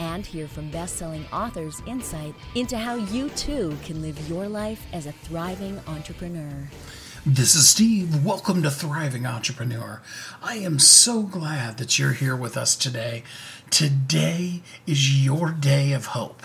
And 0.00 0.26
hear 0.26 0.48
from 0.48 0.70
best 0.70 0.96
selling 0.96 1.24
authors' 1.32 1.82
insight 1.86 2.34
into 2.54 2.76
how 2.76 2.96
you 2.96 3.28
too 3.30 3.76
can 3.84 4.02
live 4.02 4.28
your 4.28 4.48
life 4.48 4.86
as 4.92 5.06
a 5.06 5.12
thriving 5.12 5.80
entrepreneur. 5.86 6.68
This 7.26 7.54
is 7.54 7.68
Steve. 7.68 8.24
Welcome 8.24 8.62
to 8.64 8.70
Thriving 8.70 9.24
Entrepreneur. 9.24 10.02
I 10.42 10.56
am 10.56 10.78
so 10.78 11.22
glad 11.22 11.78
that 11.78 11.98
you're 11.98 12.12
here 12.12 12.36
with 12.36 12.56
us 12.56 12.76
today. 12.76 13.22
Today 13.70 14.62
is 14.86 15.24
your 15.24 15.50
day 15.50 15.92
of 15.92 16.06
hope. 16.06 16.42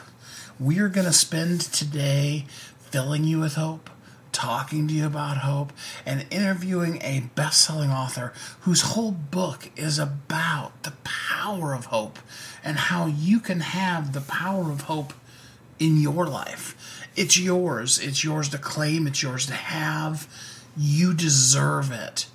We 0.60 0.80
are 0.80 0.88
going 0.88 1.08
to 1.08 1.14
spend 1.14 1.60
today 1.62 2.46
filling 2.78 3.24
you 3.26 3.40
with 3.40 3.56
hope, 3.56 3.90
talking 4.40 4.88
to 4.88 4.94
you 4.94 5.06
about 5.06 5.40
hope, 5.40 5.74
and 6.06 6.26
interviewing 6.32 7.02
a 7.02 7.30
best 7.36 7.62
selling 7.62 7.90
author 7.92 8.32
whose 8.62 8.82
whole 8.82 9.12
book 9.12 9.70
is 9.76 10.00
about 10.00 10.84
the 10.84 10.94
power 11.04 11.74
of 11.74 11.86
hope 11.86 12.20
and 12.64 12.78
how 12.78 13.06
you 13.06 13.42
can 13.42 13.60
have 13.60 14.14
the 14.14 14.22
power 14.22 14.72
of 14.72 14.82
hope 14.82 15.14
in 15.78 15.98
your 15.98 16.26
life. 16.26 17.06
It's 17.18 17.38
yours. 17.38 18.00
It's 18.00 18.24
yours 18.24 18.48
to 18.50 18.58
claim, 18.58 19.08
it's 19.08 19.22
yours 19.22 19.46
to 19.48 19.54
have 19.54 20.28
you 20.78 21.14
deserve 21.14 21.92
it. 21.92 22.28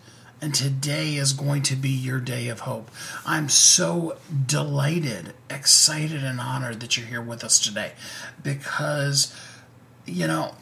And 0.43 0.55
today 0.55 1.15
is 1.15 1.33
going 1.33 1.63
to 1.63 1.77
be 1.77 1.89
your 1.89 2.21
day 2.21 2.49
of 2.49 2.61
hope. 2.61 2.91
I'm 3.25 3.49
so 3.49 4.19
delighted, 4.45 5.33
excited, 5.49 6.23
and 6.23 6.39
honored 6.39 6.81
that 6.81 6.99
you're 6.99 7.07
here 7.07 7.23
with 7.23 7.43
us 7.43 7.59
today 7.59 7.93
because, 8.43 9.35
you 10.05 10.27
know, 10.27 10.55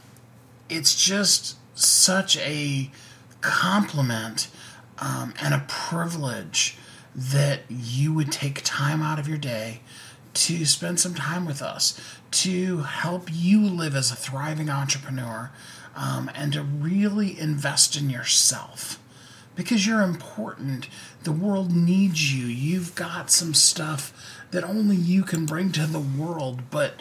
it's 0.69 0.95
just 0.95 1.57
such 1.75 2.37
a 2.39 2.91
compliment 3.41 4.49
um, 4.99 5.35
and 5.43 5.55
a 5.55 5.65
privilege 5.69 6.77
that 7.15 7.61
you 7.69 8.13
would 8.13 8.33
take 8.33 8.63
time 8.65 9.03
out 9.03 9.19
of 9.19 9.29
your 9.29 9.39
day 9.39 9.81
to 10.35 10.65
spend 10.65 10.99
some 10.99 11.15
time 11.15 11.45
with 11.45 11.61
us 11.61 12.01
to 12.31 12.79
help 12.79 13.29
you 13.31 13.61
live 13.61 13.95
as 13.95 14.11
a 14.11 14.17
thriving 14.17 14.71
entrepreneur 14.71 15.51
um, 15.95 16.31
and 16.35 16.55
to 16.55 16.63
really 16.63 17.39
invest 17.39 17.97
in 17.97 18.09
yourself 18.09 18.99
because 19.55 19.87
you're 19.87 20.03
important. 20.03 20.89
The 21.25 21.33
world 21.33 21.75
needs 21.75 22.35
you. 22.35 22.47
You've 22.47 22.95
got 22.95 23.31
some 23.31 23.55
stuff 23.55 24.13
that 24.51 24.65
only 24.65 24.97
you 24.97 25.23
can 25.23 25.47
bring 25.47 25.73
to 25.73 25.87
the 25.87 26.01
world, 26.01 26.71
but 26.71 26.95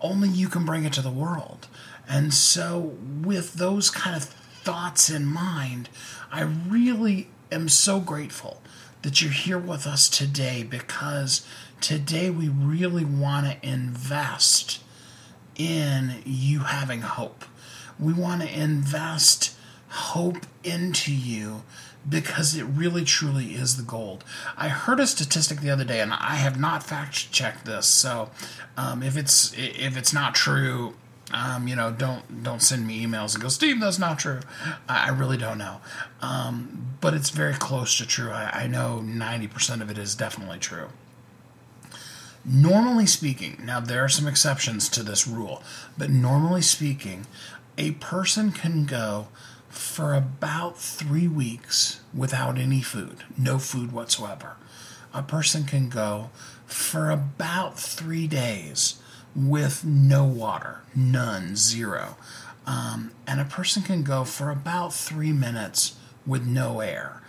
only 0.00 0.28
you 0.28 0.48
can 0.48 0.64
bring 0.64 0.84
it 0.84 0.92
to 0.94 1.02
the 1.02 1.10
world. 1.10 1.68
And 2.08 2.34
so, 2.34 2.96
with 3.22 3.54
those 3.54 3.90
kind 3.90 4.16
of 4.16 4.24
thoughts 4.24 5.10
in 5.10 5.26
mind, 5.26 5.88
I 6.30 6.42
really 6.42 7.28
am 7.50 7.68
so 7.68 8.00
grateful 8.00 8.60
that 9.02 9.20
you're 9.20 9.30
here 9.30 9.58
with 9.58 9.86
us 9.86 10.08
today 10.08 10.62
because 10.62 11.46
today 11.80 12.30
we 12.30 12.48
really 12.48 13.04
want 13.04 13.46
to 13.46 13.68
invest 13.68 14.82
in 15.56 16.22
you 16.24 16.60
having 16.60 17.02
hope. 17.02 17.44
We 17.98 18.12
want 18.12 18.42
to 18.42 18.60
invest 18.60 19.56
hope 19.88 20.46
into 20.64 21.14
you 21.14 21.62
because 22.08 22.56
it 22.56 22.64
really 22.64 23.04
truly 23.04 23.54
is 23.54 23.76
the 23.76 23.82
gold. 23.82 24.24
I 24.56 24.68
heard 24.68 25.00
a 25.00 25.06
statistic 25.06 25.60
the 25.60 25.70
other 25.70 25.84
day, 25.84 26.00
and 26.00 26.12
I 26.12 26.36
have 26.36 26.58
not 26.58 26.82
fact 26.82 27.30
checked 27.32 27.64
this. 27.64 27.86
So, 27.86 28.30
um, 28.76 29.02
if 29.02 29.16
it's 29.16 29.54
if 29.56 29.96
it's 29.96 30.12
not 30.12 30.34
true, 30.34 30.94
um, 31.32 31.66
you 31.68 31.74
know, 31.74 31.90
don't 31.90 32.42
don't 32.42 32.62
send 32.62 32.86
me 32.86 33.04
emails 33.04 33.34
and 33.34 33.42
go, 33.42 33.48
Steve, 33.48 33.80
that's 33.80 33.98
not 33.98 34.18
true. 34.18 34.40
I, 34.88 35.06
I 35.06 35.08
really 35.08 35.36
don't 35.36 35.58
know, 35.58 35.80
um, 36.20 36.96
but 37.00 37.14
it's 37.14 37.30
very 37.30 37.54
close 37.54 37.96
to 37.98 38.06
true. 38.06 38.30
I, 38.30 38.64
I 38.64 38.66
know 38.66 39.00
ninety 39.00 39.48
percent 39.48 39.82
of 39.82 39.90
it 39.90 39.98
is 39.98 40.14
definitely 40.14 40.58
true. 40.58 40.88
Normally 42.44 43.06
speaking, 43.06 43.62
now 43.64 43.80
there 43.80 44.04
are 44.04 44.08
some 44.08 44.26
exceptions 44.26 44.90
to 44.90 45.02
this 45.02 45.26
rule, 45.26 45.62
but 45.96 46.10
normally 46.10 46.60
speaking, 46.60 47.26
a 47.78 47.92
person 47.92 48.52
can 48.52 48.84
go 48.84 49.28
for 49.70 50.14
about 50.14 50.78
three 50.78 51.26
weeks 51.26 52.00
without 52.12 52.58
any 52.58 52.82
food, 52.82 53.24
no 53.36 53.58
food 53.58 53.92
whatsoever. 53.92 54.56
A 55.14 55.22
person 55.22 55.64
can 55.64 55.88
go 55.88 56.30
for 56.66 57.10
about 57.10 57.78
three 57.78 58.26
days 58.26 59.00
with 59.34 59.84
no 59.84 60.24
water, 60.24 60.80
none, 60.94 61.56
zero. 61.56 62.16
Um, 62.66 63.10
and 63.26 63.40
a 63.40 63.44
person 63.44 63.82
can 63.82 64.02
go 64.02 64.24
for 64.24 64.50
about 64.50 64.94
three 64.94 65.32
minutes 65.32 65.96
with 66.26 66.46
no 66.46 66.80
air. 66.80 67.20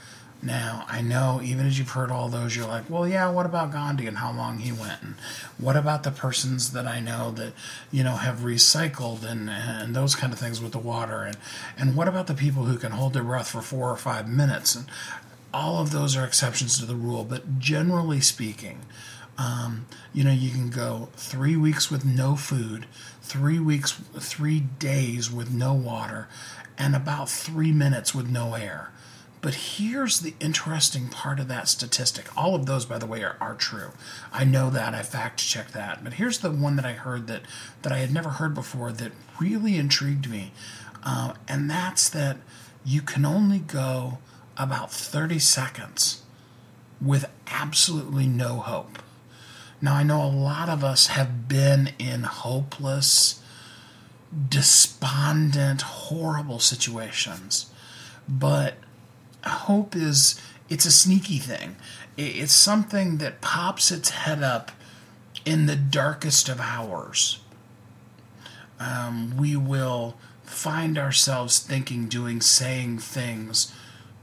Now, 0.42 0.86
I 0.88 1.02
know 1.02 1.42
even 1.44 1.66
as 1.66 1.80
you've 1.80 1.90
heard 1.90 2.12
all 2.12 2.30
those, 2.30 2.56
you're 2.56 2.68
like, 2.68 2.88
well, 2.88 3.08
yeah, 3.08 3.32
what 3.32 3.48
about 3.48 3.72
Gandhi 3.72 4.06
and 4.06 4.18
how 4.18 4.32
long 4.32 4.60
he 4.60 4.72
went? 4.72 5.02
And 5.02 5.16
what 5.58 5.76
about 5.76 6.04
the 6.04 6.12
persons 6.12 6.72
that 6.74 6.86
I 6.86 7.00
know 7.00 7.32
that, 7.32 7.54
you 7.92 8.04
know, 8.04 8.18
have 8.18 8.40
recycled 8.40 9.24
and, 9.24 9.50
and 9.50 9.96
those 9.96 10.14
kind 10.14 10.32
of 10.32 10.38
things 10.38 10.62
with 10.62 10.74
the 10.74 10.78
water? 10.78 11.24
And, 11.24 11.38
and 11.78 11.96
what 11.96 12.08
about 12.08 12.28
the 12.28 12.36
people 12.36 12.66
who 12.66 12.78
can 12.78 12.92
hold 12.92 13.14
their 13.14 13.24
breath 13.24 13.50
for 13.50 13.62
four 13.62 13.90
or 13.90 13.98
five 13.98 14.30
minutes? 14.30 14.76
And 14.76 14.86
all 15.52 15.82
of 15.82 15.92
those 15.92 16.16
are 16.16 16.26
exceptions 16.26 16.78
to 16.78 16.86
the 16.86 16.96
rule. 16.96 17.24
But 17.24 17.58
generally 17.58 18.22
speaking, 18.22 18.82
um, 19.38 19.86
you 20.14 20.24
know, 20.24 20.32
you 20.32 20.52
can 20.52 20.70
go 20.70 21.10
three 21.16 21.56
weeks 21.56 21.92
with 21.92 22.06
no 22.06 22.36
food, 22.36 22.86
three 23.22 23.60
weeks, 23.60 23.92
three 23.92 24.60
days 24.60 25.32
with 25.32 25.52
no 25.52 25.74
water, 25.74 26.28
and 26.78 26.96
about 26.96 27.30
three 27.30 27.72
minutes 27.72 28.16
with 28.16 28.30
no 28.30 28.54
air. 28.54 28.92
But 29.42 29.54
here's 29.54 30.22
the 30.22 30.34
interesting 30.40 31.08
part 31.08 31.40
of 31.40 31.48
that 31.50 31.68
statistic. 31.68 32.36
All 32.36 32.56
of 32.56 32.66
those, 32.66 32.86
by 32.86 32.98
the 32.98 33.06
way, 33.06 33.24
are, 33.24 33.38
are 33.40 33.54
true. 33.54 33.92
I 34.34 34.44
know 34.44 34.72
that. 34.72 34.96
I 34.96 35.04
fact 35.04 35.38
checked 35.38 35.74
that. 35.74 36.04
But 36.04 36.14
here's 36.14 36.40
the 36.40 36.50
one 36.50 36.78
that 36.78 36.86
I 36.86 36.94
heard 36.94 37.28
that, 37.28 37.44
that 37.84 37.94
I 37.94 38.00
had 38.00 38.12
never 38.12 38.30
heard 38.30 38.56
before 38.56 38.92
that 38.94 39.12
really 39.40 39.78
intrigued 39.78 40.30
me. 40.30 40.52
Uh, 41.04 41.34
and 41.48 41.70
that's 41.70 42.10
that 42.10 42.38
you 42.84 43.04
can 43.04 43.24
only 43.24 43.60
go 43.60 44.18
about 44.58 44.92
30 44.92 45.38
seconds 45.38 46.24
with 47.00 47.30
absolutely 47.48 48.26
no 48.26 48.58
hope. 48.58 48.98
Now, 49.82 49.96
I 49.96 50.04
know 50.04 50.24
a 50.24 50.28
lot 50.32 50.70
of 50.70 50.84
us 50.84 51.08
have 51.08 51.48
been 51.48 51.92
in 52.00 52.24
hopeless, 52.24 53.42
despondent, 54.50 55.82
horrible 55.82 56.60
situations, 56.60 57.72
but 58.28 58.76
hope 59.44 59.96
is 59.96 60.40
it's 60.70 60.86
a 60.86 60.92
sneaky 60.92 61.38
thing. 61.38 61.76
It's 62.18 62.54
something 62.54 63.18
that 63.18 63.42
pops 63.42 63.92
its 63.92 64.10
head 64.10 64.42
up 64.42 64.72
in 65.46 65.66
the 65.66 65.76
darkest 65.76 66.50
of 66.50 66.60
hours. 66.60 67.40
Um, 68.80 69.36
we 69.38 69.56
will 69.56 70.16
find 70.44 70.98
ourselves 70.98 71.60
thinking, 71.60 72.08
doing, 72.08 72.42
saying 72.42 73.00
things 73.00 73.74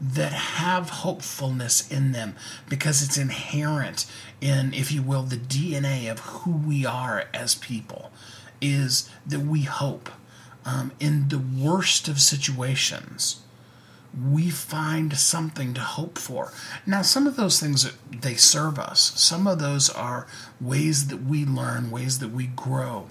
that 0.03 0.33
have 0.33 0.91
hopefulness 0.91 1.89
in 1.91 2.11
them 2.11 2.35
because 2.69 3.03
it's 3.03 3.17
inherent 3.17 4.05
in, 4.41 4.75
if 4.75 4.91
you 4.91 5.01
will, 5.01 5.23
the 5.23 5.37
DNA 5.37 6.11
of 6.11 6.19
who 6.19 6.51
we 6.51 6.85
are 6.85 7.27
as 7.33 7.55
people, 7.55 8.11
is 8.61 9.09
that 9.25 9.41
we 9.41 9.63
hope 9.63 10.11
um, 10.65 10.91
in 10.99 11.29
the 11.29 11.39
worst 11.39 12.09
of 12.09 12.21
situations 12.21 13.41
we 14.21 14.51
find 14.51 15.17
something 15.17 15.73
to 15.75 15.81
hope 15.81 16.19
for. 16.19 16.53
Now, 16.85 17.03
some 17.03 17.27
of 17.27 17.37
those 17.37 17.59
things 17.59 17.91
they 18.11 18.35
serve 18.35 18.79
us. 18.79 19.13
Some 19.19 19.47
of 19.47 19.59
those 19.59 19.89
are 19.89 20.27
ways 20.61 21.07
that 21.09 21.23
we 21.23 21.47
learn, 21.47 21.91
ways 21.91 22.19
that 22.19 22.29
we 22.29 22.47
grow. 22.47 23.07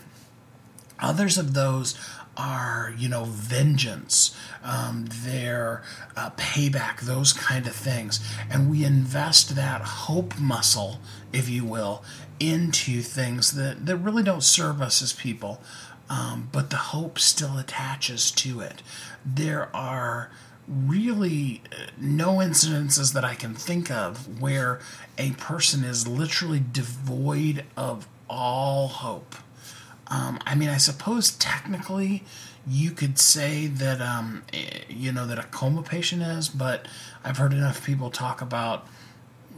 Others 0.99 1.37
of 1.39 1.53
those 1.55 1.97
are, 2.37 2.93
you 2.97 3.09
know, 3.09 3.25
vengeance, 3.25 4.35
um, 4.63 5.05
their 5.09 5.83
uh, 6.15 6.29
payback, 6.31 7.01
those 7.01 7.33
kind 7.33 7.67
of 7.67 7.75
things. 7.75 8.19
And 8.49 8.69
we 8.69 8.85
invest 8.85 9.55
that 9.55 9.81
hope 9.81 10.39
muscle, 10.39 10.99
if 11.33 11.49
you 11.49 11.65
will, 11.65 12.03
into 12.39 13.01
things 13.01 13.51
that, 13.53 13.85
that 13.85 13.97
really 13.97 14.23
don't 14.23 14.43
serve 14.43 14.81
us 14.81 15.01
as 15.01 15.13
people, 15.13 15.61
um, 16.09 16.49
but 16.51 16.69
the 16.69 16.77
hope 16.77 17.19
still 17.19 17.57
attaches 17.57 18.31
to 18.31 18.61
it. 18.61 18.81
There 19.25 19.73
are 19.75 20.31
really 20.67 21.61
uh, 21.71 21.91
no 21.99 22.35
incidences 22.37 23.13
that 23.13 23.25
I 23.25 23.35
can 23.35 23.53
think 23.53 23.91
of 23.91 24.41
where 24.41 24.79
a 25.17 25.31
person 25.31 25.83
is 25.83 26.07
literally 26.07 26.63
devoid 26.71 27.65
of 27.75 28.07
all 28.29 28.87
hope. 28.87 29.35
Um, 30.11 30.39
I 30.45 30.55
mean, 30.55 30.69
I 30.69 30.77
suppose 30.77 31.31
technically 31.31 32.23
you 32.67 32.91
could 32.91 33.17
say 33.17 33.67
that 33.67 34.01
um, 34.01 34.43
eh, 34.53 34.81
you 34.89 35.11
know 35.11 35.25
that 35.25 35.39
a 35.39 35.43
coma 35.43 35.81
patient 35.81 36.21
is, 36.21 36.49
but 36.49 36.87
I've 37.23 37.37
heard 37.37 37.53
enough 37.53 37.85
people 37.85 38.11
talk 38.11 38.41
about 38.41 38.87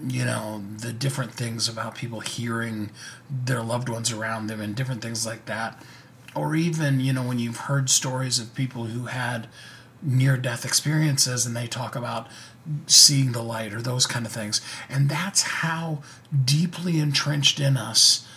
you 0.08 0.26
know 0.26 0.64
the 0.78 0.94
different 0.94 1.34
things 1.34 1.68
about 1.68 1.96
people 1.96 2.20
hearing 2.20 2.92
their 3.30 3.62
loved 3.62 3.90
ones 3.90 4.12
around 4.12 4.48
them 4.48 4.60
and 4.60 4.76
different 4.76 5.02
things 5.02 5.26
like 5.26 5.46
that 5.46 5.82
or 6.36 6.56
even 6.56 7.00
you 7.00 7.14
know 7.14 7.22
when 7.22 7.38
you've 7.38 7.58
heard 7.58 7.92
stories 7.92 8.40
of 8.40 8.56
people 8.56 8.86
who 8.86 9.06
had 9.06 9.48
near 10.02 10.36
death 10.38 10.66
experiences 10.66 11.46
and 11.46 11.56
they 11.56 11.68
talk 11.68 11.96
about 11.96 12.28
seeing 12.88 13.32
the 13.32 13.42
light 13.42 13.74
or 13.74 13.82
those 13.82 14.06
kind 14.06 14.26
of 14.26 14.32
things. 14.32 14.62
And 14.90 15.10
that's 15.10 15.42
how 15.42 16.02
deeply 16.46 17.00
entrenched 17.00 17.60
in 17.60 17.78
us 17.78 18.28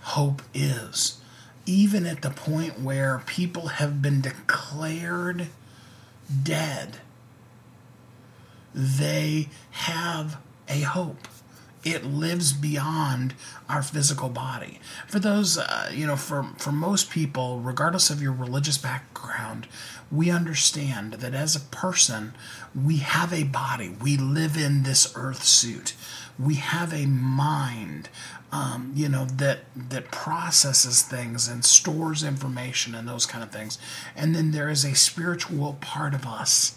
hope 0.00 0.42
is. 0.54 1.20
Even 1.66 2.06
at 2.06 2.22
the 2.22 2.30
point 2.30 2.80
where 2.80 3.22
people 3.26 3.66
have 3.68 4.00
been 4.00 4.20
declared 4.20 5.48
dead, 6.42 6.98
they 8.72 9.48
have 9.72 10.38
a 10.68 10.80
hope 10.80 11.26
it 11.86 12.04
lives 12.04 12.52
beyond 12.52 13.32
our 13.68 13.80
physical 13.80 14.28
body. 14.28 14.80
For 15.06 15.20
those, 15.20 15.56
uh, 15.56 15.90
you 15.94 16.04
know, 16.04 16.16
for, 16.16 16.42
for 16.56 16.72
most 16.72 17.10
people, 17.10 17.60
regardless 17.60 18.10
of 18.10 18.20
your 18.20 18.32
religious 18.32 18.76
background, 18.76 19.68
we 20.10 20.28
understand 20.28 21.14
that 21.14 21.32
as 21.32 21.54
a 21.54 21.60
person, 21.60 22.34
we 22.74 22.96
have 22.98 23.32
a 23.32 23.44
body. 23.44 23.88
We 24.02 24.16
live 24.16 24.56
in 24.56 24.82
this 24.82 25.12
earth 25.14 25.44
suit. 25.44 25.94
We 26.38 26.56
have 26.56 26.92
a 26.92 27.06
mind, 27.06 28.08
um, 28.50 28.92
you 28.94 29.08
know, 29.08 29.24
that 29.24 29.60
that 29.74 30.10
processes 30.10 31.02
things 31.02 31.48
and 31.48 31.64
stores 31.64 32.22
information 32.22 32.94
and 32.94 33.08
those 33.08 33.26
kind 33.26 33.44
of 33.44 33.50
things. 33.50 33.78
And 34.14 34.34
then 34.34 34.50
there 34.50 34.68
is 34.68 34.84
a 34.84 34.94
spiritual 34.94 35.78
part 35.80 36.14
of 36.14 36.26
us 36.26 36.76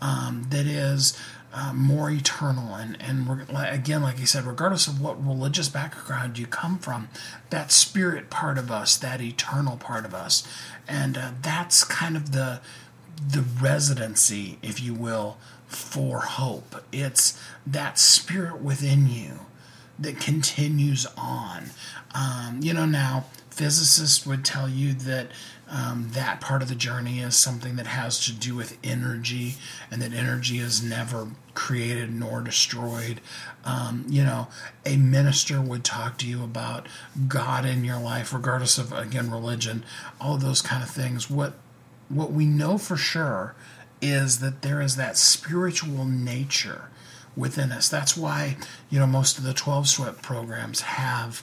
um, 0.00 0.46
that 0.50 0.66
is 0.66 1.18
uh, 1.52 1.72
more 1.72 2.10
eternal. 2.10 2.74
And, 2.74 2.96
and 3.00 3.46
again, 3.56 4.02
like 4.02 4.18
you 4.18 4.26
said, 4.26 4.44
regardless 4.44 4.86
of 4.86 5.00
what 5.00 5.24
religious 5.24 5.68
background 5.68 6.38
you 6.38 6.46
come 6.46 6.78
from, 6.78 7.08
that 7.50 7.72
spirit 7.72 8.30
part 8.30 8.58
of 8.58 8.70
us, 8.70 8.96
that 8.96 9.20
eternal 9.20 9.76
part 9.76 10.04
of 10.04 10.14
us, 10.14 10.46
and 10.86 11.16
uh, 11.16 11.30
that's 11.42 11.84
kind 11.84 12.16
of 12.16 12.32
the 12.32 12.60
the 13.26 13.42
residency, 13.60 14.58
if 14.62 14.80
you 14.80 14.94
will, 14.94 15.38
for 15.66 16.20
hope. 16.20 16.84
It's 16.92 17.40
that 17.66 17.98
spirit 17.98 18.60
within 18.60 19.08
you 19.08 19.40
that 19.98 20.20
continues 20.20 21.04
on. 21.16 21.70
Um, 22.14 22.60
you 22.62 22.72
know, 22.72 22.86
now 22.86 23.24
physicists 23.50 24.24
would 24.24 24.44
tell 24.44 24.68
you 24.68 24.92
that 24.94 25.32
um, 25.70 26.10
that 26.12 26.40
part 26.40 26.62
of 26.62 26.68
the 26.68 26.74
journey 26.74 27.20
is 27.20 27.36
something 27.36 27.76
that 27.76 27.86
has 27.86 28.24
to 28.24 28.32
do 28.32 28.54
with 28.54 28.78
energy, 28.82 29.56
and 29.90 30.00
that 30.00 30.14
energy 30.14 30.58
is 30.58 30.82
never 30.82 31.28
created 31.54 32.14
nor 32.14 32.40
destroyed. 32.40 33.20
Um, 33.64 34.06
you 34.08 34.24
know, 34.24 34.48
a 34.86 34.96
minister 34.96 35.60
would 35.60 35.84
talk 35.84 36.16
to 36.18 36.26
you 36.26 36.42
about 36.42 36.86
God 37.26 37.66
in 37.66 37.84
your 37.84 38.00
life, 38.00 38.32
regardless 38.32 38.78
of 38.78 38.92
again 38.92 39.30
religion, 39.30 39.84
all 40.20 40.36
of 40.36 40.40
those 40.40 40.62
kind 40.62 40.82
of 40.82 40.88
things. 40.88 41.28
What 41.28 41.54
what 42.08 42.32
we 42.32 42.46
know 42.46 42.78
for 42.78 42.96
sure 42.96 43.54
is 44.00 44.38
that 44.40 44.62
there 44.62 44.80
is 44.80 44.96
that 44.96 45.18
spiritual 45.18 46.06
nature 46.06 46.88
within 47.36 47.72
us. 47.72 47.88
That's 47.90 48.16
why 48.16 48.56
you 48.88 48.98
know 48.98 49.06
most 49.06 49.36
of 49.36 49.44
the 49.44 49.52
twelve 49.52 49.86
step 49.86 50.22
programs 50.22 50.80
have 50.80 51.42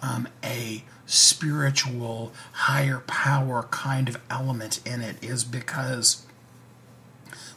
um, 0.00 0.28
a 0.42 0.82
spiritual, 1.06 2.32
higher 2.52 3.02
power 3.06 3.64
kind 3.70 4.08
of 4.08 4.20
element 4.30 4.80
in 4.84 5.00
it 5.00 5.22
is 5.22 5.44
because 5.44 6.26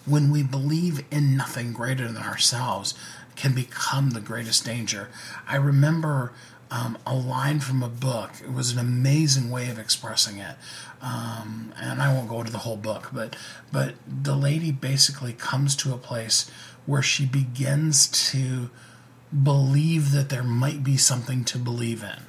when 0.06 0.32
we 0.32 0.44
believe 0.44 1.04
in 1.12 1.36
nothing 1.36 1.74
greater 1.74 2.08
than 2.08 2.24
ourselves 2.24 2.94
can 3.36 3.54
become 3.54 4.10
the 4.10 4.20
greatest 4.20 4.66
danger. 4.66 5.08
I 5.48 5.56
remember 5.56 6.34
um, 6.72 6.98
a 7.06 7.16
line 7.16 7.62
from 7.62 7.82
a 7.82 7.88
book. 7.88 8.32
It 8.44 8.52
was 8.52 8.72
an 8.72 8.80
amazing 8.80 9.50
way 9.50 9.70
of 9.70 9.80
expressing 9.80 10.38
it, 10.40 10.56
um, 11.02 11.74
and 11.82 12.02
I 12.02 12.14
won't 12.14 12.28
go 12.28 12.40
into 12.40 12.52
the 12.52 12.60
whole 12.60 12.78
book, 12.78 13.10
but 13.14 13.36
but 13.72 13.96
the 14.06 14.36
lady 14.36 14.72
basically 14.72 15.34
comes 15.34 15.76
to 15.78 15.94
a 15.94 15.98
place 15.98 16.52
where 16.86 17.02
she 17.02 17.26
begins 17.26 18.08
to 18.32 18.70
believe 19.44 20.12
that 20.12 20.30
there 20.30 20.44
might 20.44 20.84
be 20.84 20.98
something 20.98 21.44
to 21.46 21.58
believe 21.58 22.04
in. 22.04 22.24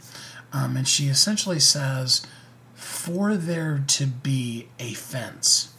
Um, 0.52 0.76
and 0.76 0.86
she 0.86 1.06
essentially 1.06 1.60
says, 1.60 2.26
for 2.74 3.36
there 3.36 3.84
to 3.86 4.06
be 4.06 4.68
a 4.78 4.94
fence, 4.94 5.74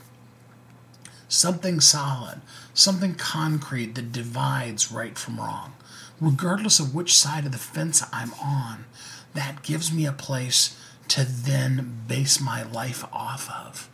something 1.28 1.80
solid, 1.80 2.42
something 2.74 3.16
concrete 3.16 3.96
that 3.96 4.12
divides 4.12 4.92
right 4.92 5.18
from 5.18 5.40
wrong, 5.40 5.74
regardless 6.20 6.80
of 6.80 6.96
which 6.96 7.18
side 7.18 7.46
of 7.46 7.52
the 7.52 7.58
fence 7.58 8.04
I'm 8.14 8.34
on, 8.36 8.86
that 9.34 9.64
gives 9.64 9.92
me 9.92 10.06
a 10.06 10.12
place 10.12 10.78
to 11.10 11.26
then 11.26 12.04
base 12.08 12.40
my 12.40 12.64
life 12.64 13.04
off 13.12 13.50
of, 13.50 13.90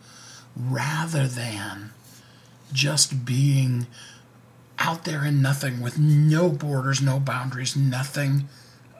rather 0.56 1.26
than 1.26 1.92
just 2.72 3.24
being 3.24 3.86
out 4.78 5.04
there 5.04 5.24
in 5.24 5.42
nothing 5.42 5.80
with 5.80 5.98
no 5.98 6.50
borders, 6.50 7.00
no 7.00 7.18
boundaries, 7.18 7.74
nothing 7.74 8.48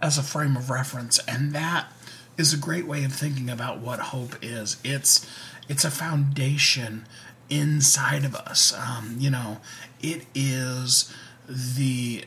as 0.01 0.19
a 0.19 0.23
frame 0.23 0.57
of 0.57 0.71
reference. 0.71 1.19
And 1.27 1.53
that 1.53 1.93
is 2.37 2.55
a 2.55 2.59
great 2.59 2.87
way 2.87 3.05
of 3.05 3.13
thinking 3.13 3.51
about 3.51 3.81
what 3.81 3.99
hope 3.99 4.37
is. 4.43 4.79
It's 4.85 5.29
it's 5.69 5.85
a 5.85 5.91
foundation 5.91 7.07
inside 7.51 8.25
of 8.25 8.35
us. 8.35 8.73
Um, 8.73 9.17
you 9.19 9.31
know, 9.31 9.59
it 10.01 10.27
is 10.35 11.13
the 11.49 12.25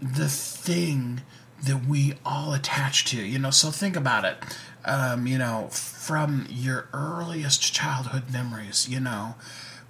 the 0.00 0.28
thing 0.28 1.20
that 1.64 1.86
we 1.86 2.14
all 2.24 2.52
attach 2.52 3.04
to. 3.06 3.22
You 3.22 3.38
know, 3.38 3.50
so 3.50 3.70
think 3.70 3.96
about 3.96 4.24
it. 4.24 4.38
Um, 4.84 5.26
you 5.26 5.38
know, 5.38 5.68
from 5.70 6.46
your 6.50 6.88
earliest 6.92 7.72
childhood 7.72 8.32
memories, 8.32 8.88
you 8.88 8.98
know, 8.98 9.36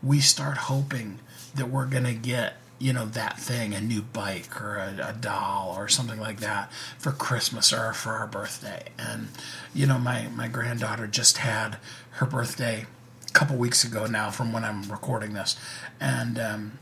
we 0.03 0.21
start 0.21 0.59
hoping 0.59 1.21
that 1.55 1.71
we're 1.71 1.87
to 2.05 2.13
get 2.13 2.57
you 2.83 2.93
know 2.93 3.07
that 3.07 3.39
thing 3.39 3.75
a 3.75 3.81
new 3.81 4.03
bike 4.03 4.61
or 4.61 4.77
a, 4.77 5.11
a, 5.11 5.13
doll 5.13 5.73
or 5.79 5.87
something 5.87 6.19
like 6.19 6.41
that 6.41 6.73
for 6.99 7.13
christmas 7.13 7.73
or 7.73 7.93
for 7.93 8.15
our 8.15 8.27
birthday. 8.27 8.89
And 8.99 9.29
you 9.73 9.87
know 9.87 9.99
my 9.99 10.27
my 10.35 10.49
granddaughter 10.49 11.07
just 11.07 11.39
had 11.39 11.77
her 12.13 12.27
birthday 12.27 12.87
a 13.29 13.31
couple 13.31 13.57
weeks 13.57 13.85
ago 13.85 14.07
now 14.07 14.31
from 14.31 14.53
when 14.53 14.65
i'm 14.65 14.91
recording 14.91 15.33
this. 15.33 15.57
And 16.01 16.41
um, 16.41 16.79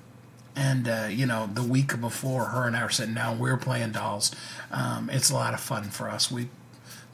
and 0.57 0.89
uh, 0.89 1.09
you 1.11 1.27
know 1.27 1.51
the 1.53 1.63
week 1.63 2.01
before 2.01 2.47
her 2.47 2.67
and 2.67 2.75
i 2.75 2.83
were 2.83 2.89
sitting 2.89 3.15
down 3.15 3.39
we 3.39 3.51
were 3.51 3.59
playing 3.59 3.93
dolls. 3.93 4.35
Um, 4.71 5.11
it's 5.13 5.31
a 5.31 5.35
lot 5.35 5.53
of 5.53 5.61
fun 5.61 5.91
for 5.91 6.09
us. 6.09 6.31
We 6.31 6.49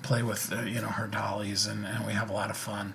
play 0.03 0.23
with 0.23 0.53
uh, 0.53 0.63
you 0.63 0.81
know 0.81 0.89
her 0.89 1.09
dollies 1.09 1.67
and, 1.67 1.85
and 1.85 2.07
we 2.07 2.13
have 2.13 2.31
a 2.31 2.33
lot 2.33 2.51
of 2.51 2.57
fun 2.57 2.95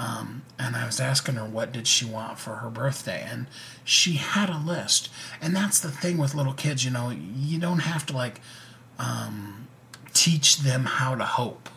um, 0.00 0.42
and 0.58 0.76
I 0.76 0.86
was 0.86 0.98
asking 0.98 1.34
her 1.34 1.44
what 1.44 1.72
did 1.72 1.86
she 1.86 2.06
want 2.06 2.38
for 2.38 2.56
her 2.56 2.70
birthday, 2.70 3.22
and 3.30 3.46
she 3.84 4.14
had 4.14 4.48
a 4.48 4.56
list. 4.56 5.10
And 5.42 5.54
that's 5.54 5.78
the 5.78 5.90
thing 5.90 6.16
with 6.16 6.34
little 6.34 6.54
kids, 6.54 6.86
you 6.86 6.90
know, 6.90 7.10
you 7.10 7.58
don't 7.58 7.80
have 7.80 8.06
to 8.06 8.16
like 8.16 8.40
um, 8.98 9.68
teach 10.14 10.60
them 10.60 10.86
how 10.86 11.16
to 11.16 11.24
hope. 11.24 11.68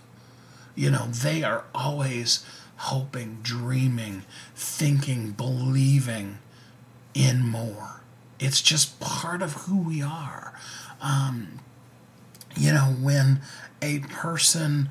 You 0.74 0.90
know, 0.90 1.08
they 1.08 1.44
are 1.44 1.66
always 1.76 2.46
hoping, 2.78 3.40
dreaming, 3.44 4.24
thinking, 4.56 5.32
believing 5.32 6.38
in 7.14 7.46
more. 7.46 8.04
It's 8.40 8.62
just 8.62 9.02
part 9.02 9.42
of 9.42 9.54
who 9.54 9.78
we 9.78 10.02
are. 10.02 10.58
Um, 11.02 11.60
you 12.56 12.72
know, 12.72 12.96
when 13.02 13.42
a 13.82 14.00
person 14.00 14.88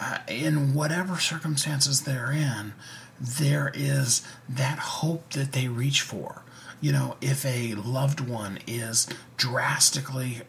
uh, 0.00 0.18
in 0.28 0.74
whatever 0.74 1.18
circumstances 1.18 2.02
they're 2.02 2.32
in, 2.32 2.74
there 3.20 3.72
is 3.74 4.26
that 4.48 4.78
hope 4.78 5.30
that 5.30 5.52
they 5.52 5.68
reach 5.68 6.02
for. 6.02 6.42
You 6.80 6.92
know, 6.92 7.16
if 7.20 7.44
a 7.46 7.74
loved 7.74 8.20
one 8.20 8.58
is 8.66 9.08
drastically 9.36 10.42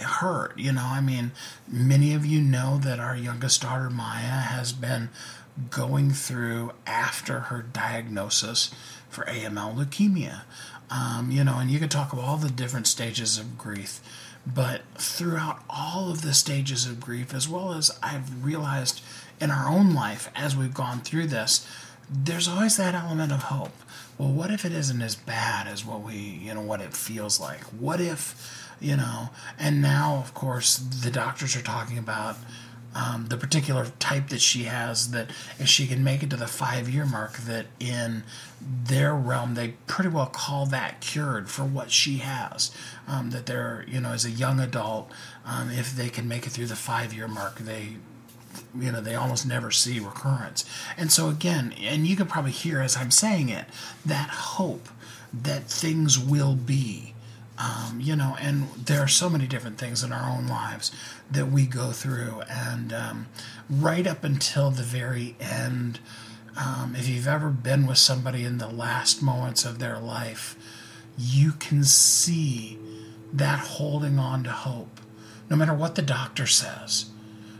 hurt, 0.00 0.58
you 0.58 0.72
know, 0.72 0.84
I 0.84 1.00
mean, 1.00 1.32
many 1.66 2.14
of 2.14 2.26
you 2.26 2.40
know 2.40 2.78
that 2.78 3.00
our 3.00 3.16
youngest 3.16 3.62
daughter, 3.62 3.88
Maya, 3.88 4.40
has 4.40 4.72
been 4.72 5.08
going 5.70 6.10
through 6.10 6.72
after 6.86 7.40
her 7.40 7.62
diagnosis 7.62 8.74
for 9.08 9.24
AML 9.24 9.74
leukemia. 9.74 10.42
Um, 10.90 11.30
you 11.30 11.44
know, 11.44 11.58
and 11.58 11.70
you 11.70 11.78
could 11.78 11.90
talk 11.90 12.12
about 12.12 12.24
all 12.24 12.36
the 12.36 12.50
different 12.50 12.86
stages 12.86 13.38
of 13.38 13.56
grief 13.56 14.00
but 14.46 14.82
throughout 14.96 15.62
all 15.68 16.10
of 16.10 16.22
the 16.22 16.34
stages 16.34 16.86
of 16.86 17.00
grief, 17.00 17.34
as 17.34 17.48
well 17.48 17.72
as 17.72 17.90
I've 18.02 18.44
realized 18.44 19.02
in 19.40 19.50
our 19.50 19.68
own 19.68 19.94
life 19.94 20.30
as 20.34 20.56
we've 20.56 20.74
gone 20.74 21.00
through 21.00 21.28
this, 21.28 21.66
there's 22.10 22.48
always 22.48 22.76
that 22.76 22.94
element 22.94 23.32
of 23.32 23.44
hope. 23.44 23.74
Well, 24.18 24.32
what 24.32 24.50
if 24.50 24.64
it 24.64 24.72
isn't 24.72 25.00
as 25.00 25.14
bad 25.14 25.66
as 25.66 25.84
what 25.84 26.02
we, 26.02 26.14
you 26.14 26.52
know, 26.54 26.60
what 26.60 26.80
it 26.80 26.92
feels 26.92 27.40
like? 27.40 27.62
What 27.64 28.00
if, 28.00 28.74
you 28.80 28.96
know, 28.96 29.30
and 29.58 29.80
now, 29.80 30.16
of 30.16 30.34
course, 30.34 30.76
the 30.76 31.10
doctors 31.10 31.56
are 31.56 31.62
talking 31.62 31.98
about 31.98 32.36
um, 32.94 33.26
the 33.28 33.36
particular 33.36 33.86
type 33.98 34.28
that 34.28 34.40
she 34.40 34.64
has 34.64 35.12
that 35.12 35.30
if 35.58 35.68
she 35.68 35.86
can 35.86 36.02
make 36.02 36.22
it 36.22 36.30
to 36.30 36.36
the 36.36 36.46
five 36.46 36.88
year 36.88 37.06
mark 37.06 37.38
that 37.38 37.66
in 37.78 38.24
their 38.60 39.14
realm 39.14 39.54
they 39.54 39.74
pretty 39.86 40.10
well 40.10 40.26
call 40.26 40.66
that 40.66 41.00
cured 41.00 41.48
for 41.48 41.64
what 41.64 41.90
she 41.90 42.18
has. 42.18 42.72
Um, 43.06 43.30
that 43.30 43.46
they're 43.46 43.84
you 43.88 44.00
know 44.00 44.10
as 44.10 44.24
a 44.24 44.30
young 44.30 44.58
adult 44.60 45.10
um, 45.44 45.70
if 45.70 45.94
they 45.94 46.08
can 46.08 46.26
make 46.26 46.46
it 46.46 46.50
through 46.50 46.66
the 46.66 46.76
five 46.76 47.12
year 47.12 47.28
mark 47.28 47.58
they 47.58 47.96
you 48.76 48.90
know 48.90 49.00
they 49.00 49.14
almost 49.14 49.46
never 49.46 49.70
see 49.70 50.00
recurrence. 50.00 50.64
And 50.96 51.12
so 51.12 51.28
again 51.28 51.72
and 51.80 52.06
you 52.06 52.16
can 52.16 52.26
probably 52.26 52.50
hear 52.50 52.80
as 52.80 52.96
i'm 52.96 53.10
saying 53.10 53.48
it 53.48 53.66
that 54.04 54.30
hope 54.30 54.88
that 55.32 55.64
things 55.64 56.18
will 56.18 56.56
be 56.56 57.14
um, 57.60 58.00
you 58.00 58.16
know, 58.16 58.36
and 58.40 58.68
there 58.70 59.00
are 59.00 59.08
so 59.08 59.28
many 59.28 59.46
different 59.46 59.76
things 59.76 60.02
in 60.02 60.12
our 60.12 60.30
own 60.30 60.46
lives 60.48 60.92
that 61.30 61.46
we 61.46 61.66
go 61.66 61.92
through, 61.92 62.42
and 62.48 62.92
um, 62.92 63.26
right 63.68 64.06
up 64.06 64.24
until 64.24 64.70
the 64.70 64.82
very 64.82 65.36
end, 65.40 66.00
um, 66.56 66.94
if 66.96 67.08
you've 67.08 67.28
ever 67.28 67.50
been 67.50 67.86
with 67.86 67.98
somebody 67.98 68.44
in 68.44 68.58
the 68.58 68.68
last 68.68 69.22
moments 69.22 69.64
of 69.64 69.78
their 69.78 69.98
life, 69.98 70.56
you 71.16 71.52
can 71.52 71.84
see 71.84 72.78
that 73.32 73.60
holding 73.60 74.18
on 74.18 74.42
to 74.44 74.50
hope, 74.50 75.00
no 75.48 75.56
matter 75.56 75.74
what 75.74 75.94
the 75.94 76.02
doctor 76.02 76.46
says. 76.46 77.06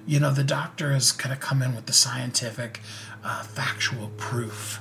You 0.07 0.19
know, 0.19 0.33
the 0.33 0.45
doctor 0.45 0.93
has 0.93 1.13
kind 1.13 1.33
of 1.33 1.41
come 1.41 1.63
in 1.63 1.75
with 1.77 1.87
the 1.87 1.93
scientific, 1.93 2.81
uh, 3.23 3.43
factual 3.43 4.09
proof 4.17 4.81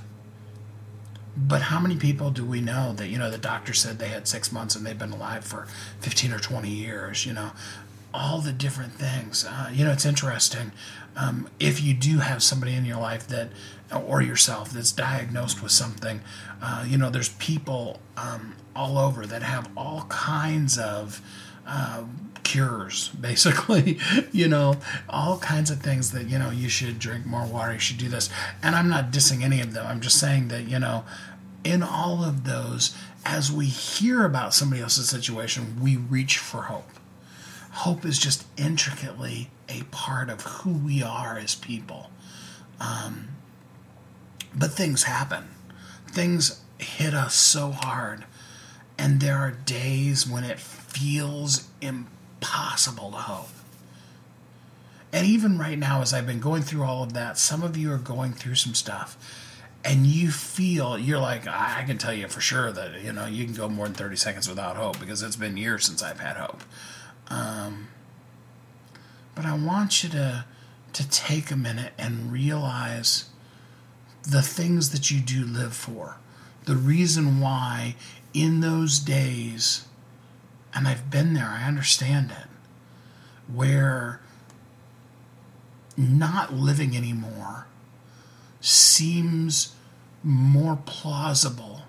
but 1.48 1.62
how 1.64 1.80
many 1.80 1.96
people 1.96 2.32
do 2.32 2.44
we 2.44 2.60
know 2.60 2.94
that, 2.94 3.08
you 3.08 3.18
know, 3.18 3.32
the 3.32 3.38
doctor 3.38 3.74
said 3.74 3.98
they 3.98 4.10
had 4.10 4.28
six 4.28 4.52
months 4.52 4.76
and 4.76 4.86
they've 4.86 4.98
been 4.98 5.12
alive 5.12 5.46
for 5.46 5.68
15 6.02 6.34
or 6.34 6.40
20 6.40 6.70
years, 6.70 7.26
you 7.26 7.34
know? 7.34 7.52
All 8.14 8.40
the 8.40 8.52
different 8.52 8.94
things. 8.94 9.46
Uh, 9.46 9.70
you 9.72 9.86
know, 9.86 9.92
it's 9.92 10.06
interesting. 10.06 10.72
Um, 11.16 11.50
if 11.60 11.82
you 11.82 11.94
do 11.94 12.20
have 12.20 12.42
somebody 12.42 12.74
in 12.74 12.86
your 12.86 12.98
life 12.98 13.28
that, 13.28 13.50
or 13.94 14.22
yourself, 14.22 14.72
that's 14.72 14.92
diagnosed 14.92 15.62
with 15.62 15.72
something, 15.72 16.22
uh, 16.62 16.86
you 16.88 16.98
know, 16.98 17.10
there's 17.10 17.30
people 17.30 18.00
um, 18.18 18.56
all 18.76 18.98
over 18.98 19.26
that 19.26 19.44
have 19.44 19.70
all 19.76 20.06
kinds 20.10 20.78
of. 20.78 21.22
Uh, 21.68 22.04
cures 22.44 23.10
basically 23.22 24.00
you 24.32 24.48
know 24.48 24.76
all 25.08 25.38
kinds 25.38 25.70
of 25.70 25.82
things 25.82 26.12
that 26.12 26.28
you 26.28 26.40
know 26.40 26.50
you 26.50 26.68
should 26.68 26.98
drink 26.98 27.24
more 27.24 27.46
water 27.46 27.74
you 27.74 27.80
should 27.80 27.98
do 27.98 28.10
this 28.10 28.28
and 28.64 28.76
i'm 28.76 28.90
not 28.90 29.12
dissing 29.12 29.44
any 29.44 29.62
of 29.62 29.74
them 29.74 29.86
i'm 29.86 30.02
just 30.02 30.20
saying 30.20 30.48
that 30.48 30.68
you 30.68 30.80
know 30.80 31.04
in 31.64 31.84
all 31.84 32.24
of 32.24 32.46
those 32.46 32.96
as 33.24 33.52
we 33.52 33.66
hear 33.66 34.26
about 34.26 34.54
somebody 34.54 34.82
else's 34.82 35.10
situation 35.10 35.80
we 35.80 35.96
reach 35.96 36.40
for 36.40 36.64
hope 36.64 36.90
hope 37.72 38.06
is 38.06 38.20
just 38.20 38.46
intricately 38.58 39.50
a 39.68 39.84
part 39.92 40.30
of 40.30 40.42
who 40.42 40.74
we 40.74 41.04
are 41.04 41.38
as 41.38 41.56
people. 41.56 42.10
Um, 42.80 43.30
but 44.56 44.72
things 44.72 45.04
happen. 45.04 45.50
Things 46.08 46.62
hit 46.78 47.14
us 47.14 47.36
so 47.36 47.72
hard 47.72 48.26
and 48.98 49.22
there 49.22 49.38
are 49.38 49.52
days 49.52 50.28
when 50.28 50.44
it 50.44 50.60
feels 50.60 51.70
impossible 51.82 53.12
to 53.12 53.18
hope. 53.18 53.50
And 55.14 55.26
even 55.26 55.58
right 55.58 55.78
now, 55.78 56.02
as 56.02 56.14
I've 56.14 56.28
been 56.28 56.40
going 56.40 56.64
through 56.64 56.84
all 56.84 57.04
of 57.04 57.14
that, 57.14 57.38
some 57.38 57.64
of 57.64 57.78
you 57.78 57.92
are 57.94 57.98
going 57.98 58.34
through 58.34 58.56
some 58.56 58.76
stuff 58.76 59.18
and 59.84 60.06
you 60.06 60.30
feel 60.30 60.98
you're 60.98 61.20
like 61.20 61.48
i 61.48 61.84
can 61.86 61.98
tell 61.98 62.14
you 62.14 62.28
for 62.28 62.42
sure 62.42 62.72
that 62.72 63.02
you 63.02 63.14
know 63.14 63.26
you 63.26 63.46
can 63.46 63.54
go 63.54 63.70
more 63.70 63.86
than 63.86 63.96
30 63.96 64.16
seconds 64.16 64.50
without 64.50 64.76
hope 64.76 65.00
because 65.00 65.24
it's 65.24 65.36
been 65.36 65.56
years 65.56 65.86
since 65.86 66.04
i've 66.04 66.20
had 66.20 66.36
hope 66.36 66.62
um, 67.30 67.88
but 69.36 69.46
i 69.46 69.56
want 69.56 70.04
you 70.04 70.10
to 70.10 70.46
to 70.92 71.10
take 71.10 71.52
a 71.52 71.56
minute 71.56 71.94
and 71.98 72.32
realize 72.32 73.30
the 74.24 74.42
things 74.42 74.90
that 74.90 75.12
you 75.12 75.20
do 75.20 75.46
live 75.46 75.74
for 75.74 76.18
the 76.66 76.76
reason 76.76 77.40
why 77.40 77.96
in 78.34 78.60
those 78.60 79.00
days 79.00 79.86
and 80.74 80.88
I've 80.88 81.10
been 81.10 81.34
there, 81.34 81.48
I 81.48 81.64
understand 81.64 82.32
it, 82.32 82.48
where 83.54 84.22
not 85.98 86.54
living 86.54 86.96
anymore 86.96 87.66
seems 88.62 89.76
more 90.24 90.78
plausible 90.86 91.82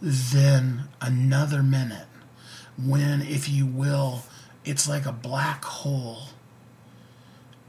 than 0.00 0.88
another 1.00 1.62
minute. 1.62 2.06
When, 2.82 3.22
if 3.22 3.48
you 3.48 3.66
will, 3.66 4.22
it's 4.64 4.88
like 4.88 5.06
a 5.06 5.12
black 5.12 5.64
hole. 5.64 6.28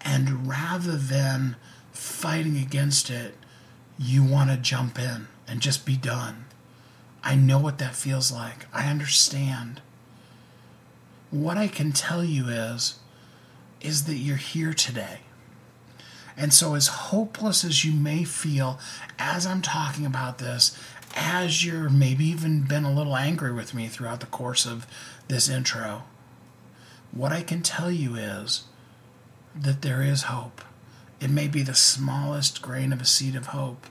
And 0.02 0.48
rather 0.48 0.96
than 0.96 1.56
fighting 1.92 2.58
against 2.58 3.10
it, 3.10 3.36
you 3.98 4.24
want 4.24 4.50
to 4.50 4.58
jump 4.58 4.98
in 5.00 5.28
and 5.48 5.62
just 5.62 5.86
be 5.86 5.98
done. 5.98 6.46
I 7.24 7.36
know 7.36 7.60
what 7.60 7.80
that 7.80 7.96
feels 7.96 8.32
like. 8.32 8.66
I 8.74 8.90
understand. 8.90 9.82
What 11.32 11.58
I 11.58 11.68
can 11.68 11.92
tell 11.92 12.24
you 12.24 12.48
is 12.48 13.00
is 13.82 14.06
that 14.06 14.16
you're 14.16 14.38
here 14.38 14.74
today. 14.74 15.20
And 16.36 16.54
so 16.54 16.74
as 16.76 16.88
hopeless 16.88 17.66
as 17.66 17.84
you 17.84 17.94
may 17.94 18.24
feel 18.24 18.80
as 19.18 19.46
I'm 19.46 19.62
talking 19.62 20.06
about 20.06 20.38
this, 20.38 20.78
as 21.20 21.66
you're 21.66 21.90
maybe 21.90 22.26
even 22.26 22.64
been 22.64 22.86
a 22.86 22.92
little 22.92 23.16
angry 23.16 23.54
with 23.54 23.74
me 23.74 23.88
throughout 23.88 24.20
the 24.20 24.26
course 24.26 24.66
of 24.66 24.88
this 25.28 25.50
intro, 25.50 26.04
what 27.12 27.32
I 27.32 27.42
can 27.42 27.62
tell 27.62 27.92
you 27.92 28.16
is 28.16 28.64
that 29.56 29.82
there 29.82 30.02
is 30.02 30.24
hope. 30.24 30.62
It 31.20 31.30
may 31.30 31.48
be 31.48 31.62
the 31.62 31.76
smallest 31.76 32.62
grain 32.62 32.94
of 32.94 33.02
a 33.02 33.06
seed 33.06 33.36
of 33.36 33.48
hope, 33.48 33.86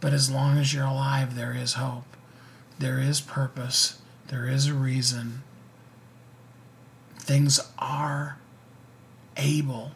but 0.00 0.12
as 0.12 0.30
long 0.30 0.58
as 0.58 0.74
you're 0.74 0.84
alive, 0.84 1.34
there 1.34 1.54
is 1.54 1.74
hope 1.74 2.04
there 2.78 3.00
is 3.00 3.20
purpose, 3.20 3.98
there 4.28 4.46
is 4.46 4.66
a 4.66 4.74
reason. 4.74 5.42
Things 7.16 7.60
are 7.78 8.38
able 9.36 9.92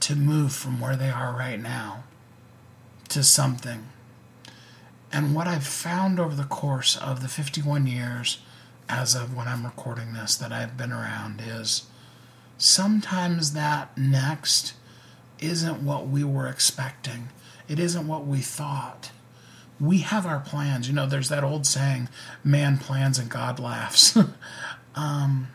to 0.00 0.14
move 0.14 0.52
from 0.52 0.80
where 0.80 0.96
they 0.96 1.10
are 1.10 1.32
right 1.32 1.60
now 1.60 2.04
to 3.08 3.22
something. 3.22 3.88
And 5.14 5.34
what 5.34 5.46
I've 5.46 5.66
found 5.66 6.18
over 6.18 6.34
the 6.34 6.44
course 6.44 6.96
of 6.96 7.22
the 7.22 7.28
51 7.28 7.86
years, 7.86 8.38
as 8.88 9.14
of 9.14 9.34
when 9.34 9.48
I'm 9.48 9.64
recording 9.64 10.12
this, 10.12 10.34
that 10.36 10.52
I've 10.52 10.76
been 10.76 10.92
around 10.92 11.40
is 11.40 11.84
sometimes 12.58 13.52
that 13.52 13.96
next 13.96 14.74
isn't 15.38 15.84
what 15.84 16.08
we 16.08 16.24
were 16.24 16.48
expecting. 16.48 17.28
It 17.68 17.78
isn't 17.78 18.06
what 18.06 18.26
we 18.26 18.40
thought 18.40 19.12
we 19.80 19.98
have 19.98 20.26
our 20.26 20.40
plans. 20.40 20.88
You 20.88 20.94
know, 20.94 21.06
there's 21.06 21.28
that 21.28 21.44
old 21.44 21.66
saying, 21.66 22.08
man 22.42 22.78
plans 22.78 23.18
and 23.18 23.28
God 23.28 23.58
laughs. 23.58 24.16
um, 24.94 25.48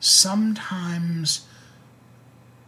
sometimes 0.00 1.46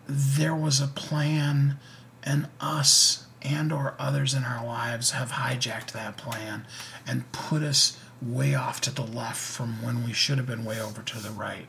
there 0.08 0.54
was 0.54 0.80
a 0.80 0.88
plan 0.88 1.78
and 2.22 2.48
us 2.60 3.26
and 3.42 3.72
or 3.72 3.94
others 3.98 4.34
in 4.34 4.44
our 4.44 4.64
lives 4.64 5.12
have 5.12 5.32
hijacked 5.32 5.92
that 5.92 6.16
plan 6.16 6.66
and 7.06 7.30
put 7.32 7.62
us 7.62 7.98
way 8.20 8.54
off 8.54 8.80
to 8.80 8.90
the 8.90 9.02
left 9.02 9.40
from 9.40 9.82
when 9.82 10.04
we 10.04 10.12
should 10.12 10.38
have 10.38 10.46
been 10.46 10.64
way 10.64 10.80
over 10.80 11.02
to 11.02 11.18
the 11.20 11.30
right 11.30 11.68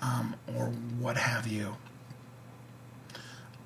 um, 0.00 0.36
or 0.56 0.66
what 0.66 1.16
have 1.16 1.46
you. 1.46 1.76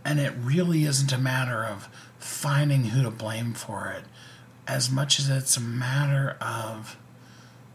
And 0.05 0.21
it 0.21 0.33
really 0.38 0.85
isn't 0.85 1.12
a 1.12 1.19
matter 1.19 1.64
of 1.64 1.88
finding 2.19 2.87
who 2.87 3.03
to 3.03 3.11
blame 3.11 3.55
for 3.55 3.88
it 3.88 4.05
as 4.67 4.91
much 4.91 5.19
as 5.19 5.29
it's 5.29 5.57
a 5.57 5.61
matter 5.61 6.37
of 6.41 6.97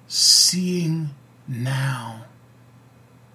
seeing 0.08 1.10
now 1.48 2.26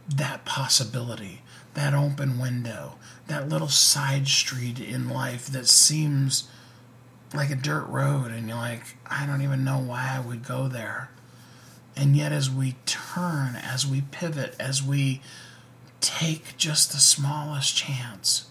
that 0.09 0.45
possibility, 0.45 1.43
that 1.75 1.95
open 1.95 2.39
window, 2.39 2.97
that 3.27 3.49
little 3.49 3.69
side 3.69 4.29
street 4.29 4.79
in 4.81 5.09
life 5.09 5.47
that 5.47 5.69
seems 5.69 6.49
like 7.33 7.51
a 7.51 7.57
dirt 7.57 7.87
road, 7.87 8.31
and 8.31 8.49
you're 8.49 8.57
like, 8.57 8.97
I 9.07 9.27
don't 9.27 9.43
even 9.43 9.65
know 9.65 9.79
why 9.79 10.13
I 10.15 10.21
would 10.21 10.47
go 10.47 10.69
there. 10.69 11.11
And 11.97 12.17
yet, 12.17 12.33
as 12.33 12.51
we 12.51 12.77
turn, 12.87 13.57
as 13.57 13.87
we 13.87 14.03
pivot, 14.03 14.55
as 14.59 14.83
we 14.83 15.21
take 16.01 16.57
just 16.57 16.93
the 16.93 16.99
smallest 16.99 17.77
chance 17.77 18.49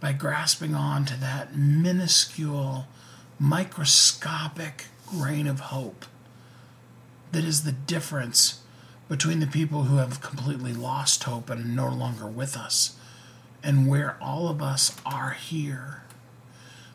by 0.00 0.12
grasping 0.12 0.74
on 0.74 1.04
to 1.04 1.20
that 1.20 1.56
minuscule 1.56 2.86
microscopic 3.38 4.86
grain 5.06 5.46
of 5.46 5.60
hope 5.60 6.04
that 7.30 7.44
is 7.44 7.62
the 7.62 7.72
difference 7.72 8.60
between 9.08 9.40
the 9.40 9.46
people 9.46 9.84
who 9.84 9.96
have 9.96 10.20
completely 10.20 10.72
lost 10.72 11.24
hope 11.24 11.48
and 11.48 11.60
are 11.60 11.88
no 11.88 11.94
longer 11.94 12.26
with 12.26 12.56
us 12.56 12.96
and 13.62 13.88
where 13.88 14.16
all 14.20 14.48
of 14.48 14.62
us 14.62 14.96
are 15.04 15.30
here. 15.30 16.02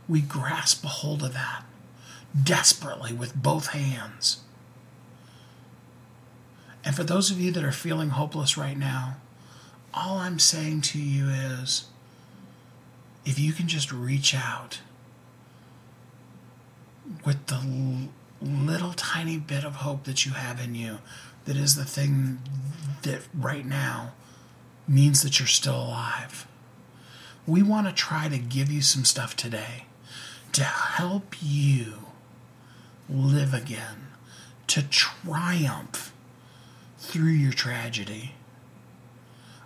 We 0.08 0.22
grasp 0.22 0.84
a 0.84 0.88
hold 0.88 1.24
of 1.24 1.34
that 1.34 1.64
desperately 2.44 3.14
with 3.14 3.36
both 3.36 3.68
hands. 3.68 4.42
And 6.84 6.96
for 6.96 7.04
those 7.04 7.32
of 7.32 7.40
you 7.40 7.52
that 7.52 7.64
are 7.64 7.72
feeling 7.72 8.10
hopeless 8.10 8.58
right 8.58 8.78
now, 8.78 9.18
all 9.94 10.18
I'm 10.18 10.40
saying 10.40 10.82
to 10.82 11.00
you 11.00 11.28
is 11.28 11.86
if 13.26 13.38
you 13.40 13.52
can 13.52 13.68
just 13.68 13.92
reach 13.92 14.34
out 14.34 14.80
with 17.26 17.48
the 17.48 18.08
little 18.42 18.94
tiny 18.94 19.38
bit 19.38 19.64
of 19.66 19.76
hope 19.76 20.04
that 20.06 20.26
you 20.26 20.34
have 20.34 20.62
in 20.62 20.76
you, 20.76 21.00
that 21.46 21.58
is 21.58 21.76
the 21.76 21.86
thing 21.86 22.40
that 23.04 23.22
right 23.34 23.66
now 23.66 24.14
means 24.88 25.24
that 25.24 25.40
you're 25.40 25.48
still 25.48 25.76
alive. 25.76 26.48
We 27.48 27.64
want 27.64 27.88
to 27.88 27.94
try 27.94 28.28
to 28.28 28.38
give 28.38 28.70
you 28.70 28.82
some 28.82 29.06
stuff 29.06 29.34
today 29.36 29.86
to 30.52 30.66
help 30.66 31.36
you 31.42 31.94
live 33.10 33.54
again, 33.54 34.08
to 34.68 34.84
triumph 34.84 36.14
through 36.98 37.32
your 37.32 37.54
tragedy. 37.54 38.34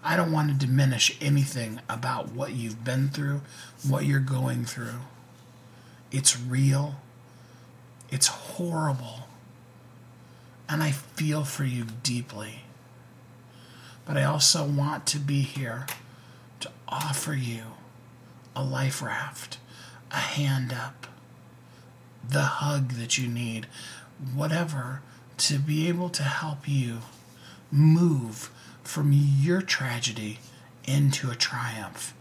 I 0.03 0.15
don't 0.15 0.31
want 0.31 0.49
to 0.49 0.65
diminish 0.65 1.17
anything 1.19 1.79
about 1.89 2.31
what 2.31 2.53
you've 2.53 2.83
been 2.83 3.09
through, 3.09 3.41
what 3.87 4.05
you're 4.05 4.19
going 4.19 4.63
through. 4.63 4.99
It's 6.11 6.39
real. 6.39 6.97
It's 8.11 8.27
horrible. 8.27 9.27
And 10.69 10.83
I 10.83 10.91
feel 10.91 11.43
for 11.45 11.63
you 11.63 11.85
deeply. 12.03 12.63
But 14.05 14.17
I 14.17 14.23
also 14.23 14.65
want 14.65 15.07
to 15.07 15.17
be 15.17 15.41
here 15.41 15.87
offer 16.91 17.33
you 17.33 17.63
a 18.55 18.63
life 18.63 19.01
raft, 19.01 19.57
a 20.11 20.17
hand 20.17 20.73
up, 20.73 21.07
the 22.27 22.41
hug 22.41 22.91
that 22.93 23.17
you 23.17 23.27
need, 23.27 23.65
whatever, 24.33 25.01
to 25.37 25.57
be 25.57 25.87
able 25.87 26.09
to 26.09 26.23
help 26.23 26.67
you 26.67 26.99
move 27.71 28.51
from 28.83 29.11
your 29.13 29.61
tragedy 29.61 30.39
into 30.85 31.31
a 31.31 31.35
triumph 31.35 32.13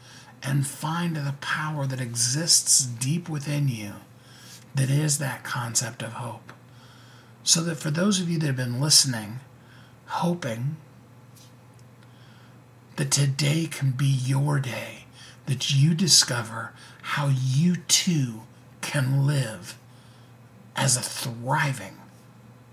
and 0.42 0.66
find 0.66 1.16
the 1.16 1.34
power 1.40 1.86
that 1.86 2.00
exists 2.00 2.84
deep 2.84 3.28
within 3.28 3.68
you 3.68 3.92
that 4.74 4.90
is 4.90 5.18
that 5.18 5.42
concept 5.42 6.02
of 6.02 6.12
hope. 6.14 6.52
So 7.42 7.62
that 7.64 7.76
for 7.76 7.90
those 7.90 8.20
of 8.20 8.30
you 8.30 8.38
that 8.38 8.46
have 8.46 8.56
been 8.56 8.80
listening, 8.80 9.40
hoping 10.06 10.76
that 13.00 13.10
today 13.10 13.66
can 13.66 13.92
be 13.92 14.04
your 14.04 14.60
day, 14.60 15.06
that 15.46 15.72
you 15.72 15.94
discover 15.94 16.70
how 17.00 17.28
you 17.28 17.76
too 17.88 18.42
can 18.82 19.26
live 19.26 19.78
as 20.76 20.98
a 20.98 21.00
thriving 21.00 21.96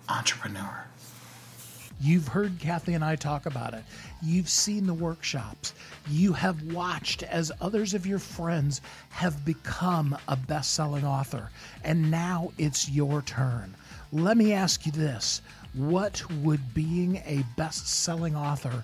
entrepreneur. 0.09 0.83
You've 2.01 2.27
heard 2.27 2.59
Kathy 2.59 2.93
and 2.93 3.05
I 3.05 3.15
talk 3.15 3.45
about 3.45 3.73
it. 3.73 3.85
You've 4.21 4.49
seen 4.49 4.85
the 4.85 4.93
workshops. 4.93 5.73
You 6.09 6.33
have 6.33 6.73
watched 6.73 7.23
as 7.23 7.49
others 7.61 7.93
of 7.93 8.05
your 8.05 8.19
friends 8.19 8.81
have 9.11 9.45
become 9.45 10.17
a 10.27 10.35
best 10.35 10.73
selling 10.73 11.05
author. 11.05 11.51
And 11.85 12.11
now 12.11 12.51
it's 12.57 12.89
your 12.89 13.21
turn. 13.21 13.75
Let 14.11 14.35
me 14.35 14.51
ask 14.51 14.85
you 14.85 14.91
this 14.91 15.41
What 15.73 16.29
would 16.41 16.73
being 16.73 17.21
a 17.25 17.45
best 17.55 17.87
selling 17.87 18.35
author 18.35 18.83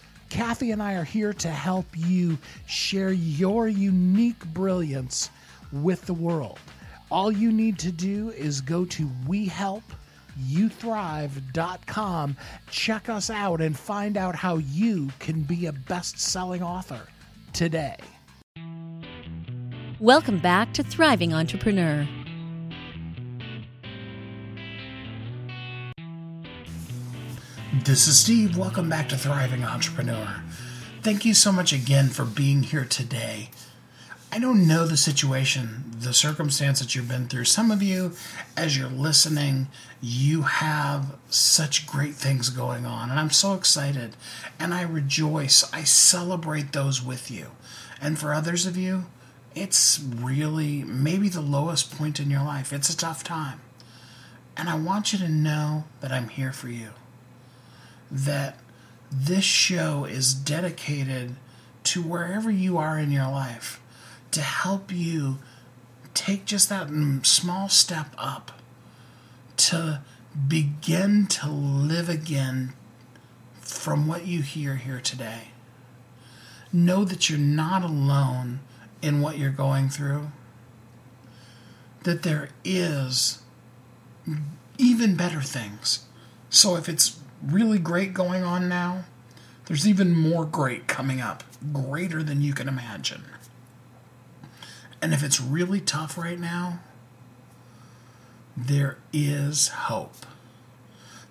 Kathy 0.31 0.71
and 0.71 0.81
I 0.81 0.93
are 0.93 1.03
here 1.03 1.33
to 1.33 1.49
help 1.49 1.85
you 1.93 2.37
share 2.65 3.11
your 3.11 3.67
unique 3.67 4.45
brilliance 4.45 5.29
with 5.73 6.05
the 6.05 6.13
world. 6.13 6.57
All 7.11 7.33
you 7.33 7.51
need 7.51 7.77
to 7.79 7.91
do 7.91 8.29
is 8.29 8.61
go 8.61 8.85
to 8.85 9.09
We 9.27 9.47
Help 9.47 9.83
youthrive.com. 10.39 12.37
Check 12.69 13.09
us 13.09 13.29
out 13.29 13.59
and 13.59 13.77
find 13.77 14.15
out 14.15 14.33
how 14.33 14.55
you 14.55 15.09
can 15.19 15.41
be 15.41 15.65
a 15.65 15.73
best 15.73 16.17
selling 16.17 16.63
author 16.63 17.01
today. 17.51 17.97
Welcome 19.99 20.39
back 20.39 20.73
to 20.75 20.83
Thriving 20.83 21.33
Entrepreneur. 21.33 22.07
This 27.73 28.05
is 28.05 28.19
Steve. 28.19 28.57
Welcome 28.57 28.89
back 28.89 29.07
to 29.09 29.17
Thriving 29.17 29.63
Entrepreneur. 29.63 30.43
Thank 31.03 31.23
you 31.23 31.33
so 31.33 31.53
much 31.53 31.71
again 31.71 32.09
for 32.09 32.25
being 32.25 32.63
here 32.63 32.83
today. 32.83 33.49
I 34.29 34.39
don't 34.39 34.67
know 34.67 34.85
the 34.85 34.97
situation, 34.97 35.85
the 35.97 36.13
circumstance 36.13 36.81
that 36.81 36.95
you've 36.95 37.07
been 37.07 37.29
through. 37.29 37.45
Some 37.45 37.71
of 37.71 37.81
you, 37.81 38.11
as 38.57 38.77
you're 38.77 38.89
listening, 38.89 39.69
you 40.01 40.41
have 40.41 41.15
such 41.29 41.87
great 41.87 42.15
things 42.15 42.49
going 42.49 42.85
on, 42.85 43.09
and 43.09 43.17
I'm 43.17 43.29
so 43.29 43.53
excited 43.53 44.17
and 44.59 44.73
I 44.73 44.81
rejoice. 44.81 45.63
I 45.71 45.85
celebrate 45.85 46.73
those 46.73 47.01
with 47.01 47.31
you. 47.31 47.51
And 48.01 48.19
for 48.19 48.33
others 48.33 48.65
of 48.65 48.75
you, 48.75 49.05
it's 49.55 49.97
really 49.97 50.83
maybe 50.83 51.29
the 51.29 51.39
lowest 51.39 51.97
point 51.97 52.19
in 52.19 52.29
your 52.29 52.43
life. 52.43 52.73
It's 52.73 52.89
a 52.89 52.97
tough 52.97 53.23
time. 53.23 53.61
And 54.57 54.67
I 54.67 54.75
want 54.75 55.13
you 55.13 55.19
to 55.19 55.29
know 55.29 55.85
that 56.01 56.11
I'm 56.11 56.27
here 56.27 56.51
for 56.51 56.67
you. 56.67 56.89
That 58.11 58.59
this 59.11 59.43
show 59.43 60.05
is 60.05 60.33
dedicated 60.33 61.35
to 61.83 62.01
wherever 62.01 62.51
you 62.51 62.77
are 62.77 62.99
in 62.99 63.11
your 63.11 63.29
life 63.29 63.81
to 64.31 64.41
help 64.41 64.91
you 64.91 65.39
take 66.13 66.45
just 66.45 66.69
that 66.69 66.89
small 67.23 67.69
step 67.69 68.13
up 68.17 68.61
to 69.57 70.01
begin 70.47 71.27
to 71.27 71.49
live 71.49 72.09
again 72.09 72.73
from 73.59 74.07
what 74.07 74.25
you 74.25 74.41
hear 74.41 74.75
here 74.75 74.99
today. 74.99 75.49
Know 76.73 77.03
that 77.03 77.29
you're 77.29 77.39
not 77.39 77.83
alone 77.83 78.59
in 79.01 79.21
what 79.21 79.37
you're 79.37 79.49
going 79.49 79.89
through, 79.89 80.31
that 82.03 82.23
there 82.23 82.49
is 82.63 83.39
even 84.77 85.15
better 85.15 85.41
things. 85.41 86.05
So 86.49 86.75
if 86.75 86.87
it's 86.87 87.19
really 87.43 87.79
great 87.79 88.13
going 88.13 88.43
on 88.43 88.69
now, 88.69 89.05
there's 89.65 89.87
even 89.87 90.15
more 90.15 90.45
great 90.45 90.87
coming 90.87 91.21
up, 91.21 91.43
greater 91.71 92.23
than 92.23 92.41
you 92.41 92.53
can 92.53 92.67
imagine. 92.67 93.23
And 95.01 95.13
if 95.13 95.23
it's 95.23 95.41
really 95.41 95.79
tough 95.79 96.17
right 96.17 96.39
now, 96.39 96.79
there 98.55 98.97
is 99.13 99.69
hope. 99.69 100.25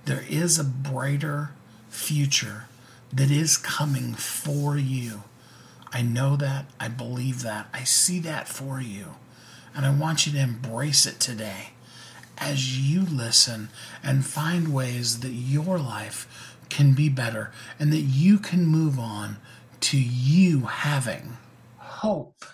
There 0.06 0.24
is 0.28 0.58
a 0.58 0.64
brighter 0.64 1.50
future 1.88 2.64
that 3.12 3.30
is 3.30 3.56
coming 3.56 4.14
for 4.14 4.76
you. 4.76 5.22
I 5.92 6.02
know 6.02 6.36
that. 6.36 6.66
I 6.78 6.88
believe 6.88 7.42
that. 7.42 7.68
I 7.72 7.84
see 7.84 8.20
that 8.20 8.48
for 8.48 8.80
you. 8.80 9.16
And 9.74 9.84
I 9.84 9.90
want 9.90 10.26
you 10.26 10.32
to 10.32 10.40
embrace 10.40 11.06
it 11.06 11.20
today 11.20 11.70
as 12.40 12.78
you 12.78 13.02
listen 13.02 13.68
and 14.02 14.24
find 14.24 14.74
ways 14.74 15.20
that 15.20 15.32
your 15.32 15.78
life 15.78 16.56
can 16.68 16.94
be 16.94 17.08
better 17.08 17.52
and 17.78 17.92
that 17.92 18.00
you 18.00 18.38
can 18.38 18.64
move 18.64 18.98
on 18.98 19.36
to 19.80 19.98
you 19.98 20.60
having 20.60 21.36
hope 21.76 22.44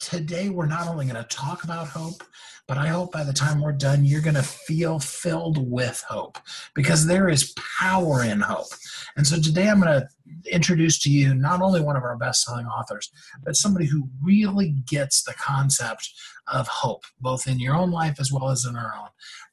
today 0.00 0.48
we're 0.48 0.66
not 0.66 0.88
only 0.88 1.06
going 1.06 1.22
to 1.22 1.28
talk 1.28 1.62
about 1.62 1.86
hope, 1.86 2.24
but 2.66 2.78
I 2.78 2.88
hope 2.88 3.12
by 3.12 3.24
the 3.24 3.32
time 3.32 3.60
we're 3.60 3.72
done, 3.72 4.04
you're 4.04 4.20
going 4.20 4.34
to 4.34 4.42
feel 4.42 4.98
filled 4.98 5.70
with 5.70 6.02
hope 6.08 6.38
because 6.74 7.06
there 7.06 7.28
is 7.28 7.54
power 7.78 8.22
in 8.24 8.40
hope. 8.40 8.68
And 9.16 9.26
so 9.26 9.40
today 9.40 9.68
I'm 9.68 9.80
going 9.80 10.00
to 10.00 10.08
introduce 10.50 10.98
to 11.00 11.10
you 11.10 11.34
not 11.34 11.60
only 11.60 11.80
one 11.80 11.96
of 11.96 12.04
our 12.04 12.16
best 12.16 12.44
selling 12.44 12.66
authors, 12.66 13.10
but 13.44 13.56
somebody 13.56 13.86
who 13.86 14.08
really 14.22 14.70
gets 14.86 15.22
the 15.22 15.34
concept 15.34 16.10
of 16.46 16.66
hope, 16.68 17.04
both 17.20 17.46
in 17.46 17.58
your 17.58 17.74
own 17.74 17.90
life 17.90 18.18
as 18.18 18.32
well 18.32 18.50
as 18.50 18.64
in 18.64 18.76
our 18.76 18.94
own. 18.98 19.08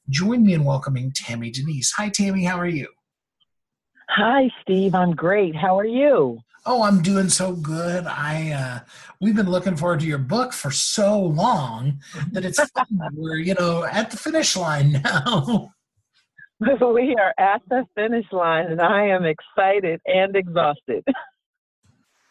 Join 0.08 0.46
me 0.46 0.54
in 0.54 0.64
welcoming 0.64 1.12
Tammie 1.12 1.52
Denyse. 1.52 1.92
Hi, 1.96 2.08
Tammie. 2.08 2.44
How 2.44 2.58
are 2.58 2.66
you? 2.66 2.88
Hi, 4.10 4.50
Steve. 4.62 4.94
I'm 4.94 5.14
great. 5.14 5.54
How 5.54 5.78
are 5.78 5.84
you? 5.84 6.40
Oh, 6.70 6.82
I'm 6.82 7.00
doing 7.00 7.30
so 7.30 7.54
good. 7.54 8.04
I 8.06 8.52
uh, 8.52 8.80
we've 9.22 9.34
been 9.34 9.50
looking 9.50 9.74
forward 9.74 10.00
to 10.00 10.06
your 10.06 10.18
book 10.18 10.52
for 10.52 10.70
so 10.70 11.18
long 11.18 11.98
that 12.32 12.44
it's 12.44 12.60
we're 13.14 13.38
you 13.38 13.54
know 13.54 13.84
at 13.84 14.10
the 14.10 14.18
finish 14.18 14.54
line 14.54 15.00
now. 15.02 15.72
we 16.60 17.16
are 17.18 17.32
at 17.38 17.62
the 17.70 17.86
finish 17.94 18.26
line, 18.32 18.66
and 18.66 18.82
I 18.82 19.06
am 19.06 19.24
excited 19.24 20.00
and 20.04 20.36
exhausted. 20.36 21.04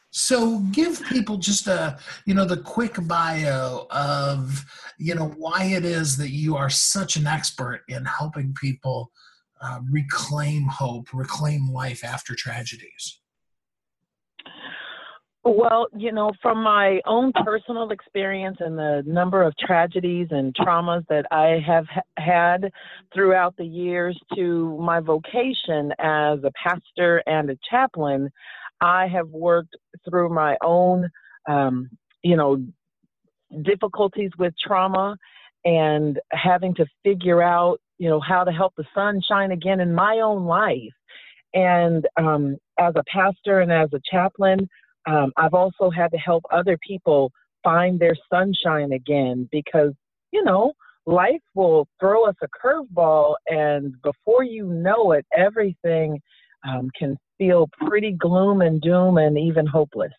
So 0.10 0.60
give 0.72 1.04
people 1.04 1.38
just 1.38 1.68
a, 1.68 2.00
you 2.26 2.34
know, 2.34 2.46
the 2.46 2.58
quick 2.58 2.96
bio 3.06 3.86
of, 3.92 4.66
you 4.98 5.14
know, 5.14 5.28
why 5.38 5.66
it 5.66 5.86
is 5.86 6.18
that 6.18 6.30
you 6.32 6.56
are 6.56 6.72
such 6.72 7.18
an 7.18 7.28
expert 7.28 7.84
in 7.88 8.06
helping 8.06 8.56
people 8.60 9.12
uh, 9.62 9.82
reclaim 9.92 10.64
hope, 10.64 11.10
reclaim 11.14 11.70
life 11.70 12.04
after 12.04 12.34
tragedies. 12.36 13.20
Well, 15.50 15.88
you 15.96 16.12
know, 16.12 16.34
from 16.42 16.62
my 16.62 17.00
own 17.06 17.32
personal 17.32 17.92
experience 17.92 18.58
and 18.60 18.78
the 18.78 19.02
number 19.06 19.42
of 19.42 19.56
tragedies 19.58 20.28
and 20.30 20.54
traumas 20.54 21.06
that 21.08 21.26
I 21.32 21.64
have 21.66 21.86
had 22.18 22.70
throughout 23.14 23.56
the 23.56 23.66
years 23.66 24.20
to 24.36 24.78
my 24.78 25.00
vocation 25.00 25.94
as 26.00 26.40
a 26.44 26.52
pastor 26.62 27.24
and 27.28 27.50
a 27.50 27.58
chaplain, 27.72 28.30
I 28.82 29.08
have 29.08 29.30
worked 29.30 29.74
through 30.04 30.34
my 30.34 30.58
own, 30.62 31.10
um, 31.48 31.92
you 32.24 32.36
know, 32.36 32.62
difficulties 33.62 34.32
with 34.38 34.54
trauma 34.62 35.16
and 35.64 36.20
having 36.34 36.76
to 36.76 36.86
figure 37.06 37.42
out, 37.42 37.80
you 38.00 38.10
know, 38.10 38.20
how 38.20 38.44
to 38.44 38.52
help 38.52 38.74
the 38.76 38.86
sun 38.94 39.22
shine 39.26 39.52
again 39.52 39.80
in 39.80 39.96
my 39.96 40.20
own 40.22 40.44
life. 40.44 40.94
And 41.54 42.06
um, 42.18 42.58
as 42.78 42.96
a 42.98 43.04
pastor 43.10 43.62
and 43.62 43.72
as 43.72 43.88
a 43.94 44.02
chaplain, 44.12 44.68
um, 45.08 45.32
I've 45.38 45.54
also 45.54 45.90
had 45.90 46.12
to 46.12 46.18
help 46.18 46.44
other 46.52 46.78
people 46.86 47.32
find 47.64 48.00
their 48.00 48.16
sunshine 48.32 48.92
again 48.92 49.48
because, 49.52 49.94
you 50.32 50.44
know, 50.44 50.74
life 51.06 51.42
will 51.56 51.88
throw 52.00 52.26
us 52.26 52.36
a 52.44 52.48
curveball, 52.48 53.36
and 53.48 53.96
before 54.04 54.44
you 54.44 54.66
know 54.68 55.14
it, 55.14 55.26
everything 55.36 56.22
um, 56.68 56.90
can 56.98 57.18
feel 57.38 57.70
pretty 57.86 58.12
gloom 58.12 58.62
and 58.62 58.82
doom 58.82 59.18
and 59.18 59.38
even 59.38 59.66
hopeless. 59.66 60.12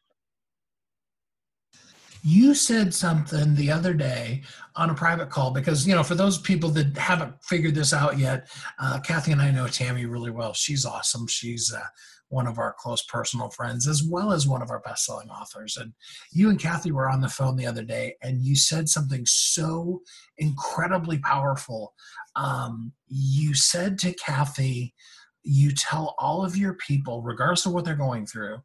You 2.23 2.55
said 2.55 2.93
something 2.93 3.55
the 3.55 3.71
other 3.71 3.95
day 3.95 4.43
on 4.75 4.91
a 4.91 4.95
private 4.95 5.31
call 5.31 5.53
because, 5.53 5.87
you 5.87 5.95
know, 5.95 6.03
for 6.03 6.15
those 6.15 6.39
people 6.39 6.69
that 6.71 6.97
haven't 6.97 7.35
figured 7.45 7.75
this 7.75 7.93
out 7.93 8.19
yet, 8.19 8.49
uh, 8.79 8.99
Kathy 9.01 9.33
and 9.33 9.41
I 9.41 9.51
know 9.51 9.69
Tammie 9.69 10.05
really 10.05 10.31
well. 10.31 10.53
She's 10.53 10.85
awesome. 10.85 11.27
She's 11.29 11.73
uh, 11.73 11.87
one 12.29 12.47
of 12.47 12.59
our 12.59 12.75
close 12.79 13.03
personal 13.03 13.49
friends 13.51 13.87
as 13.87 14.03
well 14.03 14.33
as 14.33 14.47
one 14.47 14.63
of 14.63 14.71
our 14.71 14.81
best 14.81 15.05
selling 15.05 15.31
authors. 15.31 15.77
And 15.77 15.93
you 16.33 16.51
and 16.51 16.59
Kathy 16.59 16.93
were 16.93 17.09
on 17.09 17.21
the 17.21 17.29
phone 17.29 17.57
the 17.57 17.67
other 17.67 17.83
day 17.83 18.17
and 18.23 18.43
you 18.43 18.57
said 18.57 18.89
something 18.89 19.25
so 19.27 20.03
incredibly 20.37 21.19
powerful. 21.19 21.95
Um, 22.37 22.93
you 23.09 23.55
said 23.55 23.99
to 24.01 24.13
Kathy, 24.13 24.95
you 25.43 25.73
tell 25.73 26.15
all 26.19 26.45
of 26.45 26.57
your 26.57 26.75
people, 26.75 27.23
regardless 27.23 27.67
of 27.67 27.73
what 27.73 27.85
they're 27.85 27.97
going 27.97 28.27
through, 28.27 28.59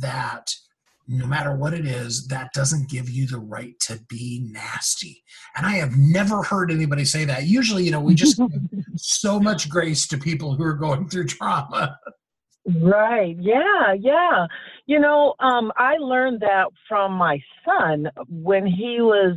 that 0.00 0.54
no 1.08 1.26
matter 1.26 1.54
what 1.54 1.74
it 1.74 1.84
is, 1.84 2.28
that 2.28 2.52
doesn't 2.52 2.88
give 2.88 3.10
you 3.10 3.26
the 3.26 3.38
right 3.38 3.78
to 3.80 4.00
be 4.08 4.46
nasty. 4.50 5.22
And 5.56 5.66
I 5.66 5.72
have 5.72 5.96
never 5.96 6.42
heard 6.42 6.70
anybody 6.70 7.04
say 7.04 7.24
that. 7.24 7.46
Usually, 7.46 7.84
you 7.84 7.90
know, 7.90 8.00
we 8.00 8.14
just 8.14 8.38
give 8.38 8.50
so 8.96 9.40
much 9.40 9.68
grace 9.68 10.06
to 10.08 10.18
people 10.18 10.54
who 10.54 10.62
are 10.62 10.74
going 10.74 11.08
through 11.08 11.26
trauma. 11.26 11.98
Right. 12.66 13.36
Yeah. 13.40 13.94
Yeah. 13.98 14.46
You 14.86 15.00
know, 15.00 15.34
um, 15.40 15.72
I 15.76 15.96
learned 15.98 16.40
that 16.40 16.66
from 16.88 17.12
my 17.12 17.40
son 17.64 18.06
when 18.28 18.66
he 18.66 18.98
was 19.00 19.36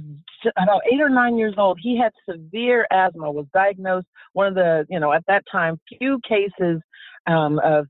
about 0.57 0.81
eight 0.91 1.01
or 1.01 1.09
nine 1.09 1.37
years 1.37 1.55
old. 1.57 1.79
He 1.81 1.97
had 1.99 2.11
severe 2.29 2.85
asthma, 2.91 3.31
was 3.31 3.47
diagnosed 3.53 4.07
one 4.33 4.47
of 4.47 4.53
the, 4.55 4.85
you 4.89 4.99
know, 4.99 5.11
at 5.11 5.25
that 5.27 5.43
time, 5.51 5.79
few 5.97 6.19
cases 6.27 6.81
um, 7.25 7.59
of 7.63 7.87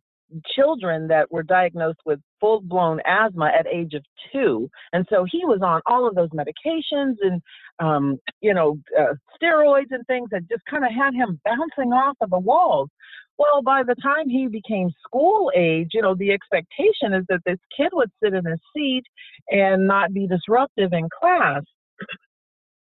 children 0.55 1.07
that 1.09 1.31
were 1.31 1.43
diagnosed 1.43 1.99
with 2.05 2.19
full 2.39 2.61
blown 2.61 2.99
asthma 3.05 3.51
at 3.57 3.67
age 3.67 3.93
of 3.93 4.03
two. 4.31 4.69
And 4.93 5.05
so 5.09 5.25
he 5.29 5.45
was 5.45 5.59
on 5.61 5.81
all 5.85 6.07
of 6.07 6.15
those 6.15 6.29
medications 6.29 7.15
and, 7.21 7.41
um, 7.79 8.17
you 8.41 8.53
know, 8.53 8.77
uh, 8.97 9.13
steroids 9.41 9.91
and 9.91 10.05
things 10.07 10.29
that 10.31 10.47
just 10.49 10.63
kind 10.69 10.85
of 10.85 10.91
had 10.91 11.13
him 11.13 11.39
bouncing 11.43 11.91
off 11.91 12.15
of 12.21 12.29
the 12.29 12.39
walls. 12.39 12.89
Well, 13.37 13.61
by 13.61 13.83
the 13.83 13.95
time 13.95 14.29
he 14.29 14.47
became 14.47 14.89
school 15.05 15.51
age, 15.55 15.89
you 15.93 16.01
know, 16.01 16.15
the 16.15 16.31
expectation 16.31 17.13
is 17.13 17.25
that 17.27 17.41
this 17.45 17.59
kid 17.75 17.89
would 17.93 18.09
sit 18.23 18.33
in 18.33 18.45
his 18.45 18.59
seat 18.75 19.03
and 19.49 19.87
not 19.87 20.13
be 20.13 20.25
disruptive 20.25 20.93
in 20.93 21.09
class. 21.19 21.63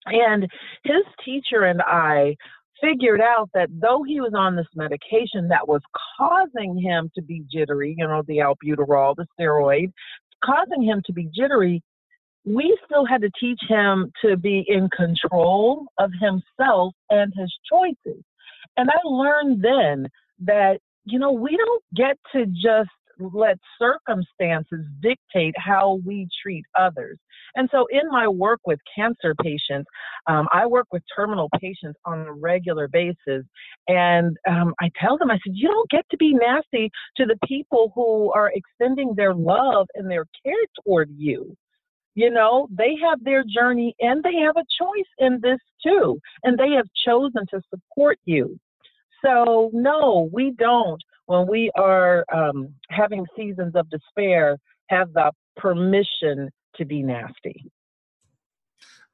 And 0.06 0.48
his 0.84 1.04
teacher 1.24 1.64
and 1.64 1.80
I 1.82 2.34
figured 2.82 3.20
out 3.20 3.50
that 3.54 3.68
though 3.70 4.02
he 4.02 4.20
was 4.20 4.32
on 4.34 4.56
this 4.56 4.66
medication 4.74 5.48
that 5.48 5.68
was 5.68 5.82
causing 6.18 6.80
him 6.80 7.10
to 7.14 7.22
be 7.22 7.44
jittery, 7.52 7.94
you 7.96 8.06
know, 8.06 8.22
the 8.26 8.38
albuterol, 8.38 9.14
the 9.16 9.26
steroid, 9.38 9.92
causing 10.44 10.82
him 10.82 11.02
to 11.06 11.12
be 11.12 11.28
jittery, 11.34 11.82
we 12.54 12.76
still 12.84 13.04
had 13.04 13.22
to 13.22 13.30
teach 13.38 13.60
him 13.68 14.12
to 14.24 14.36
be 14.36 14.64
in 14.66 14.88
control 14.96 15.86
of 15.98 16.10
himself 16.20 16.94
and 17.10 17.32
his 17.36 17.52
choices. 17.70 18.22
And 18.76 18.90
I 18.90 19.08
learned 19.08 19.62
then 19.62 20.08
that, 20.40 20.78
you 21.04 21.18
know, 21.18 21.32
we 21.32 21.56
don't 21.56 21.84
get 21.94 22.18
to 22.34 22.46
just 22.46 22.90
let 23.20 23.58
circumstances 23.78 24.86
dictate 25.02 25.54
how 25.56 26.00
we 26.06 26.26
treat 26.42 26.64
others. 26.78 27.18
And 27.54 27.68
so, 27.72 27.86
in 27.90 28.08
my 28.10 28.26
work 28.28 28.60
with 28.64 28.78
cancer 28.94 29.34
patients, 29.42 29.88
um, 30.26 30.46
I 30.52 30.66
work 30.66 30.86
with 30.92 31.02
terminal 31.14 31.48
patients 31.60 31.98
on 32.04 32.20
a 32.20 32.32
regular 32.32 32.88
basis. 32.88 33.44
And 33.88 34.36
um, 34.48 34.74
I 34.80 34.90
tell 35.00 35.18
them, 35.18 35.30
I 35.30 35.34
said, 35.44 35.52
you 35.54 35.68
don't 35.68 35.90
get 35.90 36.06
to 36.10 36.16
be 36.16 36.32
nasty 36.32 36.90
to 37.16 37.26
the 37.26 37.36
people 37.46 37.92
who 37.94 38.32
are 38.32 38.52
extending 38.54 39.14
their 39.16 39.34
love 39.34 39.86
and 39.94 40.10
their 40.10 40.26
care 40.44 40.54
toward 40.84 41.10
you. 41.16 41.56
You 42.14 42.30
know, 42.30 42.68
they 42.70 42.96
have 43.02 43.22
their 43.22 43.44
journey 43.44 43.94
and 44.00 44.22
they 44.22 44.34
have 44.44 44.56
a 44.56 44.66
choice 44.78 45.10
in 45.18 45.40
this 45.42 45.60
too. 45.82 46.20
And 46.42 46.58
they 46.58 46.70
have 46.70 46.86
chosen 47.06 47.46
to 47.50 47.60
support 47.70 48.18
you. 48.24 48.58
So, 49.24 49.70
no, 49.72 50.28
we 50.32 50.52
don't, 50.58 51.02
when 51.26 51.46
we 51.46 51.70
are 51.76 52.24
um, 52.32 52.74
having 52.88 53.26
seasons 53.36 53.74
of 53.74 53.88
despair, 53.90 54.58
have 54.88 55.12
the 55.12 55.30
permission 55.56 56.50
to 56.76 56.84
be 56.84 57.02
nasty. 57.02 57.70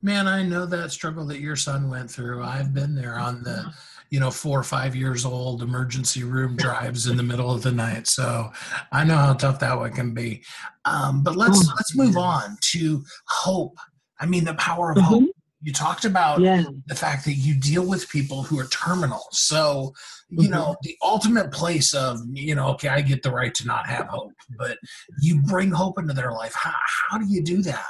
Man, 0.01 0.29
I 0.29 0.43
know 0.43 0.67
that 0.67 0.93
struggle 0.93 1.27
that 1.27 1.41
your 1.41 1.57
son 1.57 1.91
went 1.91 2.11
through. 2.11 2.43
I've 2.43 2.73
been 2.73 2.95
there 2.95 3.19
on 3.19 3.43
the, 3.43 3.73
you 4.11 4.21
know, 4.21 4.31
four 4.31 4.59
or 4.59 4.65
five 4.65 4.95
years 4.95 5.25
old 5.25 5.63
emergency 5.63 6.25
room 6.25 6.57
drives 6.57 7.07
in 7.07 7.17
the 7.17 7.23
middle 7.23 7.51
of 7.51 7.63
the 7.63 7.73
night. 7.73 8.07
So 8.07 8.51
I 8.93 9.05
know 9.05 9.17
how 9.17 9.35
tough 9.35 9.61
that 9.61 9.79
one 9.79 9.93
can 9.93 10.15
be. 10.15 10.45
Um, 10.85 11.23
but 11.23 11.37
let's 11.37 11.69
oh, 11.69 11.73
let's 11.77 11.97
move 11.97 12.17
on 12.17 12.57
to 12.73 13.05
hope. 13.29 13.79
I 14.21 14.27
mean, 14.27 14.45
the 14.45 14.55
power 14.55 14.91
of 14.91 14.99
mm-hmm. 14.99 15.07
hope 15.07 15.31
you 15.63 15.73
talked 15.73 16.05
about 16.05 16.41
yeah. 16.41 16.65
the 16.87 16.95
fact 16.95 17.25
that 17.25 17.35
you 17.35 17.59
deal 17.59 17.85
with 17.85 18.09
people 18.09 18.43
who 18.43 18.59
are 18.59 18.67
terminal. 18.67 19.27
So, 19.33 19.95
you 20.29 20.45
mm-hmm. 20.45 20.53
know, 20.53 20.77
the 20.83 20.97
ultimate 21.03 21.51
place 21.51 21.93
of, 21.93 22.21
you 22.33 22.55
know, 22.55 22.69
okay, 22.69 22.89
I 22.89 23.01
get 23.01 23.23
the 23.23 23.33
right 23.33 23.55
to 23.55 23.67
not 23.67 23.87
have 23.89 24.07
hope, 24.07 24.33
but 24.57 24.79
you 25.21 25.43
bring 25.43 25.73
hope 25.73 25.99
into 25.99 26.15
their 26.15 26.33
life. 26.33 26.55
How, 26.55 26.73
how 27.11 27.19
do 27.19 27.27
you 27.27 27.43
do 27.43 27.63
that? 27.63 27.85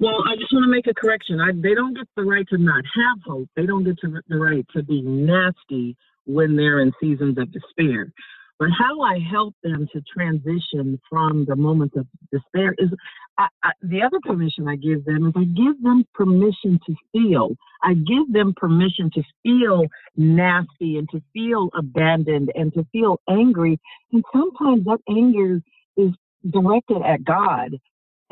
Well, 0.00 0.22
I 0.26 0.36
just 0.36 0.52
want 0.52 0.64
to 0.64 0.70
make 0.70 0.86
a 0.86 0.94
correction. 0.94 1.40
I, 1.40 1.52
they 1.52 1.74
don't 1.74 1.94
get 1.94 2.08
the 2.16 2.24
right 2.24 2.46
to 2.50 2.58
not 2.58 2.84
have 2.84 3.18
hope. 3.24 3.48
They 3.56 3.66
don't 3.66 3.84
get 3.84 3.98
to, 4.00 4.20
the 4.28 4.36
right 4.38 4.66
to 4.76 4.82
be 4.82 5.02
nasty 5.02 5.96
when 6.26 6.56
they're 6.56 6.80
in 6.80 6.92
seasons 7.00 7.38
of 7.38 7.52
despair. 7.52 8.12
But 8.58 8.68
how 8.78 9.00
I 9.00 9.18
help 9.18 9.54
them 9.64 9.88
to 9.92 10.00
transition 10.02 11.00
from 11.10 11.44
the 11.46 11.56
moments 11.56 11.96
of 11.96 12.06
despair 12.30 12.74
is 12.78 12.90
I, 13.38 13.48
I, 13.62 13.70
the 13.82 14.02
other 14.02 14.18
permission 14.22 14.68
I 14.68 14.76
give 14.76 15.04
them 15.04 15.26
is 15.26 15.32
I 15.34 15.44
give 15.44 15.82
them 15.82 16.04
permission 16.14 16.78
to 16.86 16.94
feel. 17.12 17.56
I 17.82 17.94
give 17.94 18.32
them 18.32 18.54
permission 18.56 19.10
to 19.14 19.22
feel 19.42 19.86
nasty 20.16 20.96
and 20.96 21.08
to 21.10 21.20
feel 21.32 21.70
abandoned 21.76 22.52
and 22.54 22.72
to 22.74 22.86
feel 22.92 23.20
angry. 23.28 23.80
And 24.12 24.22
sometimes 24.32 24.84
that 24.84 24.98
anger 25.08 25.60
is 25.96 26.12
directed 26.48 27.02
at 27.02 27.24
God. 27.24 27.80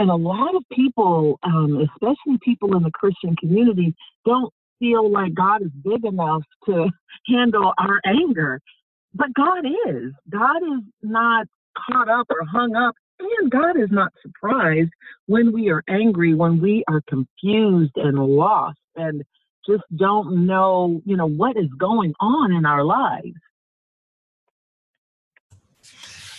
And 0.00 0.10
a 0.10 0.16
lot 0.16 0.56
of 0.56 0.64
people, 0.72 1.38
um, 1.42 1.86
especially 1.92 2.38
people 2.42 2.74
in 2.74 2.82
the 2.82 2.90
Christian 2.90 3.36
community, 3.36 3.94
don't 4.24 4.50
feel 4.78 5.12
like 5.12 5.34
God 5.34 5.60
is 5.60 5.70
big 5.84 6.06
enough 6.06 6.42
to 6.64 6.88
handle 7.28 7.74
our 7.76 8.00
anger. 8.06 8.62
But 9.14 9.34
God 9.34 9.66
is. 9.66 10.12
God 10.30 10.56
is 10.62 10.82
not 11.02 11.46
caught 11.76 12.08
up 12.08 12.26
or 12.30 12.46
hung 12.46 12.74
up. 12.74 12.94
And 13.18 13.50
God 13.50 13.78
is 13.78 13.90
not 13.90 14.10
surprised 14.22 14.90
when 15.26 15.52
we 15.52 15.68
are 15.68 15.84
angry, 15.86 16.32
when 16.32 16.62
we 16.62 16.82
are 16.88 17.02
confused 17.06 17.92
and 17.96 18.18
lost 18.18 18.78
and 18.96 19.22
just 19.68 19.84
don't 19.94 20.46
know, 20.46 21.02
you 21.04 21.18
know, 21.18 21.28
what 21.28 21.58
is 21.58 21.68
going 21.78 22.14
on 22.20 22.52
in 22.52 22.64
our 22.64 22.84
lives. 22.84 23.34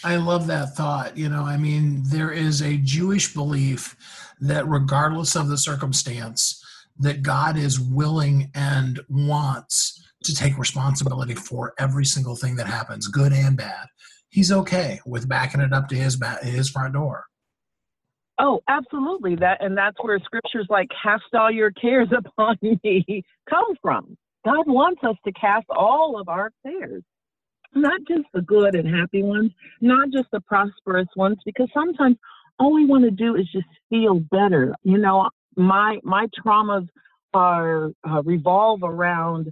I 0.04 0.16
love 0.16 0.48
that 0.48 0.76
thought. 0.76 1.18
You 1.18 1.30
know, 1.30 1.44
I 1.44 1.58
mean, 1.58 2.04
there 2.06 2.32
is 2.32 2.62
a 2.62 2.78
Jewish 2.78 3.34
belief 3.34 3.96
that 4.40 4.68
regardless 4.68 5.36
of 5.36 5.48
the 5.48 5.58
circumstance, 5.58 6.64
that 7.00 7.22
God 7.22 7.58
is 7.58 7.80
willing 7.80 8.52
and 8.56 9.00
wants 9.10 10.04
to 10.24 10.36
take 10.36 10.58
responsibility 10.58 11.36
for 11.36 11.74
every 11.80 12.06
single 12.06 12.36
thing 12.36 12.56
that 12.56 12.68
happens, 12.68 13.08
good 13.08 13.34
and 13.34 13.58
bad. 13.58 13.88
he's 14.30 14.52
okay 14.52 15.00
with 15.06 15.28
backing 15.28 15.62
it 15.62 15.74
up 15.74 15.90
to 15.90 15.96
his 15.96 16.16
back, 16.16 16.42
his 16.42 16.70
front 16.70 16.94
door. 16.94 17.26
Oh, 18.40 18.62
absolutely. 18.68 19.36
That 19.36 19.64
and 19.64 19.78
that's 19.78 19.98
where 20.02 20.20
scriptures 20.20 20.66
like 20.70 20.88
cast 21.04 21.24
all 21.34 21.52
your 21.52 21.72
cares 21.72 22.08
upon 22.18 22.58
me 22.62 23.24
come 23.50 23.76
from. 23.82 24.18
God 24.46 24.68
wants 24.68 25.02
us 25.04 25.16
to 25.26 25.32
cast 25.34 25.68
all 25.70 26.20
of 26.20 26.28
our 26.28 26.52
cares. 26.66 27.04
Not 27.74 28.02
just 28.08 28.26
the 28.34 28.42
good 28.42 28.76
and 28.76 28.88
happy 28.88 29.24
ones, 29.24 29.52
not 29.80 30.10
just 30.12 30.30
the 30.32 30.42
prosperous 30.42 31.08
ones, 31.16 31.38
because 31.46 31.70
sometimes 31.74 32.18
all 32.60 32.74
we 32.74 32.86
want 32.86 33.04
to 33.06 33.12
do 33.12 33.36
is 33.36 33.48
just 33.52 33.68
feel 33.90 34.20
better. 34.20 34.76
You 34.84 34.98
know, 34.98 35.30
my 35.56 36.00
my 36.04 36.28
traumas 36.46 36.88
are 37.34 37.92
uh, 38.08 38.22
revolve 38.24 38.82
around 38.84 39.48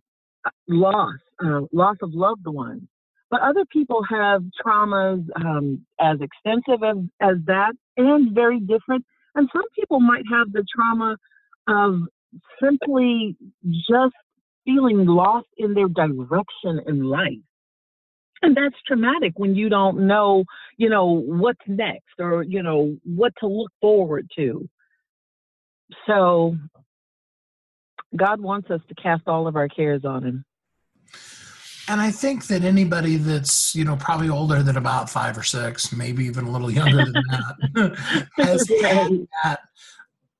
uh, 0.45 0.49
loss, 0.67 1.15
uh, 1.43 1.61
loss 1.71 1.97
of 2.01 2.13
loved 2.13 2.45
ones. 2.45 2.83
But 3.31 3.41
other 3.41 3.63
people 3.71 4.03
have 4.09 4.43
traumas 4.65 5.25
um, 5.35 5.85
as 5.99 6.17
extensive 6.19 6.83
as, 6.83 6.97
as 7.21 7.37
that 7.45 7.73
and 7.95 8.33
very 8.33 8.59
different. 8.59 9.05
And 9.35 9.47
some 9.53 9.63
people 9.75 9.99
might 9.99 10.23
have 10.31 10.51
the 10.51 10.65
trauma 10.75 11.15
of 11.67 12.01
simply 12.61 13.37
just 13.71 14.15
feeling 14.65 15.05
lost 15.05 15.47
in 15.57 15.73
their 15.73 15.87
direction 15.87 16.81
in 16.87 17.03
life. 17.03 17.43
And 18.41 18.55
that's 18.55 18.75
traumatic 18.87 19.33
when 19.35 19.55
you 19.55 19.69
don't 19.69 20.07
know, 20.07 20.45
you 20.77 20.89
know, 20.89 21.05
what's 21.05 21.59
next 21.67 22.19
or, 22.19 22.43
you 22.43 22.63
know, 22.63 22.97
what 23.03 23.33
to 23.39 23.47
look 23.47 23.71
forward 23.81 24.29
to. 24.37 24.69
So 26.07 26.55
God 28.15 28.39
wants 28.39 28.69
us 28.71 28.81
to 28.87 28.95
cast 28.95 29.23
all 29.27 29.47
of 29.47 29.55
our 29.55 29.67
cares 29.67 30.05
on 30.05 30.23
Him. 30.23 30.45
And 31.87 31.99
I 31.99 32.11
think 32.11 32.45
that 32.47 32.63
anybody 32.63 33.17
that's, 33.17 33.73
you 33.73 33.83
know, 33.83 33.95
probably 33.95 34.29
older 34.29 34.61
than 34.61 34.77
about 34.77 35.09
five 35.09 35.35
or 35.35 35.43
six, 35.43 35.91
maybe 35.91 36.25
even 36.25 36.45
a 36.45 36.51
little 36.51 36.69
younger 36.69 37.03
than 37.03 37.13
that, 37.13 38.27
has 38.37 38.69
had 38.81 39.27
that 39.43 39.61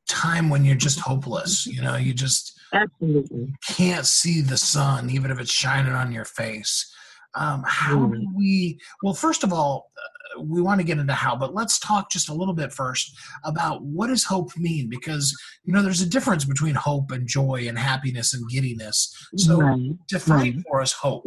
time 0.07 0.49
when 0.49 0.63
you're 0.63 0.75
just 0.75 0.99
hopeless. 0.99 1.65
You 1.65 1.81
know, 1.81 1.95
you 1.95 2.13
just 2.13 2.59
absolutely 2.71 3.51
can't 3.67 4.05
see 4.05 4.41
the 4.41 4.57
sun, 4.57 5.09
even 5.09 5.31
if 5.31 5.39
it's 5.39 5.51
shining 5.51 5.93
on 5.93 6.11
your 6.11 6.25
face. 6.25 6.93
Um, 7.35 7.63
how 7.65 7.97
mm. 7.97 8.13
do 8.13 8.27
we? 8.35 8.79
Well, 9.03 9.13
first 9.13 9.43
of 9.43 9.53
all, 9.53 9.91
uh, 9.97 10.41
we 10.41 10.61
want 10.61 10.79
to 10.79 10.85
get 10.85 10.97
into 10.97 11.13
how, 11.13 11.35
but 11.35 11.53
let's 11.53 11.79
talk 11.79 12.09
just 12.11 12.29
a 12.29 12.33
little 12.33 12.53
bit 12.53 12.73
first 12.73 13.15
about 13.43 13.83
what 13.83 14.07
does 14.07 14.23
hope 14.23 14.55
mean? 14.57 14.89
Because 14.89 15.35
you 15.63 15.73
know, 15.73 15.81
there's 15.81 16.01
a 16.01 16.09
difference 16.09 16.45
between 16.45 16.75
hope 16.75 17.11
and 17.11 17.27
joy 17.27 17.65
and 17.67 17.77
happiness 17.77 18.33
and 18.33 18.47
giddiness. 18.49 19.13
So, 19.37 19.61
right. 19.61 19.91
define 20.07 20.39
right. 20.39 20.63
for 20.67 20.81
us 20.81 20.93
hope. 20.93 21.25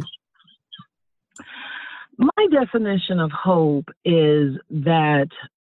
My 2.19 2.47
definition 2.51 3.21
of 3.21 3.31
hope 3.33 3.89
is 4.05 4.57
that 4.71 5.29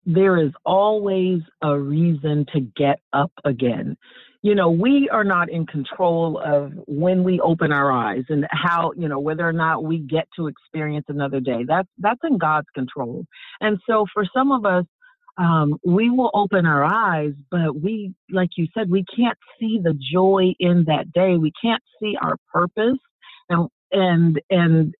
there 0.06 0.38
is 0.38 0.52
always 0.66 1.42
a 1.62 1.78
reason 1.78 2.46
to 2.54 2.60
get 2.60 3.00
up 3.14 3.32
again 3.44 3.98
you 4.46 4.54
know, 4.54 4.70
we 4.70 5.10
are 5.12 5.24
not 5.24 5.50
in 5.50 5.66
control 5.66 6.40
of 6.46 6.72
when 6.86 7.24
we 7.24 7.40
open 7.40 7.72
our 7.72 7.92
eyes 7.92 8.26
and 8.30 8.46
how, 8.52 8.92
you 8.96 9.08
know, 9.08 9.18
whether 9.18 9.42
or 9.42 9.52
not 9.52 9.84
we 9.84 9.98
get 9.98 10.28
to 10.36 10.46
experience 10.46 11.08
another 11.10 11.40
day. 11.40 11.66
That's 11.68 11.90
that's 11.98 12.20
in 12.24 12.38
God's 12.38 12.68
control. 12.76 13.26
And 13.60 13.80
so 13.90 14.06
for 14.14 14.24
some 14.32 14.52
of 14.52 14.64
us, 14.64 14.86
um, 15.40 15.80
we 15.84 16.12
will 16.12 16.30
open 16.36 16.68
our 16.68 16.84
eyes, 16.84 17.34
but 17.50 17.82
we, 17.82 18.14
like 18.30 18.52
you 18.56 18.68
said, 18.78 18.88
we 18.88 19.04
can't 19.18 19.38
see 19.60 19.80
the 19.84 19.98
joy 20.14 20.54
in 20.60 20.86
that 20.86 21.12
day. 21.12 21.38
We 21.38 21.52
can't 21.60 21.82
see 22.00 22.16
our 22.22 22.36
purpose, 22.54 23.00
and 23.50 23.68
and 23.92 24.40
and 24.52 24.94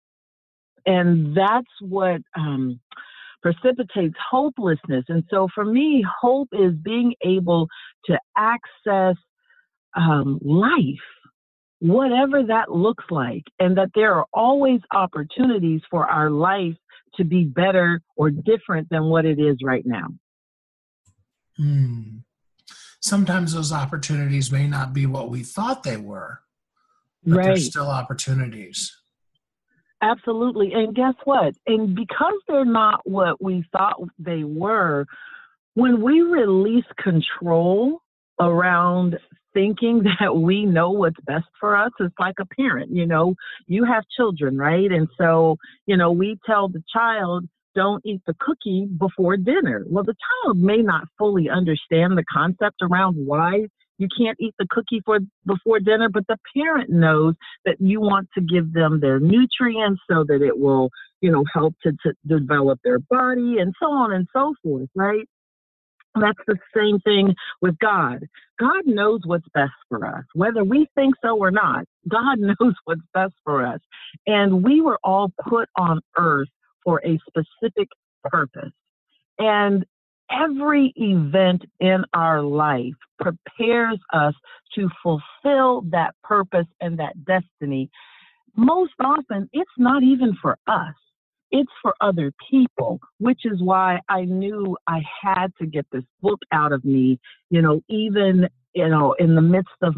and 0.86 1.36
that's 1.36 1.70
what 1.80 2.20
um, 2.36 2.80
precipitates 3.42 4.16
hopelessness. 4.28 5.04
And 5.08 5.22
so, 5.30 5.46
for 5.54 5.64
me, 5.64 6.04
hope 6.20 6.48
is 6.52 6.72
being 6.82 7.14
able 7.24 7.68
to 8.06 8.18
access 8.36 9.14
um, 9.96 10.38
life, 10.42 11.00
whatever 11.80 12.42
that 12.44 12.70
looks 12.70 13.04
like, 13.10 13.44
and 13.58 13.76
that 13.76 13.90
there 13.94 14.14
are 14.14 14.26
always 14.32 14.80
opportunities 14.92 15.80
for 15.90 16.06
our 16.06 16.30
life 16.30 16.76
to 17.16 17.24
be 17.24 17.44
better 17.44 18.00
or 18.16 18.30
different 18.30 18.88
than 18.90 19.04
what 19.04 19.24
it 19.24 19.40
is 19.40 19.56
right 19.62 19.84
now. 19.86 20.08
Hmm. 21.56 22.18
Sometimes 23.00 23.54
those 23.54 23.72
opportunities 23.72 24.52
may 24.52 24.66
not 24.66 24.92
be 24.92 25.06
what 25.06 25.30
we 25.30 25.42
thought 25.42 25.82
they 25.82 25.96
were, 25.96 26.40
but 27.24 27.36
right. 27.36 27.44
they're 27.46 27.56
still 27.56 27.88
opportunities. 27.88 28.94
Absolutely. 30.02 30.72
And 30.74 30.94
guess 30.94 31.14
what? 31.24 31.54
And 31.66 31.94
because 31.94 32.34
they're 32.48 32.64
not 32.64 33.00
what 33.08 33.42
we 33.42 33.64
thought 33.72 33.96
they 34.18 34.44
were, 34.44 35.06
when 35.74 36.02
we 36.02 36.20
release 36.20 36.84
control 37.02 38.02
around 38.40 39.18
thinking 39.56 40.04
that 40.20 40.36
we 40.36 40.66
know 40.66 40.90
what's 40.90 41.20
best 41.26 41.46
for 41.58 41.74
us 41.74 41.92
is 41.98 42.10
like 42.20 42.36
a 42.40 42.46
parent 42.46 42.90
you 42.92 43.06
know? 43.06 43.34
You 43.66 43.84
have 43.84 44.04
children 44.14 44.56
right? 44.58 44.90
And 44.92 45.08
so 45.18 45.56
you 45.86 45.96
know 45.96 46.12
we 46.12 46.38
tell 46.46 46.68
the 46.68 46.82
child 46.92 47.48
don't 47.74 48.04
eat 48.06 48.22
the 48.26 48.34
cookie 48.40 48.86
before 48.98 49.36
dinner. 49.36 49.84
Well 49.88 50.04
the 50.04 50.14
child 50.44 50.58
may 50.58 50.78
not 50.78 51.04
fully 51.18 51.48
understand 51.48 52.16
the 52.16 52.24
concept 52.30 52.76
around 52.82 53.14
why 53.14 53.66
you 53.98 54.08
can't 54.16 54.36
eat 54.38 54.54
the 54.58 54.66
cookie 54.68 55.00
for 55.04 55.18
before 55.46 55.80
dinner 55.80 56.10
but 56.10 56.26
the 56.28 56.36
parent 56.54 56.90
knows 56.90 57.34
that 57.64 57.76
you 57.80 57.98
want 58.00 58.28
to 58.34 58.42
give 58.42 58.72
them 58.74 59.00
their 59.00 59.18
nutrients 59.18 60.00
so 60.10 60.24
that 60.28 60.42
it 60.42 60.58
will 60.58 60.90
you 61.22 61.30
know 61.30 61.44
help 61.52 61.74
to, 61.82 61.92
to 62.04 62.12
develop 62.26 62.78
their 62.84 62.98
body 62.98 63.56
and 63.58 63.72
so 63.80 63.86
on 63.90 64.12
and 64.12 64.26
so 64.34 64.54
forth 64.62 64.88
right 64.94 65.26
that's 66.20 66.38
the 66.46 66.56
same 66.74 66.98
thing 67.00 67.34
with 67.60 67.78
God. 67.78 68.26
God 68.58 68.86
knows 68.86 69.20
what's 69.24 69.46
best 69.54 69.72
for 69.88 70.06
us, 70.06 70.24
whether 70.34 70.64
we 70.64 70.86
think 70.94 71.14
so 71.22 71.38
or 71.38 71.50
not. 71.50 71.84
God 72.08 72.38
knows 72.38 72.74
what's 72.84 73.02
best 73.14 73.34
for 73.44 73.66
us. 73.66 73.80
And 74.26 74.64
we 74.64 74.80
were 74.80 74.98
all 75.04 75.32
put 75.48 75.68
on 75.76 76.00
earth 76.16 76.48
for 76.84 77.00
a 77.04 77.18
specific 77.28 77.88
purpose. 78.24 78.72
And 79.38 79.84
every 80.30 80.92
event 80.96 81.62
in 81.80 82.04
our 82.14 82.42
life 82.42 82.94
prepares 83.20 83.98
us 84.12 84.34
to 84.74 84.88
fulfill 85.02 85.82
that 85.90 86.14
purpose 86.22 86.66
and 86.80 86.98
that 86.98 87.12
destiny. 87.24 87.90
Most 88.56 88.94
often, 89.00 89.48
it's 89.52 89.70
not 89.78 90.02
even 90.02 90.36
for 90.40 90.56
us 90.66 90.94
it's 91.56 91.72
for 91.82 91.94
other 92.00 92.32
people, 92.50 93.00
which 93.18 93.40
is 93.44 93.62
why 93.62 94.00
I 94.08 94.24
knew 94.24 94.76
I 94.86 95.00
had 95.22 95.48
to 95.60 95.66
get 95.66 95.86
this 95.92 96.04
book 96.22 96.40
out 96.52 96.72
of 96.72 96.84
me, 96.84 97.20
you 97.50 97.62
know, 97.62 97.82
even, 97.88 98.48
you 98.74 98.88
know, 98.88 99.14
in 99.18 99.34
the 99.34 99.42
midst 99.42 99.74
of 99.82 99.94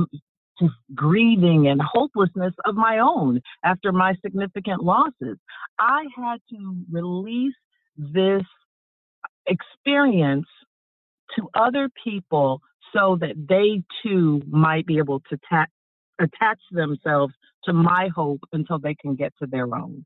just 0.61 0.75
grieving 0.95 1.69
and 1.69 1.81
hopelessness 1.83 2.55
of 2.65 2.75
my 2.75 2.99
own 2.99 3.41
after 3.65 3.93
my 3.93 4.15
significant 4.25 4.83
losses. 4.83 5.39
I 5.79 6.05
had 6.17 6.39
to 6.51 6.77
release 6.91 7.55
this 7.97 8.43
experience 9.47 10.47
to 11.37 11.49
other 11.55 11.91
people 12.05 12.61
so 12.95 13.19
that 13.21 13.35
they 13.49 13.83
too 14.03 14.43
might 14.49 14.87
be 14.87 14.99
able 14.99 15.21
to 15.31 15.39
ta- 15.49 15.67
attach 16.21 16.61
themselves 16.71 17.35
to 17.65 17.73
my 17.73 18.09
hope 18.15 18.41
until 18.53 18.79
they 18.79 18.95
can 18.95 19.15
get 19.15 19.33
to 19.41 19.47
their 19.47 19.75
own. 19.75 20.05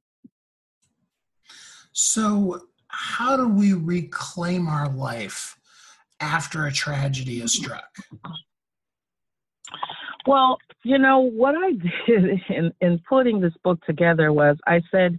So, 1.93 2.63
how 2.89 3.37
do 3.37 3.49
we 3.49 3.73
reclaim 3.73 4.69
our 4.69 4.89
life 4.91 5.59
after 6.21 6.67
a 6.67 6.73
tragedy 6.73 7.41
is 7.41 7.55
struck? 7.55 7.97
Well, 10.27 10.59
you 10.85 10.99
know, 10.99 11.21
what 11.21 11.55
I 11.57 11.73
did 12.07 12.41
in, 12.49 12.73
in 12.81 13.01
putting 13.09 13.41
this 13.41 13.55
book 13.65 13.85
together 13.85 14.33
was 14.33 14.57
I 14.67 14.81
said, 14.91 15.19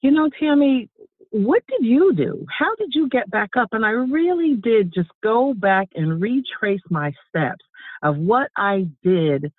you 0.00 0.10
know, 0.10 0.28
Tammie, 0.40 0.88
what 1.30 1.62
did 1.66 1.86
you 1.86 2.12
do? 2.14 2.44
How 2.58 2.74
did 2.76 2.90
you 2.92 3.08
get 3.08 3.30
back 3.30 3.50
up? 3.56 3.68
And 3.72 3.86
I 3.86 3.90
really 3.90 4.54
did 4.54 4.92
just 4.92 5.08
go 5.22 5.54
back 5.54 5.88
and 5.94 6.20
retrace 6.20 6.82
my 6.90 7.12
steps 7.28 7.64
of 8.02 8.18
what 8.18 8.50
I 8.56 8.86
did 9.02 9.52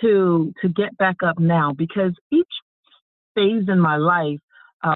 to 0.00 0.54
to 0.62 0.68
get 0.68 0.96
back 0.96 1.16
up 1.22 1.38
now 1.38 1.72
because 1.76 2.12
each 2.30 2.46
phase 3.34 3.64
in 3.68 3.78
my 3.78 3.96
life 3.96 4.38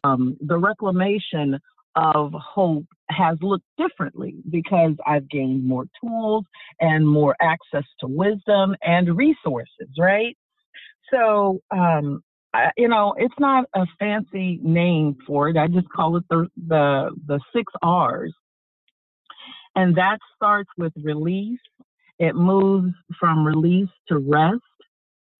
um, 0.04 0.36
the 0.40 0.58
reclamation 0.58 1.58
of 1.96 2.32
hope 2.32 2.86
has 3.10 3.38
looked 3.40 3.66
differently 3.78 4.36
because 4.50 4.92
I've 5.06 5.28
gained 5.28 5.64
more 5.66 5.84
tools 6.02 6.44
and 6.80 7.06
more 7.06 7.36
access 7.40 7.84
to 8.00 8.06
wisdom 8.08 8.74
and 8.82 9.16
resources, 9.16 9.88
right? 9.98 10.36
So, 11.12 11.60
um, 11.70 12.22
I, 12.52 12.70
you 12.76 12.88
know, 12.88 13.14
it's 13.18 13.34
not 13.38 13.66
a 13.74 13.86
fancy 13.98 14.58
name 14.62 15.16
for 15.26 15.48
it. 15.48 15.56
I 15.56 15.68
just 15.68 15.88
call 15.90 16.16
it 16.16 16.24
the 16.30 16.48
the 16.68 17.10
the 17.26 17.40
six 17.54 17.72
R's, 17.82 18.34
and 19.76 19.96
that 19.96 20.18
starts 20.36 20.70
with 20.78 20.92
release. 21.02 21.60
It 22.18 22.34
moves 22.36 22.94
from 23.18 23.46
release 23.46 23.88
to 24.08 24.18
rest. 24.18 24.60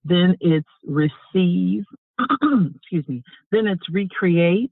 Then 0.04 0.36
it's 0.40 0.68
receive, 0.84 1.84
excuse 2.76 3.06
me, 3.08 3.22
then 3.50 3.66
it's 3.66 3.88
recreate, 3.90 4.70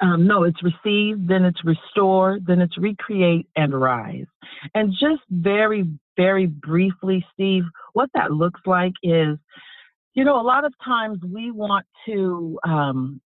um, 0.00 0.26
no, 0.26 0.44
it's 0.44 0.62
receive, 0.62 1.26
then 1.26 1.44
it's 1.44 1.62
restore, 1.64 2.38
then 2.46 2.60
it's 2.60 2.78
recreate 2.78 3.46
and 3.56 3.78
rise. 3.78 4.26
And 4.74 4.92
just 4.92 5.22
very, 5.30 5.84
very 6.16 6.46
briefly, 6.46 7.24
Steve, 7.34 7.64
what 7.92 8.08
that 8.14 8.32
looks 8.32 8.60
like 8.66 8.94
is, 9.02 9.36
you 10.14 10.24
know, 10.24 10.40
a 10.40 10.42
lot 10.42 10.64
of 10.64 10.72
times 10.84 11.18
we 11.22 11.50
want 11.50 11.86
to 12.06 12.58
um, 12.64 13.20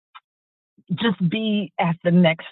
just 0.96 1.30
be 1.30 1.72
at 1.80 1.96
the 2.04 2.12
next 2.12 2.48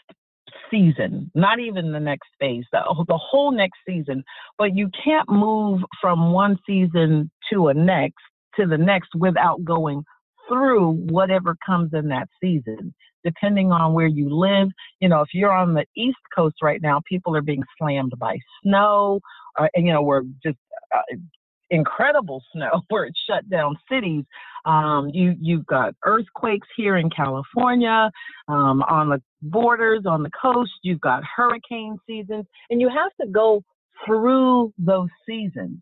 season, 0.70 1.32
not 1.34 1.60
even 1.60 1.92
the 1.92 2.00
next 2.00 2.30
phase, 2.40 2.66
the, 2.72 2.82
the 3.08 3.18
whole 3.18 3.52
next 3.52 3.80
season. 3.88 4.24
But 4.58 4.76
you 4.76 4.90
can't 5.04 5.30
move 5.30 5.82
from 6.00 6.32
one 6.32 6.60
season 6.66 7.32
to 7.52 7.70
a 7.70 7.74
next 7.74 8.22
to 8.56 8.68
the 8.68 8.78
next 8.78 9.10
without 9.16 9.64
going 9.64 10.04
through 10.52 10.92
whatever 11.10 11.56
comes 11.66 11.94
in 11.94 12.08
that 12.10 12.28
season, 12.42 12.94
depending 13.24 13.72
on 13.72 13.94
where 13.94 14.08
you 14.08 14.30
live. 14.30 14.70
You 15.00 15.10
know, 15.10 15.22
if 15.22 15.30
you're 15.34 15.52
on 15.52 15.74
the 15.74 15.86
East 15.96 16.18
Coast 16.36 16.58
right 16.62 16.82
now, 16.82 17.02
people 17.08 17.36
are 17.36 17.42
being 17.42 17.64
slammed 17.78 18.14
by 18.18 18.38
snow, 18.64 19.20
uh, 19.60 19.68
and, 19.74 19.86
you 19.86 19.94
know, 19.94 20.02
we're 20.02 20.24
just 20.44 20.58
uh, 20.96 21.16
incredible 21.70 22.44
snow 22.54 22.82
where 22.90 23.06
it 23.06 23.14
shut 23.28 23.50
down 23.50 23.78
cities. 23.90 24.26
Um, 24.66 25.10
you 25.12 25.36
you've 25.40 25.66
got 25.66 25.96
earthquakes 26.06 26.68
here 26.78 26.98
in 26.98 27.10
California, 27.10 28.12
um, 28.48 28.84
on 28.84 29.10
the 29.10 29.22
borders, 29.42 30.04
on 30.06 30.22
the 30.22 30.30
coast. 30.40 30.72
You've 30.84 31.02
got 31.02 31.24
hurricane 31.36 31.98
seasons, 32.06 32.46
and 32.70 32.80
you 32.80 32.90
have 32.90 33.12
to 33.22 33.32
go 33.32 33.64
through 34.06 34.74
those 34.78 35.10
seasons. 35.28 35.80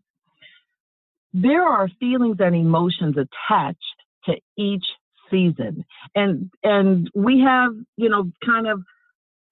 There 1.32 1.62
are 1.62 1.88
feelings 2.00 2.36
and 2.40 2.56
emotions 2.56 3.16
attached 3.16 3.99
to 4.26 4.34
each 4.56 4.84
season, 5.30 5.84
and 6.14 6.50
and 6.62 7.10
we 7.14 7.40
have 7.40 7.72
you 7.96 8.08
know 8.08 8.30
kind 8.44 8.66
of 8.66 8.80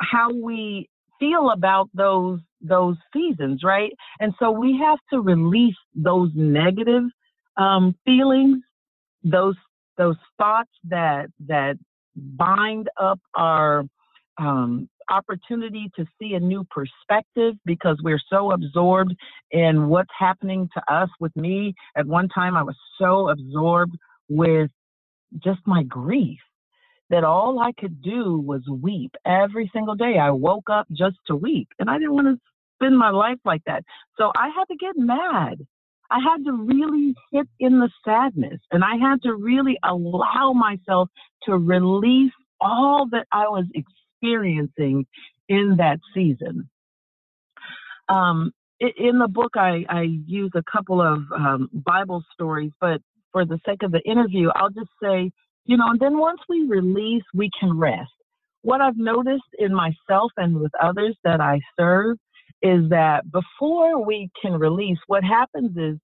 how 0.01 0.33
we 0.33 0.89
feel 1.19 1.51
about 1.51 1.89
those 1.95 2.41
those 2.61 2.97
seasons, 3.13 3.63
right? 3.63 3.93
And 4.21 4.35
so 4.39 4.51
we 4.51 4.79
have 4.79 4.99
to 5.13 5.21
release 5.21 5.77
those 5.95 6.31
negative 6.35 7.05
um, 7.57 7.95
feelings, 8.05 8.59
those 9.23 9.57
those 9.97 10.17
thoughts 10.39 10.71
that 10.89 11.27
that 11.47 11.77
bind 12.17 12.89
up 13.01 13.21
our 13.35 13.85
um, 14.39 14.89
opportunity 15.11 15.91
to 15.97 16.05
see 16.21 16.35
a 16.35 16.41
new 16.41 16.65
perspective 16.71 17.55
because 17.65 17.99
we're 18.03 18.21
so 18.31 18.53
absorbed 18.53 19.15
in 19.51 19.89
what's 19.89 20.11
happening 20.17 20.69
to 20.75 20.93
us. 20.93 21.09
With 21.21 21.35
me, 21.37 21.75
at 21.97 22.07
one 22.07 22.29
time, 22.29 22.57
I 22.57 22.63
was 22.63 22.77
so 23.01 23.29
absorbed 23.29 23.97
with 24.29 24.71
just 25.43 25.61
my 25.67 25.83
grief 25.85 26.39
that 27.11 27.25
all 27.25 27.59
I 27.61 27.73
could 27.79 28.03
do 28.03 28.39
was 28.39 28.63
weep 28.69 29.15
every 29.27 29.71
single 29.75 29.95
day. 29.95 30.19
I 30.19 30.31
woke 30.31 30.71
up 30.71 30.87
just 30.93 31.17
to 31.29 31.37
weep, 31.37 31.69
and 31.79 31.89
I 31.91 31.95
didn't 31.99 32.15
want 32.15 32.27
to 32.29 32.41
spend 32.77 32.99
my 32.99 33.11
life 33.11 33.39
like 33.45 33.63
that. 33.67 33.85
So 34.19 34.33
I 34.37 34.49
had 34.49 34.67
to 34.67 34.77
get 34.77 34.97
mad. 34.97 35.67
I 36.11 36.21
had 36.21 36.45
to 36.45 36.53
really 36.53 37.15
sit 37.33 37.49
in 37.61 37.81
the 37.81 37.91
sadness, 38.05 38.61
and 38.73 38.85
I 38.85 38.97
had 38.97 39.23
to 39.23 39.35
really 39.35 39.79
allow 39.85 40.53
myself 40.55 41.09
to 41.45 41.57
release 41.57 42.33
all 42.61 43.07
that 43.13 43.27
I 43.33 43.45
was 43.49 43.67
experiencing 43.75 45.07
in 45.49 45.77
that 45.79 46.01
season. 46.15 46.69
Um, 48.09 48.53
in 48.81 49.19
the 49.19 49.29
book, 49.29 49.53
I, 49.57 49.85
I 49.89 50.03
use 50.03 50.53
a 50.55 50.63
couple 50.71 51.01
of 51.03 51.21
um, 51.35 51.69
Bible 51.73 52.23
stories, 52.35 52.73
but 52.81 53.01
for 53.33 53.45
the 53.45 53.59
sake 53.67 53.83
of 53.83 53.93
the 53.93 54.03
interview, 54.03 54.51
I'll 54.55 54.71
just 54.71 54.91
say 55.03 55.31
you 55.69 55.77
know, 55.77 55.91
and 55.91 56.01
then 56.01 56.19
once 56.19 56.41
we 56.49 56.67
release, 56.67 57.23
we 57.35 57.51
can 57.61 57.79
rest. 57.79 58.11
What 58.63 58.81
I've 58.81 58.97
noticed 58.97 59.45
in 59.59 59.73
myself 59.73 60.33
and 60.37 60.59
with 60.59 60.73
others 60.83 61.15
that 61.25 61.41
I 61.41 61.61
serve 61.79 62.17
is 62.63 62.89
that 62.89 63.31
before 63.31 64.05
we 64.05 64.31
can 64.43 64.53
release, 64.55 64.99
what 65.07 65.23
happens 65.23 65.77
is 65.77 65.99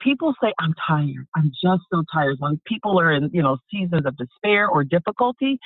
people 0.00 0.34
say, 0.40 0.52
I'm 0.60 0.74
tired. 0.86 1.26
I'm 1.34 1.50
just 1.50 1.82
so 1.90 2.04
tired. 2.12 2.36
When 2.38 2.60
people 2.66 3.00
are 3.00 3.12
in, 3.12 3.30
you 3.32 3.42
know, 3.42 3.56
seasons 3.72 4.04
of 4.04 4.16
despair 4.18 4.68
or 4.68 4.84
difficulty, 4.84 5.58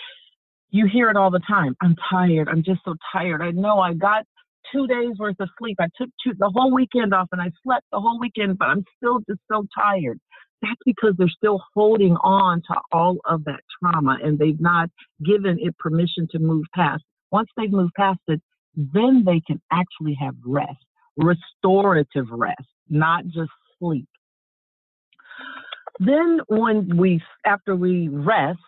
you 0.70 0.86
hear 0.86 1.10
it 1.10 1.16
all 1.16 1.32
the 1.32 1.40
time. 1.40 1.76
I'm 1.82 1.96
tired. 2.08 2.48
I'm 2.48 2.62
just 2.62 2.80
so 2.84 2.94
tired. 3.12 3.42
I 3.42 3.50
know 3.50 3.80
I 3.80 3.94
got 3.94 4.24
two 4.72 4.86
days 4.86 5.18
worth 5.18 5.40
of 5.40 5.48
sleep. 5.58 5.76
I 5.80 5.88
took 6.00 6.08
two, 6.24 6.34
the 6.38 6.52
whole 6.54 6.72
weekend 6.72 7.12
off 7.12 7.28
and 7.32 7.42
I 7.42 7.50
slept 7.64 7.86
the 7.90 7.98
whole 8.00 8.20
weekend, 8.20 8.58
but 8.58 8.68
I'm 8.68 8.84
still 8.96 9.18
just 9.28 9.40
so 9.50 9.66
tired 9.76 10.20
that's 10.62 10.80
because 10.84 11.14
they're 11.16 11.28
still 11.28 11.62
holding 11.74 12.16
on 12.16 12.62
to 12.62 12.80
all 12.92 13.18
of 13.24 13.44
that 13.44 13.60
trauma 13.78 14.18
and 14.22 14.38
they've 14.38 14.60
not 14.60 14.90
given 15.24 15.58
it 15.60 15.76
permission 15.78 16.28
to 16.32 16.38
move 16.38 16.64
past. 16.74 17.02
Once 17.30 17.48
they've 17.56 17.72
moved 17.72 17.94
past 17.94 18.20
it, 18.28 18.40
then 18.76 19.22
they 19.24 19.40
can 19.46 19.60
actually 19.72 20.16
have 20.20 20.34
rest, 20.44 20.84
restorative 21.16 22.26
rest, 22.30 22.66
not 22.88 23.24
just 23.26 23.50
sleep. 23.78 24.08
Then, 25.98 26.40
when 26.48 26.96
we, 26.96 27.22
after 27.44 27.76
we 27.76 28.08
rest, 28.08 28.58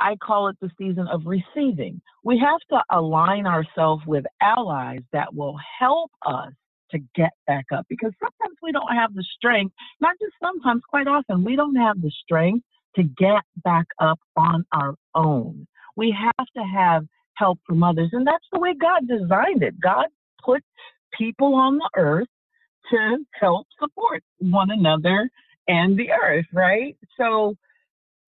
I 0.00 0.14
call 0.16 0.48
it 0.48 0.56
the 0.60 0.70
season 0.78 1.08
of 1.08 1.22
receiving. 1.26 2.00
We 2.22 2.38
have 2.38 2.60
to 2.70 2.84
align 2.96 3.46
ourselves 3.46 4.04
with 4.06 4.24
allies 4.40 5.00
that 5.12 5.34
will 5.34 5.58
help 5.80 6.10
us 6.24 6.52
to 6.90 6.98
get 7.14 7.30
back 7.46 7.66
up 7.74 7.86
because 7.88 8.12
sometimes 8.20 8.56
we 8.62 8.72
don't 8.72 8.94
have 8.94 9.14
the 9.14 9.24
strength, 9.36 9.74
not 10.00 10.16
just 10.20 10.32
sometimes, 10.42 10.82
quite 10.88 11.06
often, 11.06 11.44
we 11.44 11.56
don't 11.56 11.76
have 11.76 12.00
the 12.00 12.10
strength 12.22 12.64
to 12.96 13.02
get 13.02 13.42
back 13.64 13.86
up 14.00 14.18
on 14.36 14.64
our 14.72 14.94
own. 15.14 15.66
We 15.96 16.16
have 16.18 16.46
to 16.56 16.62
have 16.62 17.04
help 17.34 17.58
from 17.66 17.82
others. 17.82 18.10
And 18.12 18.26
that's 18.26 18.44
the 18.52 18.58
way 18.58 18.74
God 18.74 19.06
designed 19.06 19.62
it. 19.62 19.78
God 19.80 20.06
put 20.44 20.62
people 21.16 21.54
on 21.54 21.78
the 21.78 21.90
earth 21.96 22.28
to 22.90 23.18
help 23.38 23.66
support 23.80 24.22
one 24.38 24.70
another 24.70 25.28
and 25.68 25.98
the 25.98 26.10
earth, 26.12 26.46
right? 26.52 26.96
So 27.18 27.54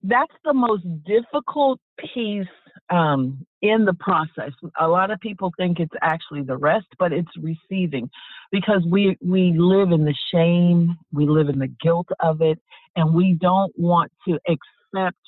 that's 0.03 0.33
the 0.45 0.55
most 0.55 0.85
difficult 1.05 1.81
piece 1.99 2.47
um, 2.91 3.45
in 3.63 3.85
the 3.85 3.95
process. 3.95 4.53
A 4.81 4.87
lot 4.87 5.11
of 5.11 5.21
people 5.21 5.53
think 5.57 5.81
it's 5.81 5.95
actually 6.03 6.43
the 6.43 6.57
rest, 6.57 6.87
but 6.99 7.13
it's 7.13 7.31
receiving 7.41 8.09
because 8.51 8.85
we 8.91 9.17
we 9.21 9.53
live 9.57 9.91
in 9.91 10.05
the 10.05 10.15
shame, 10.33 10.97
we 11.13 11.27
live 11.27 11.49
in 11.49 11.59
the 11.59 11.73
guilt 11.81 12.09
of 12.21 12.41
it, 12.41 12.59
and 12.97 13.15
we 13.15 13.37
don't 13.41 13.73
want 13.77 14.13
to 14.27 14.39
accept 14.49 15.19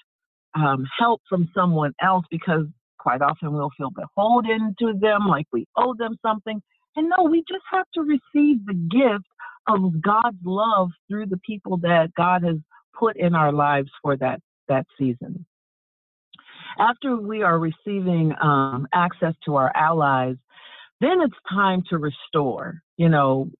um, 0.55 0.87
help 0.99 1.23
from 1.29 1.49
someone 1.55 1.93
else 2.03 2.25
because 2.31 2.67
quite 2.99 3.23
often 3.23 3.53
we'll 3.53 3.71
feel 3.77 3.91
beholden 3.91 4.75
to 4.79 4.93
them, 5.01 5.27
like 5.27 5.47
we 5.53 5.67
owe 5.77 5.95
them 5.99 6.17
something. 6.23 6.61
And 6.97 7.09
no, 7.17 7.25
we 7.25 7.45
just 7.49 7.65
have 7.71 7.87
to 7.95 8.03
receive 8.03 8.65
the 8.67 8.75
gift 8.75 9.27
of 9.69 10.01
God's 10.03 10.39
love 10.45 10.91
through 11.09 11.27
the 11.27 11.39
people 11.39 11.77
that 11.79 12.13
God 12.17 12.43
has 12.45 12.57
put 12.99 13.17
in 13.17 13.35
our 13.35 13.53
lives 13.53 13.91
for 14.03 14.17
that 14.17 14.41
that 14.69 14.87
season. 14.99 15.45
After 16.79 17.17
we 17.17 17.43
are 17.43 17.59
receiving 17.59 18.35
um, 18.43 18.87
access 18.93 19.35
to 19.45 19.57
our 19.57 19.75
allies, 19.75 20.37
then 21.01 21.21
it's 21.23 21.35
time 21.49 21.83
to 21.91 21.99
restore. 21.99 22.83
You 22.97 23.09
know, 23.09 23.51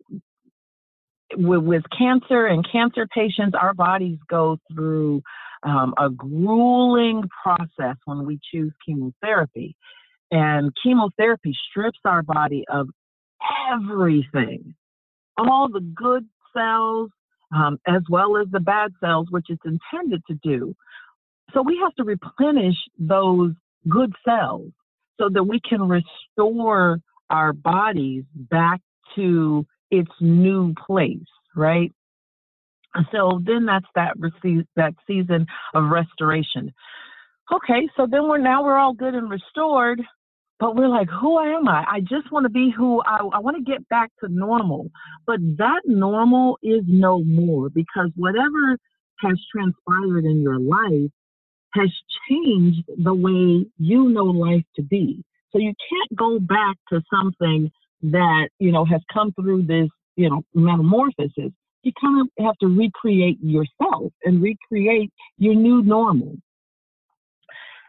with, 1.37 1.63
with 1.63 1.83
cancer 1.97 2.47
and 2.47 2.67
cancer 2.71 3.07
patients, 3.07 3.55
our 3.61 3.75
bodies 3.75 4.19
go 4.29 4.59
through 4.73 5.23
um, 5.63 5.95
a 5.99 6.09
grueling 6.11 7.29
process 7.43 7.97
when 8.05 8.25
we 8.25 8.39
choose 8.53 8.73
chemotherapy. 8.85 9.77
And 10.31 10.73
chemotherapy 10.83 11.57
strips 11.69 11.99
our 12.05 12.23
body 12.23 12.65
of 12.69 12.89
everything, 13.73 14.75
all 15.37 15.69
the 15.69 15.81
good 15.81 16.25
cells, 16.55 17.11
um, 17.55 17.79
as 17.87 18.03
well 18.09 18.37
as 18.37 18.47
the 18.53 18.61
bad 18.61 18.93
cells, 19.01 19.27
which 19.31 19.47
it's 19.49 19.63
intended 19.65 20.23
to 20.29 20.35
do. 20.43 20.75
So 21.53 21.63
we 21.63 21.79
have 21.83 21.95
to 21.97 22.05
replenish 22.05 22.77
those 22.99 23.53
good 23.89 24.13
cells 24.25 24.71
so 25.19 25.29
that 25.29 25.45
we 25.45 25.61
can 25.61 25.89
restore 25.89 27.01
our 27.29 27.53
bodies 27.53 28.25
back 28.35 28.81
to 29.17 29.67
its 29.91 30.11
new 30.21 30.75
place, 30.87 31.19
right? 31.55 31.93
So 33.13 33.41
then 33.45 33.67
that's 33.67 33.87
that 33.95 34.15
that 34.77 34.95
season 35.07 35.47
of 35.75 35.91
restoration. 35.91 36.73
Okay, 37.53 37.89
so 37.97 38.07
then 38.11 38.29
we're 38.29 38.39
now 38.39 38.65
we're 38.65 38.79
all 38.79 38.95
good 38.95 39.15
and 39.15 39.31
restored, 39.31 40.03
but 40.59 40.77
we're 40.77 40.89
like, 40.89 41.09
who 41.09 41.39
am 41.39 41.69
I? 41.69 41.85
I 41.89 42.01
just 42.01 42.31
want 42.33 42.45
to 42.45 42.51
be 42.51 42.73
who 42.77 43.01
I, 43.03 43.19
I 43.33 43.39
want 43.39 43.57
to 43.57 43.63
get 43.63 43.89
back 43.89 44.11
to 44.23 44.29
normal. 44.29 44.91
But 45.27 45.41
that 45.59 45.83
normal 45.85 46.59
is 46.63 46.83
no 46.87 47.23
more 47.25 47.71
because 47.71 48.11
whatever 48.17 48.77
has 49.21 49.39
transpired 49.53 50.25
in 50.25 50.43
your 50.43 50.59
life 50.59 51.11
has 51.75 51.91
changed 52.29 52.85
the 52.99 53.15
way 53.15 53.67
you 53.79 54.09
know 54.09 54.25
life 54.25 54.65
to 54.77 54.83
be. 54.83 55.23
So 55.53 55.59
you 55.59 55.73
can't 55.89 56.19
go 56.19 56.39
back 56.39 56.77
to 56.91 57.03
something 57.13 57.71
that, 58.03 58.49
you 58.59 58.73
know, 58.73 58.85
has 58.85 59.01
come 59.13 59.33
through 59.33 59.63
this, 59.67 59.89
you 60.17 60.31
know, 60.31 60.43
metamorphosis. 60.55 61.53
You 61.83 61.93
kind 62.01 62.21
of 62.21 62.45
have 62.45 62.57
to 62.59 62.67
recreate 62.67 63.39
yourself 63.43 64.13
and 64.25 64.43
recreate 64.43 65.11
your 65.39 65.55
new 65.55 65.83
normal. 65.83 66.37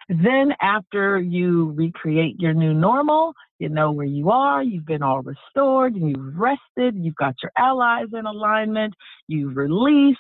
Then, 0.10 0.54
after 0.62 1.20
you 1.20 1.72
recreate 1.72 2.36
your 2.40 2.54
new 2.54 2.74
normal, 2.74 3.34
you 3.60 3.70
know 3.70 3.92
where 3.92 4.06
you 4.06 4.30
are, 4.30 4.62
you've 4.62 4.86
been 4.86 5.04
all 5.04 5.22
restored, 5.22 5.96
and 5.96 6.10
you've 6.10 6.38
rested, 6.38 6.96
you've 6.96 7.16
got 7.16 7.36
your 7.42 7.52
allies 7.58 8.08
in 8.12 8.26
alignment, 8.26 8.94
you've 9.28 9.56
released, 9.56 10.20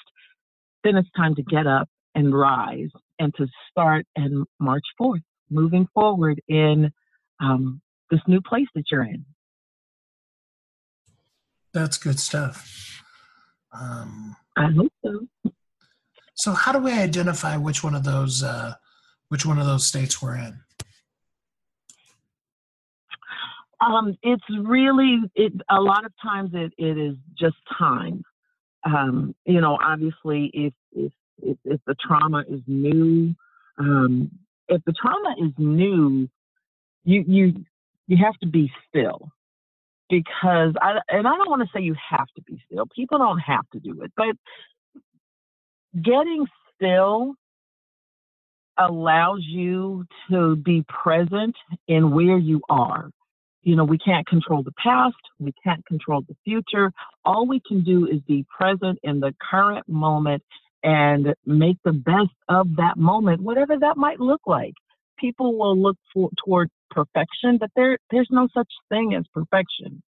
then 0.83 0.95
it's 0.95 1.09
time 1.17 1.35
to 1.35 1.43
get 1.43 1.67
up 1.67 1.89
and 2.15 2.33
rise 2.33 2.89
and 3.21 3.33
to 3.35 3.47
start 3.69 4.05
and 4.15 4.45
march 4.59 4.83
forth, 4.97 5.21
moving 5.49 5.87
forward 5.93 6.41
in 6.47 6.91
um, 7.39 7.79
this 8.09 8.19
new 8.27 8.41
place 8.41 8.67
that 8.73 8.85
you're 8.91 9.03
in. 9.03 9.23
That's 11.71 11.97
good 11.97 12.19
stuff. 12.19 13.03
Um, 13.71 14.35
I 14.57 14.69
hope 14.75 14.91
so. 15.05 15.51
So, 16.33 16.53
how 16.53 16.71
do 16.71 16.79
we 16.79 16.91
identify 16.91 17.55
which 17.55 17.83
one 17.83 17.95
of 17.95 18.03
those 18.03 18.43
uh, 18.43 18.73
which 19.29 19.45
one 19.45 19.59
of 19.59 19.67
those 19.67 19.85
states 19.85 20.21
we're 20.21 20.35
in? 20.35 20.59
Um, 23.79 24.17
it's 24.23 24.43
really 24.49 25.19
it. 25.35 25.53
A 25.69 25.79
lot 25.79 26.05
of 26.05 26.11
times, 26.21 26.49
it, 26.53 26.73
it 26.77 26.97
is 26.97 27.15
just 27.39 27.55
time. 27.77 28.23
Um, 28.83 29.35
you 29.45 29.61
know, 29.61 29.77
obviously, 29.81 30.49
if 30.53 30.73
if 30.91 31.13
if, 31.43 31.57
if 31.65 31.81
the 31.85 31.95
trauma 31.95 32.43
is 32.49 32.61
new, 32.67 33.35
um, 33.77 34.31
if 34.67 34.81
the 34.85 34.93
trauma 34.93 35.35
is 35.39 35.51
new, 35.57 36.29
you 37.03 37.23
you 37.27 37.65
you 38.07 38.17
have 38.17 38.37
to 38.39 38.47
be 38.47 38.71
still 38.89 39.29
because 40.09 40.73
I 40.81 40.99
and 41.09 41.27
I 41.27 41.35
don't 41.37 41.49
want 41.49 41.61
to 41.61 41.69
say 41.73 41.81
you 41.81 41.95
have 42.09 42.27
to 42.35 42.41
be 42.43 42.61
still. 42.65 42.85
People 42.95 43.17
don't 43.17 43.39
have 43.39 43.67
to 43.73 43.79
do 43.79 44.01
it, 44.03 44.11
but 44.15 44.35
getting 46.01 46.45
still 46.75 47.35
allows 48.77 49.41
you 49.43 50.05
to 50.29 50.55
be 50.55 50.83
present 50.87 51.55
in 51.87 52.11
where 52.11 52.37
you 52.37 52.61
are. 52.69 53.09
You 53.63 53.75
know, 53.75 53.83
we 53.83 53.99
can't 53.99 54.25
control 54.25 54.63
the 54.63 54.73
past, 54.83 55.15
we 55.39 55.53
can't 55.63 55.85
control 55.85 56.23
the 56.27 56.35
future. 56.43 56.91
All 57.23 57.45
we 57.45 57.61
can 57.67 57.83
do 57.83 58.07
is 58.07 58.19
be 58.27 58.45
present 58.49 58.97
in 59.03 59.19
the 59.19 59.35
current 59.51 59.87
moment 59.87 60.43
and 60.83 61.33
make 61.45 61.77
the 61.83 61.93
best 61.93 62.35
of 62.49 62.75
that 62.77 62.97
moment, 62.97 63.41
whatever 63.41 63.77
that 63.77 63.97
might 63.97 64.19
look 64.19 64.41
like. 64.45 64.73
People 65.17 65.57
will 65.57 65.77
look 65.77 65.97
for, 66.13 66.29
toward 66.43 66.69
perfection, 66.89 67.57
but 67.59 67.69
there 67.75 67.97
there's 68.09 68.29
no 68.31 68.47
such 68.53 68.71
thing 68.89 69.13
as 69.13 69.23
perfection. 69.33 70.01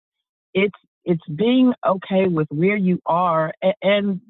It's 0.55 0.79
it's 1.05 1.27
being 1.35 1.73
okay 1.87 2.27
with 2.27 2.47
where 2.51 2.77
you 2.77 3.01
are 3.07 3.53
and, 3.63 3.75
and 3.83 4.21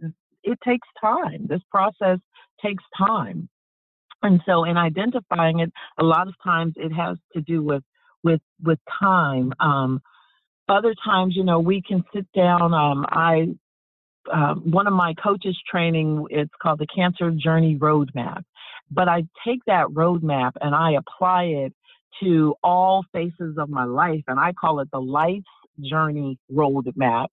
it 0.43 0.59
takes 0.65 0.89
time. 1.01 1.47
This 1.49 1.61
process 1.71 2.19
takes 2.65 2.85
time. 2.97 3.49
And 4.23 4.41
so 4.47 4.65
in 4.65 4.77
identifying 4.77 5.61
it, 5.61 5.73
a 5.99 6.05
lot 6.05 6.29
of 6.29 6.35
times 6.43 6.75
it 6.77 6.93
has 6.93 7.17
to 7.35 7.41
do 7.41 7.63
with 7.63 7.83
with 8.23 8.41
with 8.63 8.79
time. 8.99 9.53
Um, 9.61 10.01
other 10.69 10.95
times, 11.05 11.35
you 11.37 11.45
know, 11.45 11.59
we 11.59 11.83
can 11.83 12.05
sit 12.15 12.27
down. 12.33 12.73
Um, 12.75 13.05
I 13.09 13.55
uh, 14.33 14.55
one 14.55 14.87
of 14.87 14.93
my 14.93 15.15
coaches 15.15 15.59
training 15.71 16.27
it's 16.31 16.53
called 16.63 16.79
the 16.79 16.87
cancer 16.87 17.31
journey 17.31 17.77
roadmap. 17.77 18.43
But 18.91 19.09
i 19.09 19.25
take 19.47 19.61
that 19.67 19.87
roadmap 19.89 20.53
and 20.61 20.75
i 20.75 20.93
apply 20.93 21.45
it 21.45 21.73
to 22.23 22.55
all 22.63 23.05
phases 23.13 23.57
of 23.59 23.69
my 23.69 23.85
life 23.85 24.25
and 24.27 24.39
i 24.39 24.53
call 24.53 24.81
it 24.81 24.89
the 24.93 25.01
life's 25.01 25.45
journey 25.81 26.39
roadmap. 26.53 27.29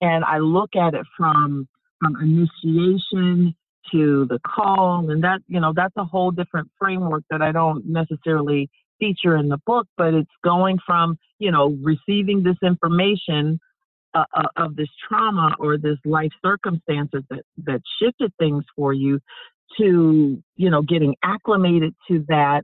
And 0.00 0.24
i 0.24 0.38
look 0.38 0.76
at 0.76 0.94
it 0.94 1.06
from 1.16 1.68
from 2.00 2.16
initiation 2.20 3.54
to 3.92 4.26
the 4.26 4.38
call 4.40 5.10
and 5.10 5.24
that 5.24 5.40
you 5.48 5.60
know 5.60 5.72
that's 5.74 5.96
a 5.96 6.04
whole 6.04 6.30
different 6.30 6.70
framework 6.78 7.22
that 7.30 7.42
i 7.42 7.52
don't 7.52 7.86
necessarily 7.86 8.68
feature 8.98 9.36
in 9.36 9.48
the 9.48 9.58
book 9.66 9.86
but 9.96 10.14
it's 10.14 10.30
going 10.44 10.78
from 10.84 11.18
you 11.38 11.50
know 11.50 11.76
receiving 11.82 12.42
this 12.42 12.56
information 12.62 13.58
uh, 14.14 14.24
uh, 14.34 14.42
of 14.56 14.76
this 14.76 14.88
trauma 15.08 15.54
or 15.58 15.78
this 15.78 15.98
life 16.04 16.32
circumstances 16.44 17.22
that 17.30 17.42
that 17.58 17.80
shifted 18.00 18.32
things 18.38 18.64
for 18.76 18.92
you 18.92 19.20
to 19.78 20.42
you 20.56 20.70
know 20.70 20.82
getting 20.82 21.14
acclimated 21.22 21.94
to 22.08 22.24
that 22.28 22.62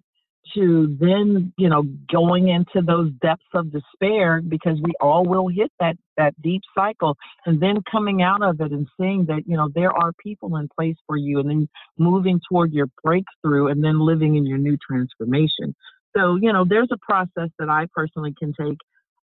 to 0.55 0.97
then 1.01 1.53
you 1.59 1.69
know 1.69 1.85
going 2.13 2.49
into 2.49 2.85
those 2.85 3.11
depths 3.23 3.45
of 3.55 3.73
despair 3.73 4.41
because 4.41 4.79
we 4.83 4.93
all 5.01 5.25
will 5.25 5.49
hit 5.49 5.71
that 5.81 5.97
that 6.17 6.35
deep 6.43 6.63
cycle 6.75 7.17
and 7.47 7.61
then 7.61 7.77
coming 7.91 8.23
out 8.23 8.43
of 8.43 8.61
it 8.61 8.73
and 8.73 8.87
seeing 8.99 9.25
that 9.27 9.43
you 9.47 9.57
know 9.57 9.69
there 9.75 9.93
are 9.93 10.13
people 10.23 10.57
in 10.57 10.69
place 10.77 10.97
for 11.07 11.17
you 11.17 11.39
and 11.41 11.51
then 11.51 11.69
moving 11.99 12.41
toward 12.49 12.73
your 12.73 12.89
breakthrough 13.03 13.69
and 13.69 13.83
then 13.83 14.01
living 14.01 14.37
in 14.37 14.47
your 14.47 14.59
new 14.59 14.77
transformation. 14.77 15.75
So 16.17 16.37
you 16.37 16.53
know 16.53 16.65
there's 16.69 16.91
a 16.93 16.99
process 16.99 17.51
that 17.59 17.69
i 17.69 17.87
personally 17.95 18.35
can 18.39 18.53
take 18.59 18.79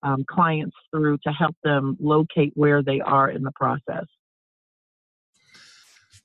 um, 0.03 0.25
clients 0.29 0.75
through 0.91 1.17
to 1.23 1.31
help 1.31 1.55
them 1.63 1.97
locate 1.99 2.53
where 2.55 2.81
they 2.81 2.99
are 3.01 3.29
in 3.29 3.43
the 3.43 3.51
process. 3.51 4.05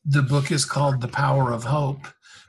The 0.05 0.23
book 0.23 0.53
is 0.53 0.65
called 0.65 1.01
The 1.01 1.09
Power 1.09 1.53
of 1.53 1.65
Hope 1.65 2.07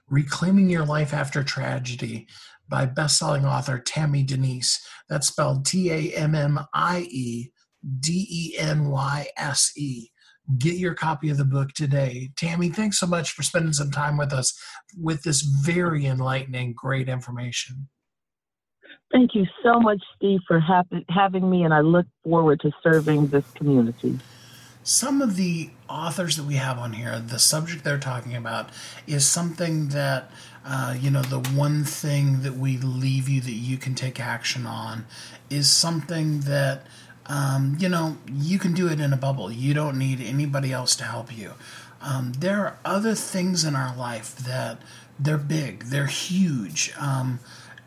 Reclaiming 0.10 0.70
Your 0.70 0.86
Life 0.86 1.14
After 1.14 1.44
Tragedy 1.44 2.28
by 2.70 2.86
best-selling 2.86 3.46
author 3.46 3.80
Tammie 3.80 4.24
Denyse. 4.26 4.78
That's 5.10 5.28
spelled 5.28 5.66
T 5.66 5.90
A 5.90 6.16
M 6.16 6.36
M 6.36 6.60
I 6.74 7.08
E 7.10 7.52
D 8.00 8.28
E 8.30 8.60
N 8.60 8.90
Y 8.90 9.28
S 9.38 9.72
E. 9.76 10.10
Get 10.58 10.76
your 10.76 10.94
copy 10.94 11.30
of 11.30 11.38
the 11.38 11.46
book 11.46 11.74
today. 11.74 12.30
Tammie, 12.38 12.70
thanks 12.70 13.00
so 13.00 13.08
much 13.08 13.32
for 13.32 13.44
spending 13.44 13.74
some 13.74 13.92
time 13.92 14.18
with 14.18 14.32
us 14.32 14.58
with 14.98 15.24
this 15.24 15.42
very 15.42 16.06
enlightening, 16.06 16.74
great 16.74 17.10
information. 17.10 17.90
Thank 19.12 19.36
you 19.36 19.46
so 19.64 19.80
much, 19.80 20.02
Steve, 20.16 20.42
for 20.48 20.60
having 20.60 21.50
me, 21.50 21.64
and 21.64 21.74
I 21.74 21.80
look 21.80 22.06
forward 22.24 22.60
to 22.62 22.72
serving 22.84 23.28
this 23.28 23.50
community. 23.52 24.20
Some 24.84 25.22
of 25.22 25.36
the 25.36 25.70
authors 25.90 26.36
that 26.38 26.44
we 26.46 26.56
have 26.56 26.78
on 26.78 26.94
here, 26.94 27.20
the 27.20 27.40
subject 27.40 27.84
they're 27.84 27.98
talking 27.98 28.36
about 28.36 28.70
is 29.06 29.26
something 29.26 29.90
that, 29.90 30.32
uh, 30.66 30.96
you 31.00 31.10
know, 31.10 31.22
the 31.22 31.40
one 31.40 31.84
thing 31.84 32.42
that 32.42 32.56
we 32.56 32.78
leave 32.78 33.28
you 33.28 33.42
that 33.42 33.52
you 33.52 33.78
can 33.78 33.96
take 33.96 34.20
action 34.20 34.66
on 34.66 35.06
is 35.50 35.70
something 35.70 36.42
that, 36.42 36.86
um, 37.28 37.76
you 37.80 37.90
know, 37.90 38.18
you 38.32 38.60
can 38.60 38.74
do 38.74 38.88
it 38.88 39.00
in 39.00 39.12
a 39.14 39.18
bubble. 39.18 39.52
You 39.52 39.74
don't 39.74 39.98
need 39.98 40.22
anybody 40.22 40.72
else 40.72 40.96
to 40.98 41.04
help 41.04 41.36
you. 41.36 41.54
Um, 42.02 42.34
there 42.38 42.60
are 42.60 42.78
other 42.86 43.16
things 43.16 43.64
in 43.64 43.76
our 43.76 43.96
life 43.96 44.38
that 44.38 44.82
they're 45.20 45.38
big, 45.38 45.86
they're 45.86 46.08
huge. 46.08 46.94
Um, 47.00 47.40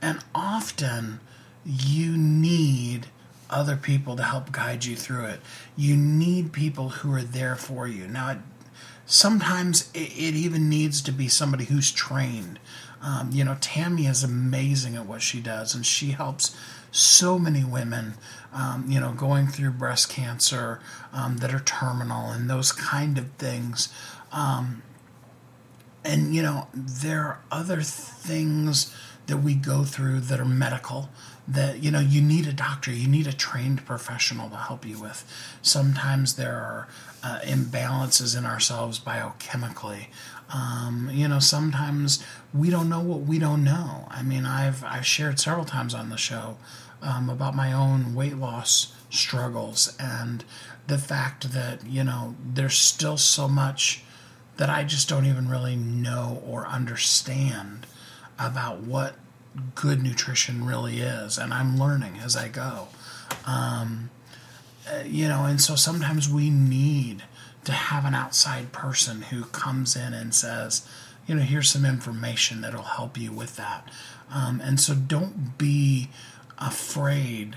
and 0.02 0.22
often 0.34 1.20
you 1.64 2.16
need 2.16 3.06
other 3.50 3.76
people 3.76 4.16
to 4.16 4.22
help 4.22 4.52
guide 4.52 4.84
you 4.84 4.96
through 4.96 5.26
it. 5.26 5.40
You 5.76 5.96
need 5.96 6.52
people 6.52 6.90
who 6.90 7.12
are 7.12 7.22
there 7.22 7.56
for 7.56 7.86
you. 7.86 8.06
Now, 8.06 8.30
it, 8.30 8.38
sometimes 9.06 9.90
it, 9.92 10.12
it, 10.12 10.34
even 10.34 10.68
needs 10.68 11.02
to 11.02 11.12
be 11.12 11.28
somebody 11.28 11.64
who's 11.64 11.90
trained. 11.90 12.60
Um, 13.02 13.30
you 13.32 13.44
know, 13.44 13.56
Tammie 13.60 14.06
is 14.06 14.22
amazing 14.22 14.94
at 14.94 15.06
what 15.06 15.22
she 15.22 15.40
does, 15.40 15.74
and 15.74 15.84
she 15.84 16.10
helps 16.10 16.56
so 16.92 17.38
many 17.38 17.64
women, 17.64 18.14
um, 18.52 18.84
you 18.88 19.00
know, 19.00 19.12
going 19.12 19.46
through 19.46 19.70
breast 19.72 20.10
cancer 20.10 20.80
um, 21.12 21.38
that 21.38 21.54
are 21.54 21.60
terminal 21.60 22.30
and 22.30 22.48
those 22.48 22.72
kind 22.72 23.18
of 23.18 23.30
things. 23.32 23.92
Um, 24.32 24.82
and, 26.04 26.34
you 26.34 26.42
know, 26.42 26.68
there 26.72 27.20
are 27.20 27.40
other 27.50 27.82
things 27.82 28.94
that 29.30 29.38
we 29.38 29.54
go 29.54 29.84
through 29.84 30.18
that 30.18 30.40
are 30.40 30.44
medical 30.44 31.08
that 31.46 31.82
you 31.82 31.90
know 31.90 32.00
you 32.00 32.20
need 32.20 32.46
a 32.46 32.52
doctor 32.52 32.90
you 32.90 33.08
need 33.08 33.26
a 33.26 33.32
trained 33.32 33.86
professional 33.86 34.50
to 34.50 34.56
help 34.56 34.84
you 34.84 34.98
with. 35.00 35.24
Sometimes 35.62 36.34
there 36.34 36.56
are 36.56 36.88
uh, 37.22 37.38
imbalances 37.44 38.36
in 38.36 38.44
ourselves 38.44 38.98
biochemically. 38.98 40.06
Um, 40.52 41.10
you 41.12 41.28
know 41.28 41.38
sometimes 41.38 42.24
we 42.52 42.70
don't 42.70 42.88
know 42.88 43.00
what 43.00 43.20
we 43.20 43.38
don't 43.38 43.64
know. 43.64 44.08
I 44.10 44.22
mean 44.22 44.44
i've 44.44 44.82
i've 44.84 45.06
shared 45.06 45.38
several 45.38 45.64
times 45.64 45.94
on 45.94 46.10
the 46.10 46.16
show 46.16 46.58
um, 47.02 47.30
about 47.30 47.54
my 47.54 47.72
own 47.72 48.14
weight 48.14 48.36
loss 48.36 48.94
struggles 49.10 49.96
and 49.98 50.44
the 50.86 50.98
fact 50.98 51.52
that 51.52 51.86
you 51.86 52.02
know 52.04 52.34
there's 52.44 52.76
still 52.76 53.16
so 53.16 53.48
much 53.48 54.02
that 54.56 54.68
i 54.68 54.84
just 54.84 55.08
don't 55.08 55.26
even 55.26 55.48
really 55.48 55.76
know 55.76 56.42
or 56.46 56.66
understand 56.66 57.86
about 58.40 58.80
what 58.80 59.16
good 59.74 60.02
nutrition 60.02 60.64
really 60.64 61.00
is, 61.00 61.38
and 61.38 61.52
I'm 61.52 61.78
learning 61.78 62.18
as 62.22 62.36
I 62.36 62.48
go. 62.48 62.88
Um, 63.46 64.10
uh, 64.88 65.02
you 65.04 65.28
know, 65.28 65.44
and 65.44 65.60
so 65.60 65.76
sometimes 65.76 66.28
we 66.28 66.50
need 66.50 67.22
to 67.64 67.72
have 67.72 68.04
an 68.04 68.14
outside 68.14 68.72
person 68.72 69.22
who 69.22 69.44
comes 69.44 69.94
in 69.94 70.14
and 70.14 70.34
says, 70.34 70.88
you 71.26 71.34
know, 71.34 71.42
here's 71.42 71.68
some 71.68 71.84
information 71.84 72.62
that'll 72.62 72.82
help 72.82 73.18
you 73.18 73.30
with 73.30 73.56
that. 73.56 73.88
Um, 74.32 74.60
and 74.64 74.80
so 74.80 74.94
don't 74.94 75.58
be 75.58 76.08
afraid 76.58 77.56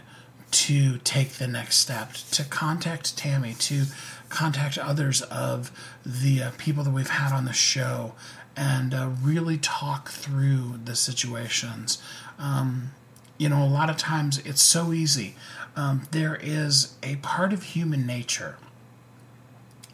to 0.51 0.99
take 0.99 1.33
the 1.33 1.47
next 1.47 1.77
step, 1.77 2.13
to 2.31 2.43
contact 2.43 3.17
Tammie, 3.17 3.55
to 3.55 3.85
contact 4.29 4.77
others 4.77 5.21
of 5.23 5.71
the 6.05 6.43
uh, 6.43 6.51
people 6.57 6.83
that 6.83 6.91
we've 6.91 7.09
had 7.09 7.33
on 7.33 7.45
the 7.45 7.53
show 7.53 8.13
and 8.55 8.93
uh, 8.93 9.09
really 9.21 9.57
talk 9.57 10.09
through 10.09 10.79
the 10.83 10.95
situations. 10.95 12.01
Um, 12.37 12.91
you 13.37 13.49
know, 13.49 13.63
a 13.63 13.67
lot 13.67 13.89
of 13.89 13.97
times 13.97 14.39
it's 14.39 14.61
so 14.61 14.93
easy. 14.93 15.35
Um, 15.75 16.07
there 16.11 16.37
is 16.41 16.95
a 17.01 17.15
part 17.17 17.51
of 17.51 17.63
human 17.63 18.05
nature 18.05 18.57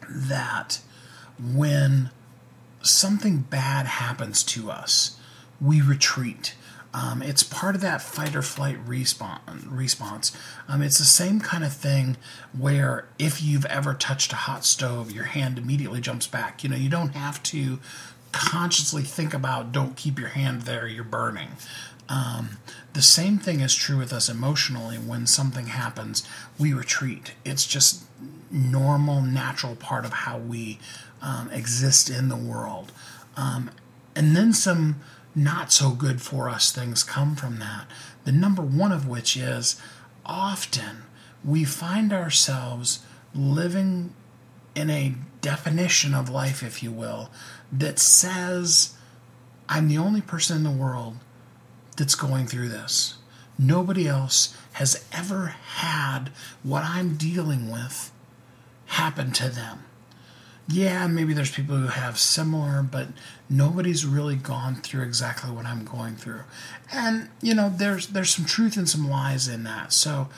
that 0.08 0.80
when 1.38 2.10
something 2.82 3.38
bad 3.38 3.86
happens 3.86 4.42
to 4.42 4.70
us, 4.70 5.18
we 5.60 5.80
retreat. 5.80 6.54
Um, 6.92 7.22
it's 7.22 7.42
part 7.42 7.76
of 7.76 7.80
that 7.82 8.02
fight 8.02 8.34
or 8.34 8.42
flight 8.42 8.76
response. 8.84 9.40
response. 9.66 10.36
Um, 10.66 10.82
it's 10.82 10.98
the 10.98 11.04
same 11.04 11.38
kind 11.38 11.62
of 11.62 11.72
thing 11.72 12.16
where 12.56 13.06
if 13.18 13.42
you've 13.42 13.66
ever 13.66 13.94
touched 13.94 14.32
a 14.32 14.36
hot 14.36 14.64
stove, 14.64 15.12
your 15.12 15.24
hand 15.24 15.56
immediately 15.56 16.00
jumps 16.00 16.26
back. 16.26 16.64
You 16.64 16.70
know, 16.70 16.76
you 16.76 16.88
don't 16.88 17.14
have 17.14 17.42
to 17.44 17.78
consciously 18.32 19.02
think 19.02 19.34
about 19.34 19.72
don't 19.72 19.96
keep 19.96 20.18
your 20.18 20.28
hand 20.28 20.62
there, 20.62 20.86
you're 20.86 21.04
burning. 21.04 21.50
Um, 22.08 22.58
the 22.92 23.02
same 23.02 23.38
thing 23.38 23.60
is 23.60 23.74
true 23.74 23.98
with 23.98 24.12
us 24.12 24.28
emotionally. 24.28 24.96
When 24.96 25.26
something 25.26 25.66
happens, 25.66 26.26
we 26.58 26.72
retreat. 26.72 27.32
It's 27.44 27.66
just 27.66 28.02
normal, 28.50 29.22
natural 29.22 29.76
part 29.76 30.04
of 30.04 30.12
how 30.12 30.38
we 30.38 30.80
um, 31.22 31.50
exist 31.52 32.10
in 32.10 32.28
the 32.28 32.36
world. 32.36 32.92
Um, 33.36 33.70
and 34.16 34.36
then 34.36 34.52
some 34.52 35.00
not 35.34 35.72
so 35.72 35.90
good 35.90 36.20
for 36.20 36.48
us 36.48 36.72
things 36.72 37.04
come 37.04 37.36
from 37.36 37.60
that. 37.60 37.86
The 38.24 38.32
number 38.32 38.62
one 38.62 38.90
of 38.90 39.06
which 39.06 39.36
is 39.36 39.80
often 40.26 41.04
we 41.44 41.64
find 41.64 42.12
ourselves 42.12 43.00
living 43.34 44.12
in 44.74 44.90
a 44.90 45.14
definition 45.40 46.14
of 46.14 46.28
life, 46.28 46.62
if 46.62 46.82
you 46.82 46.90
will, 46.90 47.30
that 47.72 47.98
says, 47.98 48.94
I'm 49.68 49.88
the 49.88 49.98
only 49.98 50.20
person 50.20 50.56
in 50.56 50.64
the 50.64 50.70
world 50.70 51.16
that's 51.96 52.14
going 52.14 52.46
through 52.46 52.68
this. 52.68 53.18
Nobody 53.58 54.08
else 54.08 54.56
has 54.72 55.04
ever 55.12 55.46
had 55.46 56.30
what 56.62 56.84
I'm 56.84 57.16
dealing 57.16 57.70
with 57.70 58.10
happen 58.86 59.32
to 59.32 59.48
them 59.48 59.84
yeah, 60.72 61.06
maybe 61.08 61.34
there's 61.34 61.50
people 61.50 61.76
who 61.76 61.88
have 61.88 62.18
similar, 62.18 62.82
but 62.82 63.08
nobody's 63.48 64.06
really 64.06 64.36
gone 64.36 64.76
through 64.76 65.02
exactly 65.02 65.50
what 65.50 65.66
I'm 65.66 65.84
going 65.84 66.14
through. 66.14 66.42
And 66.92 67.28
you 67.42 67.54
know, 67.54 67.72
there's 67.74 68.08
there's 68.08 68.30
some 68.30 68.44
truth 68.44 68.76
and 68.76 68.88
some 68.88 69.08
lies 69.08 69.48
in 69.48 69.64
that. 69.64 69.92
So 69.92 70.28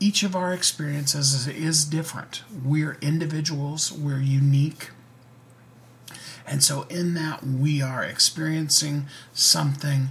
each 0.00 0.22
of 0.22 0.34
our 0.34 0.52
experiences 0.52 1.34
is, 1.34 1.48
is 1.48 1.84
different. 1.84 2.42
We're 2.64 2.96
individuals, 3.00 3.92
we're 3.92 4.20
unique. 4.20 4.90
And 6.46 6.62
so 6.62 6.82
in 6.90 7.14
that 7.14 7.44
we 7.44 7.82
are 7.82 8.02
experiencing 8.02 9.06
something 9.32 10.08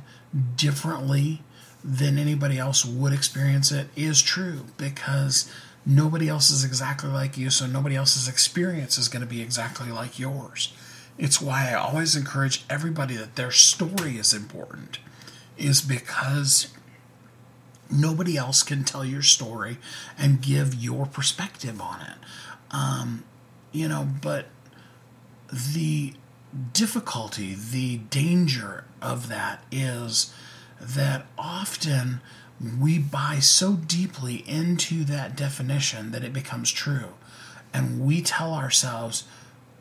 differently 0.56 1.42
than 1.84 2.18
anybody 2.18 2.58
else 2.58 2.86
would 2.86 3.12
experience 3.12 3.72
it 3.72 3.88
is 3.96 4.22
true 4.22 4.66
because 4.78 5.52
Nobody 5.86 6.30
else 6.30 6.52
is 6.52 6.64
exactly 6.64 7.10
like 7.10 7.38
you, 7.38 7.50
so 7.50 7.66
nobody 7.66 7.96
else's 7.96 8.28
experience 8.28 8.98
is 8.98 9.08
going 9.08 9.22
to 9.22 9.28
be 9.28 9.42
exactly 9.42 9.92
like 9.92 10.20
yours. 10.20 10.74
It's 11.18 11.42
why 11.42 11.72
I 11.72 11.74
always 11.74 12.16
encourage 12.16 12.64
everybody 12.70 13.16
that 13.16 13.36
their 13.36 13.52
story 13.52 14.18
is 14.18 14.32
important, 14.32 15.00
is 15.58 15.82
because 15.82 16.68
nobody 17.90 18.38
else 18.38 18.62
can 18.62 18.84
tell 18.84 19.04
your 19.04 19.24
story 19.24 19.78
and 20.20 20.42
give 20.42 20.76
your 20.76 21.08
perspective 21.08 21.82
on 21.82 22.02
it. 22.02 22.18
Um, 22.70 23.24
you 23.72 23.88
know, 23.88 24.08
but 24.22 24.50
the 25.52 26.14
difficulty, 26.74 27.56
the 27.56 27.97
danger 27.97 28.86
of 29.02 29.30
that 29.30 29.64
is 29.72 30.34
that 30.80 31.26
often 31.38 32.22
we 32.80 32.99
buy 32.99 33.39
so 33.39 33.74
deeply 33.74 34.43
into 34.47 35.04
that 35.06 35.36
definition 35.36 36.12
that 36.12 36.24
it 36.24 36.34
becomes 36.34 36.72
true. 36.72 37.14
And 37.74 38.02
we 38.02 38.22
tell 38.22 38.54
ourselves, 38.54 39.24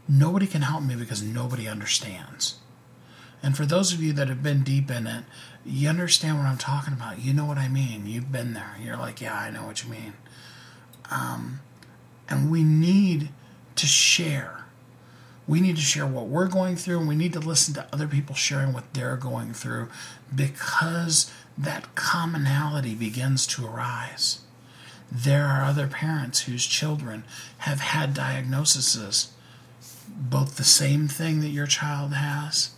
nobody 0.09 0.47
can 0.47 0.63
help 0.63 0.83
me 0.83 0.95
because 0.97 1.23
nobody 1.23 1.69
understands. 1.69 2.57
And 3.43 3.57
for 3.57 3.67
those 3.67 3.93
of 3.93 4.03
you 4.03 4.13
that 4.15 4.29
have 4.29 4.43
been 4.43 4.63
deep 4.63 4.91
in 4.91 5.07
it, 5.07 5.25
you 5.65 5.89
understand 5.89 6.39
what 6.39 6.47
I'm 6.47 6.59
talking 6.59 6.93
about. 6.93 7.21
You 7.21 7.33
know 7.33 7.45
what 7.45 7.59
I 7.59 7.69
mean. 7.69 8.07
You've 8.07 8.33
been 8.33 8.55
there. 8.55 8.77
You're 8.83 8.97
like, 8.97 9.21
yeah, 9.21 9.37
I 9.37 9.51
know 9.51 9.67
what 9.67 9.83
you 9.83 9.91
mean. 9.91 10.15
Um, 11.11 11.61
and 12.29 12.51
we 12.51 12.63
need 12.63 13.31
to 13.77 13.87
share. 13.87 14.60
We 15.51 15.61
need 15.61 15.75
to 15.75 15.83
share 15.83 16.07
what 16.07 16.29
we're 16.29 16.47
going 16.47 16.77
through, 16.77 17.01
and 17.01 17.09
we 17.09 17.17
need 17.17 17.33
to 17.33 17.41
listen 17.41 17.75
to 17.75 17.89
other 17.93 18.07
people 18.07 18.37
sharing 18.37 18.73
what 18.73 18.95
they're 18.95 19.17
going 19.17 19.53
through 19.53 19.89
because 20.33 21.29
that 21.59 21.97
commonality 21.97 22.95
begins 22.95 23.49
to 23.49 23.67
arise. 23.67 24.43
There 25.11 25.47
are 25.47 25.65
other 25.65 25.89
parents 25.89 26.43
whose 26.43 26.65
children 26.65 27.25
have 27.59 27.81
had 27.81 28.15
diagnoses, 28.15 29.33
both 30.07 30.55
the 30.55 30.63
same 30.63 31.09
thing 31.09 31.41
that 31.41 31.49
your 31.49 31.67
child 31.67 32.13
has, 32.13 32.71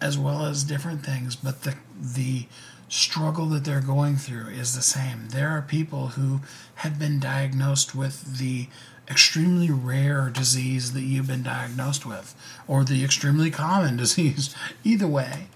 as 0.00 0.16
well 0.16 0.46
as 0.46 0.64
different 0.64 1.04
things, 1.04 1.36
but 1.36 1.64
the, 1.64 1.74
the 2.00 2.46
struggle 2.88 3.44
that 3.50 3.64
they're 3.66 3.82
going 3.82 4.16
through 4.16 4.46
is 4.48 4.74
the 4.74 4.80
same. 4.80 5.28
There 5.28 5.50
are 5.50 5.60
people 5.60 6.08
who 6.08 6.40
have 6.76 6.98
been 6.98 7.20
diagnosed 7.20 7.94
with 7.94 8.38
the 8.38 8.68
extremely 9.08 9.70
rare 9.70 10.30
disease 10.30 10.92
that 10.92 11.02
you've 11.02 11.28
been 11.28 11.42
diagnosed 11.42 12.04
with, 12.04 12.34
or 12.66 12.84
the 12.84 13.04
extremely 13.04 13.50
common 13.50 13.96
disease, 13.98 14.54
either 14.84 15.06
way. 15.06 15.46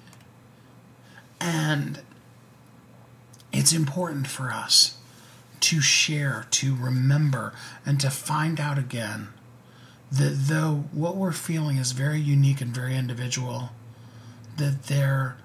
And 1.41 2.03
it's 3.53 3.73
important 3.73 4.27
for 4.27 4.51
us 4.51 4.99
to 5.61 5.81
share, 5.81 6.47
to 6.51 6.75
remember, 6.75 7.53
and 7.85 8.01
to 8.01 8.11
find 8.11 8.61
out 8.61 8.79
again 8.79 9.29
that 10.11 10.47
though 10.49 10.85
what 10.93 11.17
we're 11.17 11.33
feeling 11.33 11.77
is 11.77 11.93
very 11.93 12.21
unique 12.21 12.61
and 12.61 12.75
very 12.75 12.97
individual, 12.97 13.71
that 14.57 14.85
there 14.85 15.37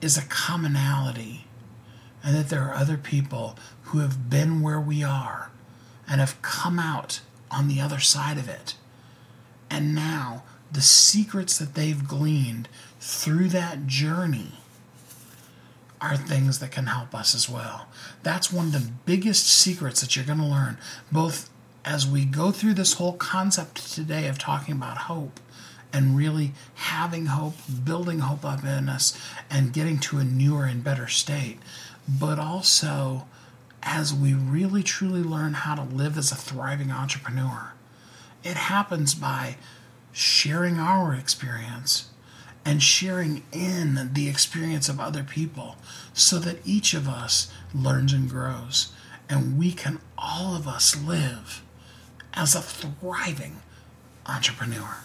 is 0.00 0.18
a 0.18 0.22
commonality 0.22 1.46
and 2.24 2.36
that 2.36 2.48
there 2.48 2.62
are 2.62 2.74
other 2.74 2.96
people 2.96 3.56
who 3.84 3.98
have 3.98 4.28
been 4.28 4.60
where 4.60 4.80
we 4.80 5.02
are 5.02 5.51
and 6.08 6.20
have 6.20 6.40
come 6.42 6.78
out 6.78 7.20
on 7.50 7.68
the 7.68 7.80
other 7.80 8.00
side 8.00 8.38
of 8.38 8.48
it. 8.48 8.74
And 9.70 9.94
now 9.94 10.42
the 10.70 10.82
secrets 10.82 11.58
that 11.58 11.74
they've 11.74 12.06
gleaned 12.06 12.68
through 13.00 13.48
that 13.48 13.86
journey 13.86 14.52
are 16.00 16.16
things 16.16 16.58
that 16.58 16.72
can 16.72 16.86
help 16.86 17.14
us 17.14 17.34
as 17.34 17.48
well. 17.48 17.86
That's 18.22 18.52
one 18.52 18.66
of 18.66 18.72
the 18.72 18.92
biggest 19.06 19.46
secrets 19.46 20.00
that 20.00 20.16
you're 20.16 20.24
going 20.24 20.38
to 20.38 20.44
learn, 20.44 20.78
both 21.12 21.48
as 21.84 22.06
we 22.06 22.24
go 22.24 22.50
through 22.50 22.74
this 22.74 22.94
whole 22.94 23.12
concept 23.12 23.92
today 23.92 24.26
of 24.26 24.38
talking 24.38 24.74
about 24.74 24.98
hope 24.98 25.40
and 25.92 26.16
really 26.16 26.52
having 26.74 27.26
hope, 27.26 27.54
building 27.84 28.20
hope 28.20 28.44
up 28.44 28.64
in 28.64 28.88
us, 28.88 29.16
and 29.50 29.72
getting 29.72 29.98
to 29.98 30.18
a 30.18 30.24
newer 30.24 30.64
and 30.64 30.82
better 30.82 31.06
state, 31.06 31.58
but 32.08 32.38
also 32.38 33.26
as 33.82 34.14
we 34.14 34.34
really 34.34 34.82
truly 34.82 35.22
learn 35.22 35.54
how 35.54 35.74
to 35.74 35.82
live 35.82 36.16
as 36.16 36.30
a 36.30 36.36
thriving 36.36 36.90
entrepreneur. 36.90 37.72
It 38.44 38.56
happens 38.56 39.14
by 39.14 39.56
sharing 40.12 40.78
our 40.78 41.14
experience 41.14 42.10
and 42.64 42.82
sharing 42.82 43.42
in 43.52 44.10
the 44.12 44.28
experience 44.28 44.88
of 44.88 45.00
other 45.00 45.24
people 45.24 45.76
so 46.12 46.38
that 46.38 46.64
each 46.64 46.94
of 46.94 47.08
us 47.08 47.52
learns 47.74 48.12
and 48.12 48.28
grows 48.28 48.92
and 49.28 49.58
we 49.58 49.72
can 49.72 49.98
all 50.18 50.54
of 50.54 50.68
us 50.68 50.96
live 50.96 51.62
as 52.34 52.54
a 52.54 52.60
thriving 52.60 53.62
entrepreneur. 54.26 55.04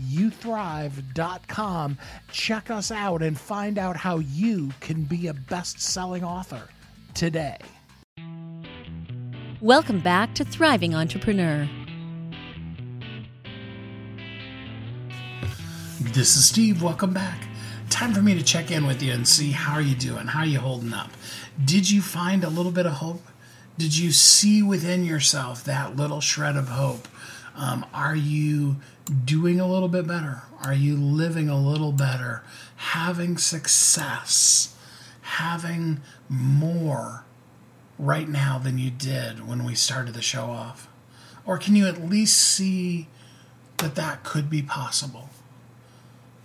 WeHelpYouThrive.com, 0.00 1.98
check 2.30 2.70
us 2.70 2.90
out, 2.90 3.22
and 3.22 3.38
find 3.38 3.78
out 3.78 3.96
how 3.96 4.18
you 4.18 4.70
can 4.80 5.04
be 5.04 5.28
a 5.28 5.34
best 5.34 5.80
selling 5.80 6.22
author 6.22 6.68
today. 7.14 7.56
Welcome 9.60 10.00
back 10.00 10.34
to 10.34 10.44
Thriving 10.44 10.94
Entrepreneur. 10.94 11.66
This 16.00 16.36
is 16.36 16.46
Steve. 16.46 16.82
Welcome 16.82 17.14
back. 17.14 17.42
Time 17.88 18.12
for 18.12 18.20
me 18.20 18.34
to 18.34 18.42
check 18.42 18.70
in 18.70 18.86
with 18.86 19.02
you 19.02 19.12
and 19.12 19.26
see 19.26 19.52
how 19.52 19.72
are 19.74 19.80
you 19.80 19.94
doing? 19.94 20.26
How 20.26 20.40
are 20.40 20.46
you 20.46 20.58
holding 20.58 20.92
up? 20.92 21.10
Did 21.64 21.90
you 21.90 22.02
find 22.02 22.44
a 22.44 22.50
little 22.50 22.72
bit 22.72 22.84
of 22.84 22.92
hope? 22.92 23.22
Did 23.78 23.96
you 23.96 24.12
see 24.12 24.62
within 24.62 25.04
yourself 25.04 25.64
that 25.64 25.96
little 25.96 26.20
shred 26.20 26.56
of 26.56 26.68
hope? 26.68 27.08
Um, 27.56 27.86
are 27.94 28.14
you 28.14 28.76
doing 29.24 29.58
a 29.58 29.66
little 29.66 29.88
bit 29.88 30.06
better? 30.06 30.42
Are 30.62 30.74
you 30.74 30.96
living 30.96 31.48
a 31.48 31.58
little 31.58 31.92
better? 31.92 32.42
Having 32.76 33.38
success? 33.38 34.76
Having 35.22 36.00
more 36.28 37.24
right 37.98 38.28
now 38.28 38.58
than 38.58 38.78
you 38.78 38.90
did 38.90 39.48
when 39.48 39.64
we 39.64 39.74
started 39.74 40.14
the 40.14 40.22
show 40.22 40.44
off? 40.44 40.88
Or 41.46 41.56
can 41.58 41.74
you 41.76 41.86
at 41.86 42.08
least 42.08 42.36
see 42.36 43.08
that 43.78 43.94
that 43.94 44.22
could 44.22 44.50
be 44.50 44.62
possible? 44.62 45.30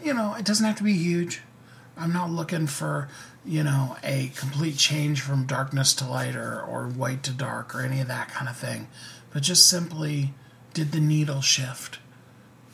You 0.04 0.14
know, 0.14 0.36
it 0.36 0.46
doesn't 0.46 0.66
have 0.66 0.78
to 0.78 0.84
be 0.84 0.94
huge. 0.94 1.42
I'm 1.98 2.14
not 2.14 2.32
looking 2.32 2.68
for, 2.68 3.10
you 3.46 3.64
know, 3.64 3.98
a 4.04 4.32
complete 4.36 4.78
change 4.78 5.22
from 5.22 5.46
darkness 5.46 5.94
to 5.96 6.08
light 6.08 6.36
or, 6.36 6.62
or 6.62 6.88
white 6.88 7.22
to 7.24 7.32
dark 7.32 7.76
or 7.76 7.82
any 7.82 8.00
of 8.00 8.08
that 8.08 8.30
kind 8.30 8.48
of 8.48 8.56
thing. 8.56 8.88
But 9.34 9.44
just 9.44 9.68
simply, 9.68 10.34
did 10.74 10.92
the 10.92 11.00
needle 11.00 11.42
shift? 11.42 12.00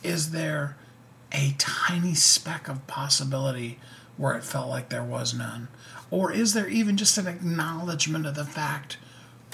Is 0.02 0.30
there 0.30 0.76
a 1.32 1.54
tiny 1.58 2.14
speck 2.14 2.68
of 2.68 2.86
possibility 2.86 3.78
where 4.16 4.34
it 4.34 4.44
felt 4.44 4.68
like 4.68 4.88
there 4.88 5.02
was 5.02 5.34
none? 5.34 5.68
Or 6.10 6.32
is 6.32 6.54
there 6.54 6.68
even 6.68 6.96
just 6.96 7.18
an 7.18 7.26
acknowledgement 7.26 8.26
of 8.26 8.34
the 8.34 8.44
fact 8.44 8.96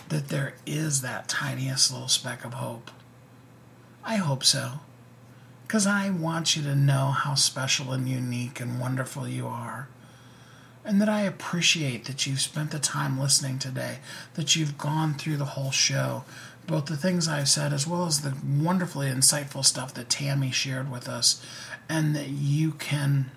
that 0.08 0.28
there 0.28 0.54
is 0.66 1.00
that 1.00 1.28
tiniest 1.28 1.92
little 1.92 2.08
speck 2.08 2.44
of 2.44 2.54
hope? 2.54 2.90
I 4.04 4.16
hope 4.16 4.44
so. 4.44 4.80
Because 5.66 5.86
I 5.86 6.10
want 6.10 6.56
you 6.56 6.62
to 6.62 6.74
know 6.74 7.08
how 7.08 7.34
special 7.34 7.92
and 7.92 8.08
unique 8.08 8.60
and 8.60 8.78
wonderful 8.78 9.26
you 9.26 9.46
are. 9.46 9.88
And 10.84 11.00
that 11.00 11.08
I 11.08 11.22
appreciate 11.22 12.04
that 12.04 12.26
you've 12.26 12.42
spent 12.42 12.70
the 12.70 12.78
time 12.78 13.18
listening 13.18 13.58
today, 13.58 13.98
that 14.34 14.54
you've 14.54 14.76
gone 14.76 15.14
through 15.14 15.38
the 15.38 15.46
whole 15.46 15.70
show, 15.70 16.24
both 16.66 16.86
the 16.86 16.96
things 16.96 17.28
I've 17.28 17.48
said 17.48 17.72
as 17.72 17.86
well 17.86 18.06
as 18.06 18.20
the 18.20 18.34
wonderfully 18.46 19.08
insightful 19.08 19.64
stuff 19.64 19.94
that 19.94 20.08
Tammie 20.08 20.50
shared 20.50 20.90
with 20.90 21.08
us, 21.08 21.44
and 21.88 22.14
that 22.16 22.28
you 22.28 22.72
can 22.72 23.30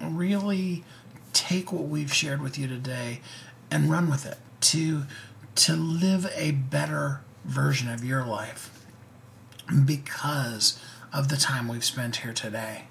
really 0.00 0.84
take 1.32 1.72
what 1.72 1.84
we've 1.84 2.12
shared 2.12 2.42
with 2.42 2.58
you 2.58 2.66
today 2.66 3.20
and 3.70 3.90
run 3.90 4.10
with 4.10 4.26
it 4.26 4.38
to 4.60 5.04
to 5.54 5.74
live 5.74 6.30
a 6.36 6.52
better 6.52 7.20
version 7.44 7.88
of 7.88 8.04
your 8.04 8.24
life 8.24 8.84
because 9.84 10.80
of 11.12 11.28
the 11.28 11.36
time 11.36 11.68
we've 11.68 11.84
spent 11.84 12.16
here 12.16 12.32
today. 12.32 12.84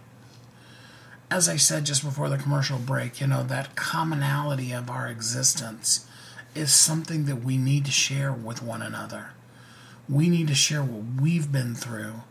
As 1.32 1.48
I 1.48 1.58
said 1.58 1.86
just 1.86 2.04
before 2.04 2.30
the 2.30 2.38
commercial 2.38 2.78
break, 2.78 3.22
you 3.22 3.28
know, 3.28 3.44
that 3.44 3.76
commonality 3.76 4.72
of 4.72 4.90
our 4.90 5.08
existence 5.08 6.08
is 6.56 6.74
something 6.74 7.26
that 7.26 7.44
we 7.44 7.58
need 7.58 7.86
to 7.86 7.92
share 7.92 8.32
with 8.32 8.62
one 8.62 8.82
another. 8.82 9.32
We 10.10 10.30
need 10.30 10.48
to 10.48 10.56
share 10.56 10.82
what 10.82 11.22
we've 11.22 11.52
been 11.52 11.76
through 11.76 12.22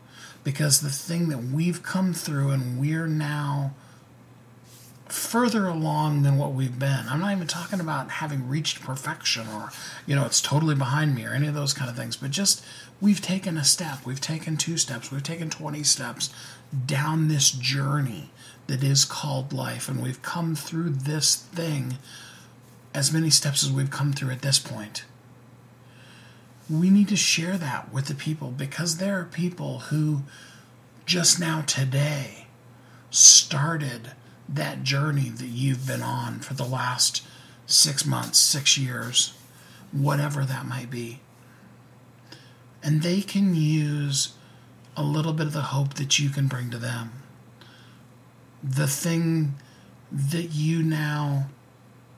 because 0.44 0.80
the 0.80 0.90
thing 0.90 1.28
that 1.28 1.44
we've 1.44 1.82
come 1.82 2.12
through 2.12 2.50
and 2.50 2.78
we're 2.80 3.06
now 3.06 3.74
further 5.08 5.66
along 5.66 6.22
than 6.22 6.36
what 6.36 6.52
we've 6.52 6.78
been. 6.78 7.06
I'm 7.08 7.20
not 7.20 7.32
even 7.32 7.46
talking 7.46 7.80
about 7.80 8.10
having 8.10 8.48
reached 8.48 8.80
perfection 8.80 9.46
or, 9.48 9.70
you 10.06 10.14
know, 10.14 10.26
it's 10.26 10.40
totally 10.40 10.74
behind 10.74 11.14
me 11.14 11.24
or 11.24 11.32
any 11.32 11.46
of 11.46 11.54
those 11.54 11.72
kind 11.72 11.90
of 11.90 11.96
things, 11.96 12.16
but 12.16 12.30
just 12.30 12.62
we've 13.00 13.20
taken 13.20 13.56
a 13.56 13.64
step, 13.64 14.04
we've 14.04 14.20
taken 14.20 14.56
two 14.56 14.76
steps, 14.76 15.10
we've 15.10 15.22
taken 15.22 15.48
20 15.48 15.82
steps 15.82 16.30
down 16.86 17.28
this 17.28 17.50
journey 17.50 18.30
that 18.66 18.84
is 18.84 19.04
called 19.06 19.52
life, 19.52 19.88
and 19.88 20.02
we've 20.02 20.20
come 20.20 20.54
through 20.54 20.90
this 20.90 21.36
thing 21.36 21.96
as 22.94 23.12
many 23.12 23.30
steps 23.30 23.62
as 23.62 23.72
we've 23.72 23.90
come 23.90 24.12
through 24.12 24.30
at 24.30 24.42
this 24.42 24.58
point. 24.58 25.04
We 26.70 26.90
need 26.90 27.08
to 27.08 27.16
share 27.16 27.56
that 27.56 27.92
with 27.92 28.06
the 28.06 28.14
people 28.14 28.50
because 28.50 28.98
there 28.98 29.18
are 29.18 29.24
people 29.24 29.78
who 29.78 30.22
just 31.06 31.40
now 31.40 31.62
today 31.62 32.46
started 33.10 34.12
that 34.48 34.82
journey 34.82 35.30
that 35.30 35.48
you've 35.48 35.86
been 35.86 36.02
on 36.02 36.40
for 36.40 36.54
the 36.54 36.64
last 36.64 37.26
six 37.66 38.04
months, 38.04 38.38
six 38.38 38.76
years, 38.76 39.34
whatever 39.92 40.44
that 40.44 40.66
might 40.66 40.90
be. 40.90 41.20
And 42.82 43.02
they 43.02 43.20
can 43.20 43.54
use 43.54 44.34
a 44.96 45.02
little 45.02 45.32
bit 45.32 45.46
of 45.46 45.52
the 45.52 45.62
hope 45.62 45.94
that 45.94 46.18
you 46.18 46.30
can 46.30 46.48
bring 46.48 46.70
to 46.70 46.78
them. 46.78 47.12
The 48.62 48.86
thing 48.86 49.54
that 50.10 50.50
you 50.52 50.82
now 50.82 51.48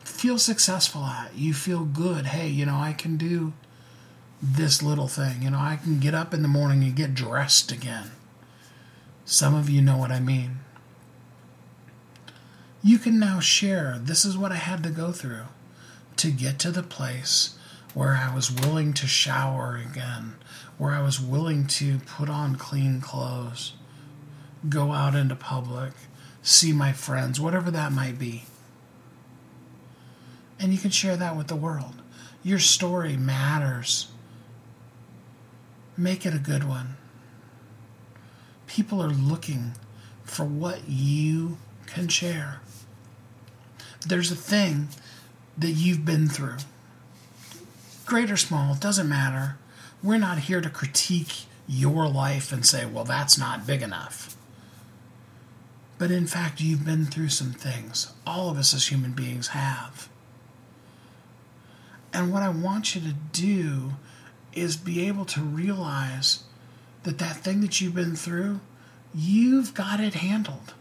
feel 0.00 0.38
successful 0.38 1.02
at, 1.02 1.34
you 1.36 1.52
feel 1.54 1.84
good. 1.84 2.26
Hey, 2.26 2.48
you 2.48 2.66
know, 2.66 2.76
I 2.76 2.92
can 2.92 3.16
do 3.16 3.52
this 4.42 4.82
little 4.82 5.08
thing. 5.08 5.42
You 5.42 5.50
know, 5.50 5.58
I 5.58 5.76
can 5.76 6.00
get 6.00 6.14
up 6.14 6.32
in 6.32 6.42
the 6.42 6.48
morning 6.48 6.82
and 6.82 6.96
get 6.96 7.14
dressed 7.14 7.72
again. 7.72 8.10
Some 9.24 9.54
of 9.54 9.70
you 9.70 9.82
know 9.82 9.96
what 9.96 10.10
I 10.10 10.20
mean 10.20 10.60
you 12.82 12.98
can 12.98 13.18
now 13.18 13.40
share 13.40 13.98
this 14.00 14.24
is 14.24 14.38
what 14.38 14.52
I 14.52 14.56
had 14.56 14.82
to 14.84 14.90
go 14.90 15.12
through 15.12 15.44
to 16.16 16.30
get 16.30 16.58
to 16.60 16.70
the 16.70 16.82
place 16.82 17.56
where 17.92 18.14
I 18.14 18.34
was 18.34 18.50
willing 18.50 18.92
to 18.94 19.06
shower 19.06 19.76
again, 19.76 20.36
where 20.78 20.92
I 20.92 21.02
was 21.02 21.20
willing 21.20 21.66
to 21.66 21.98
put 21.98 22.30
on 22.30 22.56
clean 22.56 23.00
clothes, 23.00 23.74
go 24.68 24.92
out 24.92 25.14
into 25.14 25.34
public, 25.34 25.92
see 26.42 26.72
my 26.72 26.92
friends, 26.92 27.40
whatever 27.40 27.70
that 27.70 27.92
might 27.92 28.18
be. 28.18 28.44
And 30.58 30.72
you 30.72 30.78
can 30.78 30.90
share 30.90 31.16
that 31.16 31.36
with 31.36 31.48
the 31.48 31.56
world. 31.56 32.02
Your 32.42 32.58
story 32.58 33.16
matters. 33.16 34.09
Make 35.96 36.24
it 36.24 36.34
a 36.34 36.38
good 36.38 36.64
one. 36.64 36.96
People 38.66 39.02
are 39.02 39.08
looking 39.08 39.72
for 40.24 40.44
what 40.44 40.88
you 40.88 41.58
can 41.86 42.08
share 42.08 42.60
there's 44.06 44.30
a 44.30 44.36
thing 44.36 44.88
that 45.58 45.72
you've 45.72 46.04
been 46.04 46.28
through. 46.28 46.56
Great 48.06 48.30
or 48.30 48.36
small, 48.36 48.74
doesn't 48.74 49.08
matter. 49.08 49.56
We're 50.02 50.18
not 50.18 50.40
here 50.40 50.60
to 50.60 50.70
critique 50.70 51.44
your 51.68 52.08
life 52.08 52.52
and 52.52 52.66
say, 52.66 52.86
well, 52.86 53.04
that's 53.04 53.38
not 53.38 53.66
big 53.66 53.82
enough. 53.82 54.36
But 55.98 56.10
in 56.10 56.26
fact, 56.26 56.60
you've 56.60 56.84
been 56.84 57.04
through 57.04 57.28
some 57.28 57.52
things. 57.52 58.12
All 58.26 58.48
of 58.48 58.56
us 58.56 58.72
as 58.72 58.90
human 58.90 59.12
beings 59.12 59.48
have. 59.48 60.08
And 62.12 62.32
what 62.32 62.42
I 62.42 62.48
want 62.48 62.94
you 62.94 63.02
to 63.02 63.14
do 63.32 63.92
is 64.52 64.76
be 64.76 65.06
able 65.06 65.24
to 65.24 65.40
realize 65.40 66.44
that 67.02 67.18
that 67.18 67.36
thing 67.36 67.60
that 67.60 67.80
you've 67.80 67.94
been 67.94 68.16
through, 68.16 68.60
you've 69.14 69.74
got 69.74 70.00
it 70.00 70.14
handled. 70.14 70.74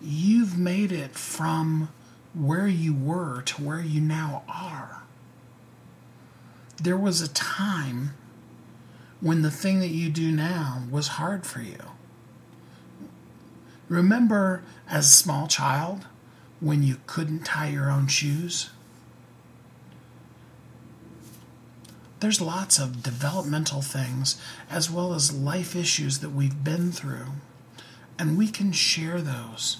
You've 0.00 0.58
made 0.58 0.92
it 0.92 1.12
from 1.12 1.88
where 2.34 2.68
you 2.68 2.94
were 2.94 3.42
to 3.42 3.62
where 3.62 3.80
you 3.80 4.00
now 4.00 4.44
are. 4.48 5.02
There 6.82 6.96
was 6.96 7.22
a 7.22 7.28
time 7.28 8.10
when 9.20 9.42
the 9.42 9.50
thing 9.50 9.80
that 9.80 9.88
you 9.88 10.10
do 10.10 10.30
now 10.30 10.82
was 10.90 11.08
hard 11.08 11.46
for 11.46 11.62
you. 11.62 11.78
Remember 13.88 14.62
as 14.88 15.06
a 15.06 15.10
small 15.10 15.46
child 15.46 16.06
when 16.60 16.82
you 16.82 16.98
couldn't 17.06 17.44
tie 17.44 17.68
your 17.68 17.90
own 17.90 18.08
shoes? 18.08 18.70
There's 22.20 22.40
lots 22.40 22.78
of 22.78 23.02
developmental 23.02 23.82
things 23.82 24.40
as 24.70 24.90
well 24.90 25.12
as 25.12 25.34
life 25.34 25.76
issues 25.76 26.20
that 26.20 26.30
we've 26.30 26.64
been 26.64 26.90
through, 26.90 27.26
and 28.18 28.38
we 28.38 28.48
can 28.48 28.72
share 28.72 29.20
those 29.20 29.78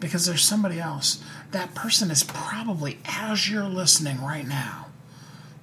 because 0.00 0.24
there's 0.24 0.44
somebody 0.44 0.80
else. 0.80 1.22
That 1.50 1.74
person 1.74 2.10
is 2.10 2.24
probably, 2.24 2.98
as 3.04 3.50
you're 3.50 3.68
listening 3.68 4.22
right 4.22 4.46
now, 4.46 4.86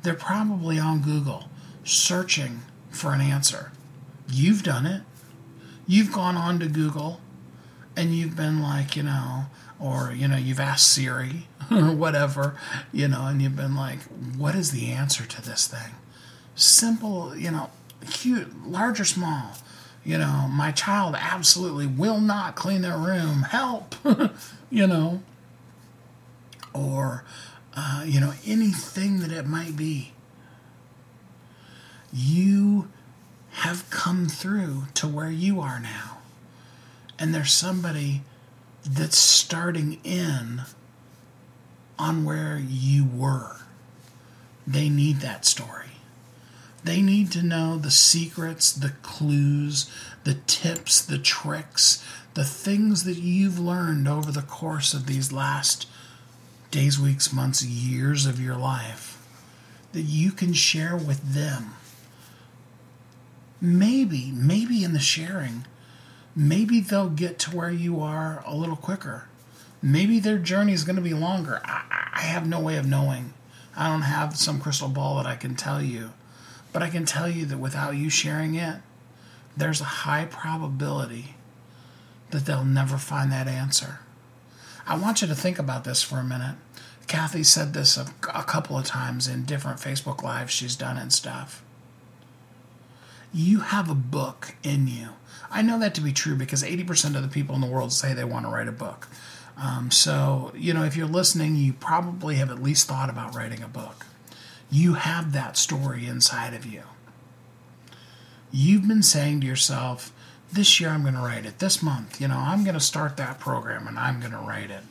they're 0.04 0.14
probably 0.14 0.78
on 0.78 1.02
Google 1.02 1.50
searching 1.84 2.62
for 2.92 3.14
an 3.14 3.22
answer. 3.22 3.72
You've 4.30 4.64
done 4.64 4.86
it. 4.86 5.02
You've 5.88 6.12
gone 6.12 6.36
on 6.36 6.60
to 6.60 6.68
Google 6.68 7.22
and 7.96 8.16
you've 8.16 8.36
been 8.36 8.62
like, 8.62 8.96
you 8.96 9.04
know, 9.04 9.46
or, 9.80 10.14
you 10.16 10.28
know, 10.28 10.38
you've 10.38 10.60
asked 10.60 10.88
Siri 10.88 11.48
or 11.72 11.92
whatever, 11.92 12.56
you 12.92 13.08
know, 13.08 13.26
and 13.28 13.42
you've 13.42 13.56
been 13.56 13.76
like, 13.76 14.00
what 14.38 14.56
is 14.56 14.72
the 14.72 14.92
answer 14.92 15.26
to 15.26 15.42
this 15.42 15.68
thing? 15.68 15.96
Simple, 16.56 17.36
you 17.36 17.52
know, 17.52 17.70
huge, 18.10 18.48
large 18.66 19.00
or 19.00 19.06
small. 19.06 19.54
You 20.04 20.18
know, 20.18 20.48
my 20.50 20.72
child 20.72 21.16
absolutely 21.18 21.86
will 21.86 22.22
not 22.22 22.56
clean 22.56 22.82
their 22.82 22.98
room. 22.98 23.44
Help, 23.44 23.96
you 24.70 24.88
know, 24.88 25.22
or, 26.74 27.26
uh, 27.76 28.04
you 28.06 28.22
know, 28.22 28.34
anything 28.46 29.20
that 29.20 29.32
it 29.32 29.46
might 29.46 29.76
be. 29.76 30.14
You 32.14 32.88
have 33.52 33.90
come 33.90 34.28
through 34.28 34.84
to 34.94 35.08
where 35.08 35.30
you 35.30 35.60
are 35.60 35.80
now. 35.80 36.20
And 37.20 37.34
there's 37.34 37.52
somebody 37.52 38.22
that's 38.88 39.18
starting 39.18 40.00
in 40.04 40.62
on 42.00 42.26
where 42.26 42.58
you 42.58 43.06
were. 43.06 43.58
They 44.66 44.90
need 44.90 45.18
that 45.18 45.46
story. 45.46 45.86
They 46.84 47.02
need 47.02 47.32
to 47.32 47.44
know 47.44 47.78
the 47.78 47.92
secrets, 47.92 48.72
the 48.72 48.94
clues, 49.02 49.90
the 50.24 50.36
tips, 50.48 51.02
the 51.02 51.18
tricks, 51.18 52.04
the 52.34 52.44
things 52.44 53.04
that 53.04 53.18
you've 53.18 53.60
learned 53.60 54.08
over 54.08 54.32
the 54.32 54.42
course 54.42 54.94
of 54.94 55.06
these 55.06 55.32
last 55.32 55.88
days, 56.72 57.00
weeks, 57.00 57.34
months, 57.34 57.64
years 57.64 58.26
of 58.26 58.40
your 58.40 58.56
life 58.56 59.18
that 59.94 60.02
you 60.04 60.32
can 60.32 60.54
share 60.54 60.96
with 60.96 61.34
them. 61.34 61.74
Maybe, 63.60 64.32
maybe 64.32 64.84
in 64.84 64.94
the 64.94 65.00
sharing, 65.00 65.66
maybe 66.36 66.80
they'll 66.80 67.10
get 67.10 67.40
to 67.40 67.56
where 67.56 67.72
you 67.72 68.00
are 68.00 68.44
a 68.46 68.56
little 68.56 68.76
quicker. 68.76 69.28
Maybe 69.82 70.20
their 70.20 70.38
journey 70.38 70.74
is 70.74 70.84
going 70.84 70.96
to 70.96 71.02
be 71.02 71.14
longer. 71.14 71.62
I, 71.64 72.10
I 72.14 72.22
have 72.22 72.48
no 72.48 72.60
way 72.60 72.78
of 72.78 72.88
knowing. 72.88 73.34
I 73.76 73.90
don't 73.90 74.02
have 74.02 74.38
some 74.38 74.60
crystal 74.60 74.90
ball 74.90 75.18
that 75.18 75.28
I 75.28 75.36
can 75.36 75.56
tell 75.56 75.82
you. 75.82 76.12
But 76.74 76.84
I 76.84 76.90
can 76.90 77.06
tell 77.06 77.30
you 77.30 77.46
that 77.46 77.60
without 77.60 77.96
you 77.96 78.10
sharing 78.10 78.56
it, 78.56 78.78
there's 79.56 79.82
a 79.82 79.86
high 79.86 80.26
probability 80.26 81.36
that 82.32 82.46
they'll 82.46 82.66
never 82.66 82.98
find 82.98 83.32
that 83.32 83.48
answer. 83.48 84.00
I 84.86 84.98
want 84.98 85.22
you 85.22 85.28
to 85.28 85.36
think 85.36 85.60
about 85.60 85.84
this 85.84 86.04
for 86.04 86.18
a 86.18 86.24
minute. 86.24 86.56
Kathy 87.08 87.44
said 87.44 87.74
this 87.74 87.98
a, 87.98 88.08
a 88.34 88.44
couple 88.44 88.78
of 88.78 88.86
times 88.86 89.28
in 89.28 89.46
different 89.46 89.80
Facebook 89.80 90.22
Lives 90.22 90.54
she's 90.54 90.76
done 90.76 90.98
and 90.98 91.12
stuff. 91.12 91.64
You 93.34 93.60
have 93.60 93.90
a 93.90 93.96
book 93.96 94.56
in 94.64 94.88
you. 94.88 95.10
I 95.50 95.62
know 95.62 95.80
that 95.80 95.96
to 95.96 96.02
be 96.02 96.12
true 96.12 96.36
because 96.36 96.64
80% 96.64 97.16
of 97.16 97.22
the 97.22 97.28
people 97.28 97.56
in 97.56 97.62
the 97.62 97.68
world 97.68 97.94
say 97.94 98.14
they 98.14 98.24
want 98.24 98.46
to 98.46 98.52
write 98.52 98.68
a 98.68 98.74
book. 98.74 99.08
Um, 99.60 99.90
so, 99.90 100.52
you 100.56 100.74
know, 100.74 100.84
if 100.84 100.96
you're 100.96 101.08
listening, 101.08 101.56
you 101.56 101.74
probably 101.74 102.36
have 102.36 102.52
at 102.52 102.62
least 102.62 102.88
thought 102.88 103.10
about 103.10 103.36
writing 103.36 103.64
a 103.64 103.68
book. 103.68 104.06
You 104.70 104.96
have 104.96 105.32
that 105.34 105.58
story 105.58 106.06
inside 106.06 106.54
of 106.54 106.66
you. 106.66 106.84
You've 108.52 108.88
been 108.88 109.04
saying 109.04 109.42
to 109.42 109.48
yourself, 109.48 110.14
this 110.52 110.80
year 110.80 110.90
I'm 110.90 111.02
going 111.02 111.16
to 111.16 111.22
write 111.22 111.46
it. 111.46 111.60
This 111.60 111.82
month, 111.82 112.22
you 112.22 112.28
know, 112.28 112.38
I'm 112.38 112.64
going 112.64 112.76
to 112.76 112.80
start 112.80 113.18
that 113.18 113.40
program 113.40 113.88
and 113.88 113.98
I'm 113.98 114.20
going 114.20 114.32
to 114.32 114.38
write 114.38 114.70
it. 114.70 114.84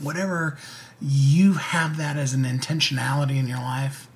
Whatever 0.00 0.58
you 1.00 1.54
have 1.54 1.96
that 1.96 2.16
as 2.16 2.34
an 2.34 2.44
intentionality 2.44 3.38
in 3.38 3.46
your 3.46 3.58
life, 3.58 4.08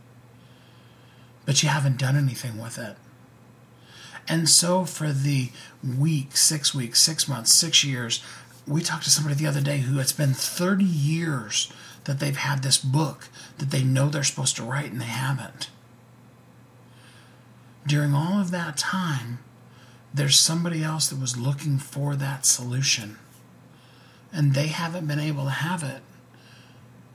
but 1.47 1.62
you 1.62 1.68
haven't 1.68 1.99
done 1.99 2.16
anything 2.16 2.61
with 2.61 2.76
it. 2.78 2.97
And 4.28 4.49
so 4.49 4.84
for 4.84 5.12
the 5.12 5.51
week, 5.82 6.36
six 6.36 6.74
weeks, 6.74 7.01
six 7.01 7.26
months, 7.26 7.53
six 7.53 7.82
years, 7.82 8.22
we 8.69 8.83
talked 8.83 9.05
to 9.05 9.11
somebody 9.11 9.35
the 9.35 9.47
other 9.47 9.61
day 9.62 9.79
who 9.79 9.99
it's 9.99 10.12
been 10.12 10.35
30 10.35 10.85
years 10.85 11.73
that 12.05 12.21
they've 12.21 12.37
had 12.37 12.62
this 12.62 12.79
book 12.79 13.29
that 13.59 13.71
they 13.71 13.83
know 13.83 14.09
they're 14.09 14.23
supposed 14.23 14.57
to 14.57 14.62
write 14.62 14.93
and 14.93 15.01
they 15.01 15.07
haven't. 15.07 15.71
During 17.87 18.14
all 18.14 18.41
of 18.41 18.51
that 18.51 18.77
time, 18.77 19.39
there's 20.12 20.39
somebody 20.39 20.83
else 20.83 21.09
that 21.09 21.21
was 21.21 21.39
looking 21.39 21.79
for 21.79 22.14
that 22.16 22.45
solution. 22.45 23.16
And 24.33 24.55
they 24.55 24.66
haven't 24.66 25.07
been 25.07 25.21
able 25.21 25.45
to 25.45 25.51
have 25.51 25.83
it 25.83 26.03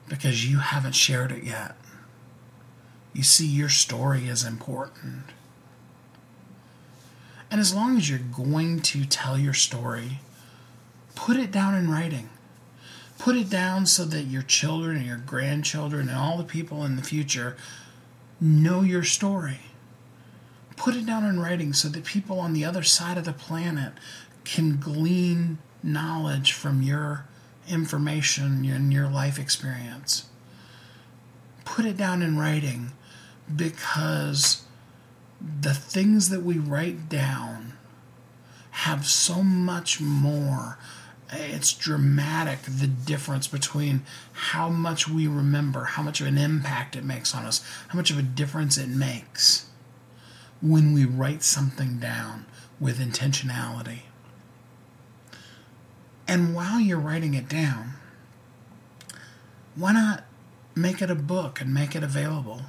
because 0.09 0.49
you 0.49 0.57
haven't 0.57 0.95
shared 0.95 1.31
it 1.31 1.43
yet. 1.43 1.75
You 3.13 3.21
see, 3.21 3.45
your 3.45 3.69
story 3.69 4.27
is 4.27 4.43
important. 4.43 5.25
And 7.51 7.61
as 7.61 7.73
long 7.73 7.97
as 7.97 8.09
you're 8.09 8.17
going 8.17 8.79
to 8.81 9.05
tell 9.05 9.37
your 9.37 9.53
story, 9.53 10.19
put 11.15 11.37
it 11.37 11.51
down 11.51 11.75
in 11.75 11.89
writing. 11.89 12.29
Put 13.17 13.35
it 13.35 13.49
down 13.49 13.85
so 13.85 14.05
that 14.05 14.23
your 14.23 14.41
children 14.41 14.97
and 14.97 15.05
your 15.05 15.17
grandchildren 15.17 16.09
and 16.09 16.17
all 16.17 16.37
the 16.37 16.43
people 16.43 16.83
in 16.83 16.95
the 16.95 17.03
future 17.03 17.55
know 18.41 18.81
your 18.81 19.03
story. 19.03 19.59
Put 20.75 20.95
it 20.95 21.05
down 21.05 21.23
in 21.23 21.39
writing 21.39 21.73
so 21.73 21.87
that 21.89 22.03
people 22.03 22.39
on 22.39 22.53
the 22.53 22.65
other 22.65 22.83
side 22.83 23.17
of 23.17 23.25
the 23.25 23.33
planet 23.33 23.93
can 24.43 24.77
glean 24.77 25.59
knowledge 25.81 26.51
from 26.51 26.81
your 26.81 27.25
information 27.67 28.65
and 28.65 28.91
your 28.91 29.07
life 29.07 29.39
experience. 29.39 30.25
Put 31.63 31.85
it 31.85 31.95
down 31.95 32.21
in 32.21 32.37
writing 32.37 32.91
because 33.53 34.63
the 35.61 35.73
things 35.73 36.29
that 36.29 36.43
we 36.43 36.57
write 36.57 37.09
down 37.09 37.73
have 38.71 39.05
so 39.05 39.43
much 39.43 40.01
more. 40.01 40.77
It's 41.35 41.73
dramatic 41.73 42.61
the 42.63 42.87
difference 42.87 43.47
between 43.47 44.03
how 44.33 44.69
much 44.69 45.07
we 45.07 45.27
remember, 45.27 45.83
how 45.83 46.03
much 46.03 46.21
of 46.21 46.27
an 46.27 46.37
impact 46.37 46.95
it 46.95 47.03
makes 47.03 47.33
on 47.33 47.45
us, 47.45 47.63
how 47.89 47.97
much 47.97 48.11
of 48.11 48.17
a 48.17 48.23
difference 48.23 48.77
it 48.77 48.89
makes 48.89 49.67
when 50.61 50.93
we 50.93 51.05
write 51.05 51.43
something 51.43 51.99
down 51.99 52.45
with 52.79 52.99
intentionality. 52.99 54.01
And 56.27 56.55
while 56.55 56.79
you're 56.79 56.99
writing 56.99 57.33
it 57.33 57.49
down, 57.49 57.93
why 59.75 59.93
not 59.93 60.23
make 60.75 61.01
it 61.01 61.11
a 61.11 61.15
book 61.15 61.59
and 61.59 61.73
make 61.73 61.95
it 61.95 62.03
available? 62.03 62.61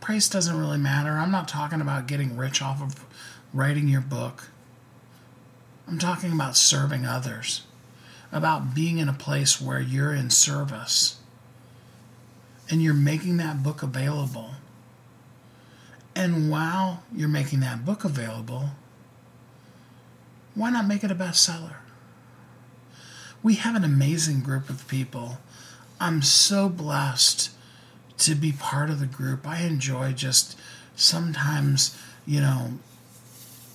Price 0.00 0.28
doesn't 0.28 0.58
really 0.58 0.78
matter. 0.78 1.10
I'm 1.10 1.30
not 1.30 1.46
talking 1.46 1.80
about 1.80 2.06
getting 2.06 2.36
rich 2.36 2.62
off 2.62 2.82
of 2.82 3.04
writing 3.52 3.86
your 3.88 4.00
book. 4.00 4.48
I'm 5.86 5.98
talking 5.98 6.32
about 6.32 6.56
serving 6.56 7.04
others, 7.04 7.62
about 8.30 8.74
being 8.74 8.98
in 8.98 9.08
a 9.08 9.12
place 9.12 9.60
where 9.60 9.80
you're 9.80 10.14
in 10.14 10.30
service 10.30 11.18
and 12.70 12.82
you're 12.82 12.94
making 12.94 13.36
that 13.38 13.62
book 13.62 13.82
available. 13.82 14.52
And 16.14 16.50
while 16.50 17.02
you're 17.14 17.28
making 17.28 17.60
that 17.60 17.84
book 17.84 18.04
available, 18.04 18.70
why 20.54 20.70
not 20.70 20.86
make 20.86 21.02
it 21.02 21.10
a 21.10 21.14
bestseller? 21.14 21.76
We 23.42 23.54
have 23.56 23.74
an 23.74 23.84
amazing 23.84 24.40
group 24.40 24.70
of 24.70 24.86
people. 24.86 25.38
I'm 26.00 26.22
so 26.22 26.68
blessed 26.68 27.50
to 28.18 28.34
be 28.34 28.52
part 28.52 28.90
of 28.90 29.00
the 29.00 29.06
group. 29.06 29.46
I 29.46 29.62
enjoy 29.62 30.12
just 30.12 30.58
sometimes, 30.94 31.98
you 32.24 32.40
know, 32.40 32.72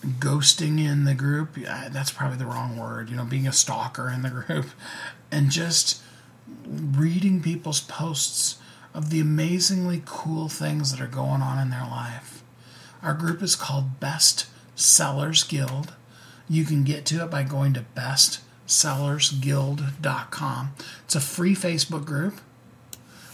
ghosting 0.01 0.79
in 0.79 1.05
the 1.05 1.13
group. 1.13 1.55
That's 1.55 2.11
probably 2.11 2.37
the 2.37 2.45
wrong 2.45 2.77
word, 2.77 3.09
you 3.09 3.15
know, 3.15 3.25
being 3.25 3.47
a 3.47 3.53
stalker 3.53 4.09
in 4.09 4.21
the 4.21 4.29
group 4.29 4.67
and 5.31 5.51
just 5.51 6.01
reading 6.65 7.41
people's 7.41 7.81
posts 7.81 8.57
of 8.93 9.09
the 9.09 9.19
amazingly 9.19 10.01
cool 10.05 10.47
things 10.49 10.91
that 10.91 11.01
are 11.01 11.07
going 11.07 11.41
on 11.41 11.59
in 11.59 11.69
their 11.69 11.85
life. 11.85 12.43
Our 13.01 13.13
group 13.13 13.43
is 13.43 13.55
called 13.55 13.99
Best 13.99 14.47
Sellers 14.75 15.43
Guild. 15.43 15.93
You 16.49 16.63
can 16.65 16.83
get 16.83 17.05
to 17.07 17.23
it 17.23 17.29
by 17.29 17.43
going 17.43 17.73
to 17.73 17.85
bestsellersguild.com. 17.95 20.73
It's 21.03 21.15
a 21.15 21.19
free 21.19 21.55
Facebook 21.55 22.05
group. 22.05 22.39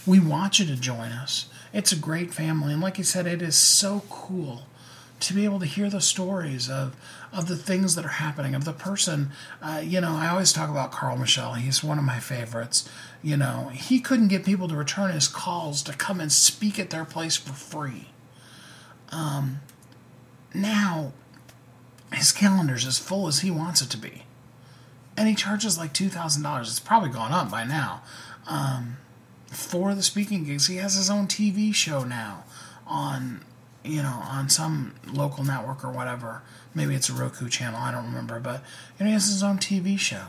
We 0.06 0.20
want 0.20 0.58
you 0.58 0.66
to 0.66 0.76
join 0.76 1.12
us. 1.12 1.48
It's 1.72 1.92
a 1.92 1.96
great 1.96 2.34
family. 2.34 2.74
And 2.74 2.82
like 2.82 2.98
I 2.98 3.02
said, 3.02 3.26
it 3.26 3.40
is 3.40 3.56
so 3.56 4.02
cool 4.10 4.64
to 5.24 5.34
be 5.34 5.44
able 5.44 5.58
to 5.58 5.66
hear 5.66 5.90
the 5.90 6.00
stories 6.00 6.68
of 6.68 6.96
of 7.32 7.48
the 7.48 7.56
things 7.56 7.94
that 7.94 8.04
are 8.04 8.08
happening 8.08 8.54
of 8.54 8.64
the 8.64 8.72
person 8.72 9.30
uh, 9.62 9.80
you 9.82 10.00
know 10.00 10.12
i 10.12 10.28
always 10.28 10.52
talk 10.52 10.70
about 10.70 10.92
carl 10.92 11.16
michelle 11.16 11.54
he's 11.54 11.82
one 11.82 11.98
of 11.98 12.04
my 12.04 12.18
favorites. 12.20 12.88
You 13.22 13.36
know 13.36 13.70
he 13.72 14.00
couldn't 14.00 14.28
get 14.28 14.44
people 14.44 14.68
to 14.68 14.76
return 14.76 15.12
his 15.12 15.28
calls 15.28 15.82
to 15.84 15.92
come 15.92 16.20
and 16.20 16.30
speak 16.32 16.78
at 16.78 16.90
their 16.90 17.04
place 17.04 17.36
for 17.36 17.52
free. 17.52 18.08
Um, 19.10 19.60
now 20.52 21.12
his 22.12 22.32
calendar's 22.32 22.86
as 22.86 22.98
full 22.98 23.26
as 23.26 23.40
he 23.40 23.50
wants 23.50 23.82
it 23.82 23.90
to 23.90 23.96
be. 23.96 24.22
And 25.16 25.28
he 25.28 25.34
charges 25.34 25.78
like 25.78 25.92
$2000 25.94 26.60
it's 26.62 26.80
probably 26.80 27.10
gone 27.10 27.32
up 27.32 27.50
by 27.50 27.64
now. 27.64 28.02
Um, 28.46 28.98
for 29.46 29.94
the 29.94 30.02
speaking 30.02 30.44
gigs 30.44 30.66
he 30.66 30.76
has 30.76 30.94
his 30.96 31.08
own 31.08 31.28
tv 31.28 31.72
show 31.72 32.02
now 32.02 32.44
on 32.88 33.44
you 33.84 34.02
know, 34.02 34.20
on 34.24 34.48
some 34.48 34.94
local 35.12 35.44
network 35.44 35.84
or 35.84 35.90
whatever. 35.90 36.42
Maybe 36.74 36.94
it's 36.94 37.08
a 37.08 37.12
Roku 37.12 37.48
channel, 37.48 37.80
I 37.80 37.92
don't 37.92 38.06
remember, 38.06 38.40
but 38.40 38.62
you 38.98 39.04
know, 39.04 39.06
he 39.06 39.12
has 39.12 39.28
his 39.28 39.42
own 39.42 39.58
TV 39.58 39.98
show. 39.98 40.24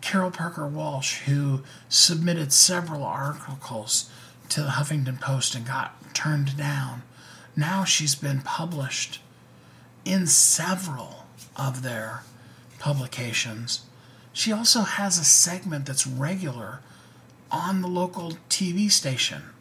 Carol 0.00 0.30
Parker 0.30 0.66
Walsh, 0.66 1.20
who 1.22 1.62
submitted 1.88 2.52
several 2.52 3.04
articles 3.04 4.10
to 4.50 4.62
the 4.62 4.68
Huffington 4.68 5.20
Post 5.20 5.54
and 5.54 5.66
got 5.66 6.14
turned 6.14 6.56
down. 6.56 7.02
Now 7.56 7.84
she's 7.84 8.14
been 8.14 8.40
published 8.40 9.20
in 10.04 10.26
several 10.26 11.24
of 11.56 11.82
their 11.82 12.22
publications. 12.78 13.86
She 14.32 14.52
also 14.52 14.80
has 14.80 15.18
a 15.18 15.24
segment 15.24 15.86
that's 15.86 16.06
regular 16.06 16.80
on 17.50 17.80
the 17.80 17.88
local 17.88 18.36
TV 18.50 18.90
station. 18.90 19.53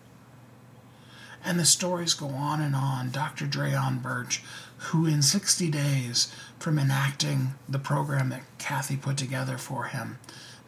And 1.46 1.60
the 1.60 1.66
stories 1.66 2.14
go 2.14 2.28
on 2.28 2.62
and 2.62 2.74
on. 2.76 3.12
Dr. 3.12 3.46
Dreyon 3.46 4.02
Birch, 4.02 4.41
who 4.78 5.06
in 5.06 5.22
60 5.22 5.70
days 5.70 6.34
from 6.60 6.80
enacting 6.80 7.56
the 7.68 7.80
program 7.80 8.30
that 8.30 8.44
Kathy 8.58 8.96
put 8.96 9.18
together 9.18 9.58
for 9.58 9.84
him, 9.86 10.20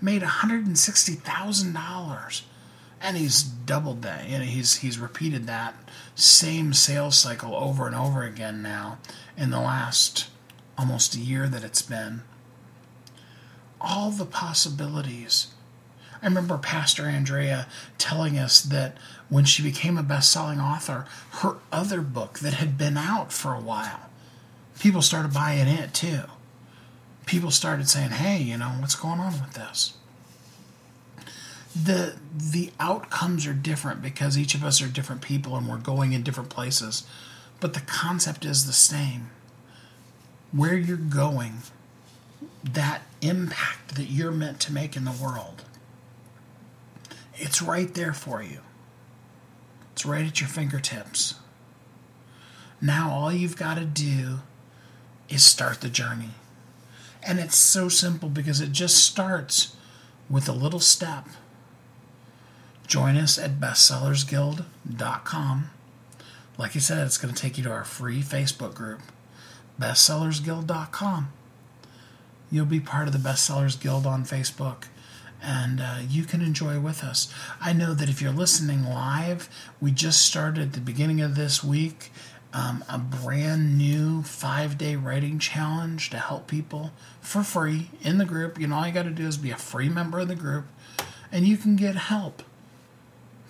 made 0.01 0.21
$160,000. 0.21 2.41
And 3.01 3.17
he's 3.17 3.43
doubled 3.43 4.01
that. 4.01 4.28
You 4.28 4.39
know, 4.39 4.45
he's 4.45 4.78
he's 4.78 4.97
repeated 4.97 5.47
that 5.47 5.76
same 6.15 6.73
sales 6.73 7.17
cycle 7.17 7.55
over 7.55 7.88
and 7.88 7.95
over 7.95 8.23
again 8.23 8.61
now 8.61 8.97
in 9.38 9.51
the 9.51 9.59
last 9.59 10.30
almost 10.78 11.15
a 11.15 11.19
year 11.19 11.47
that 11.47 11.63
it's 11.63 11.82
been. 11.82 12.23
All 13.80 14.11
the 14.11 14.26
possibilities. 14.26 15.47
I 16.21 16.26
remember 16.26 16.57
Pastor 16.57 17.03
Andrea 17.03 17.67
telling 17.97 18.39
us 18.39 18.61
that 18.61 18.97
when 19.30 19.45
she 19.45 19.63
became 19.63 19.97
a 19.97 20.03
best 20.03 20.32
selling 20.32 20.59
author, 20.59 21.05
her 21.41 21.57
other 21.71 22.01
book 22.01 22.39
that 22.39 22.55
had 22.55 22.78
been 22.78 22.97
out 22.97 23.32
for 23.32 23.53
a 23.53 23.61
while, 23.61 24.09
people 24.80 25.01
started 25.01 25.34
buying 25.34 25.67
it 25.67 25.93
too. 25.93 26.21
People 27.26 27.49
started 27.51 27.89
saying, 27.89 28.11
hey, 28.11 28.41
you 28.41 28.57
know, 28.57 28.69
what's 28.80 28.95
going 28.95 29.19
on 29.19 29.34
with 29.34 29.53
this? 29.53 29.93
The 31.76 32.15
the 32.34 32.71
outcomes 32.80 33.45
are 33.47 33.53
different 33.53 34.01
because 34.01 34.38
each 34.38 34.55
of 34.55 34.63
us 34.63 34.82
are 34.82 34.88
different 34.88 35.21
people 35.21 35.55
and 35.57 35.67
we're 35.67 35.78
going 35.78 36.13
in 36.13 36.23
different 36.23 36.49
places. 36.49 37.05
But 37.59 37.73
the 37.73 37.82
concept 37.82 38.45
is 38.45 38.65
the 38.65 38.73
same. 38.73 39.30
Where 40.51 40.76
you're 40.78 40.95
going, 40.97 41.63
that 42.63 43.01
impact 43.21 43.95
that 43.95 44.05
you're 44.05 44.32
meant 44.32 44.59
to 44.61 44.73
make 44.73 44.95
in 44.95 45.03
the 45.03 45.11
world, 45.11 45.63
it's 47.36 47.61
right 47.61 47.93
there 47.93 48.13
for 48.13 48.41
you. 48.41 48.59
It's 49.95 50.05
right 50.05 50.27
at 50.27 50.41
your 50.41 50.49
fingertips. 50.49 51.35
Now, 52.81 53.11
all 53.11 53.31
you've 53.31 53.55
got 53.55 53.75
to 53.75 53.85
do 53.85 54.39
is 55.29 55.41
start 55.41 55.79
the 55.79 55.87
journey. 55.87 56.31
And 57.23 57.39
it's 57.39 57.55
so 57.55 57.87
simple 57.87 58.27
because 58.27 58.59
it 58.59 58.73
just 58.73 58.97
starts 58.97 59.77
with 60.29 60.49
a 60.49 60.51
little 60.51 60.81
step. 60.81 61.29
Join 62.85 63.15
us 63.15 63.39
at 63.39 63.61
bestsellersguild.com. 63.61 65.69
Like 66.57 66.75
I 66.75 66.79
said, 66.79 67.07
it's 67.07 67.17
going 67.17 67.33
to 67.33 67.41
take 67.41 67.57
you 67.57 67.63
to 67.63 67.71
our 67.71 67.85
free 67.85 68.21
Facebook 68.21 68.73
group, 68.73 68.99
bestsellersguild.com. 69.79 71.31
You'll 72.51 72.65
be 72.65 72.81
part 72.81 73.07
of 73.07 73.13
the 73.13 73.29
Bestsellers 73.29 73.79
Guild 73.79 74.05
on 74.05 74.25
Facebook 74.25 74.87
and 75.45 75.79
uh, 75.79 75.97
you 76.09 76.23
can 76.23 76.41
enjoy 76.41 76.79
with 76.79 77.03
us. 77.03 77.31
I 77.61 77.71
know 77.71 77.93
that 77.93 78.09
if 78.09 78.21
you're 78.21 78.31
listening 78.31 78.83
live, 78.83 79.47
we 79.79 79.91
just 79.91 80.25
started 80.25 80.61
at 80.61 80.73
the 80.73 80.81
beginning 80.81 81.21
of 81.21 81.35
this 81.35 81.63
week 81.63 82.11
um, 82.51 82.83
a 82.89 82.97
brand 82.97 83.77
new 83.77 84.23
five 84.23 84.77
day 84.77 84.95
writing 84.95 85.39
challenge 85.39 86.09
to 86.09 86.17
help 86.17 86.47
people 86.47 86.91
for 87.19 87.43
free 87.43 87.89
in 88.01 88.17
the 88.17 88.25
group. 88.25 88.59
You 88.59 88.67
know, 88.67 88.77
all 88.77 88.87
you 88.87 88.93
got 88.93 89.03
to 89.03 89.11
do 89.11 89.27
is 89.27 89.37
be 89.37 89.51
a 89.51 89.57
free 89.57 89.89
member 89.89 90.19
of 90.19 90.29
the 90.29 90.35
group, 90.35 90.65
and 91.31 91.45
you 91.47 91.57
can 91.57 91.75
get 91.75 91.95
help 91.95 92.41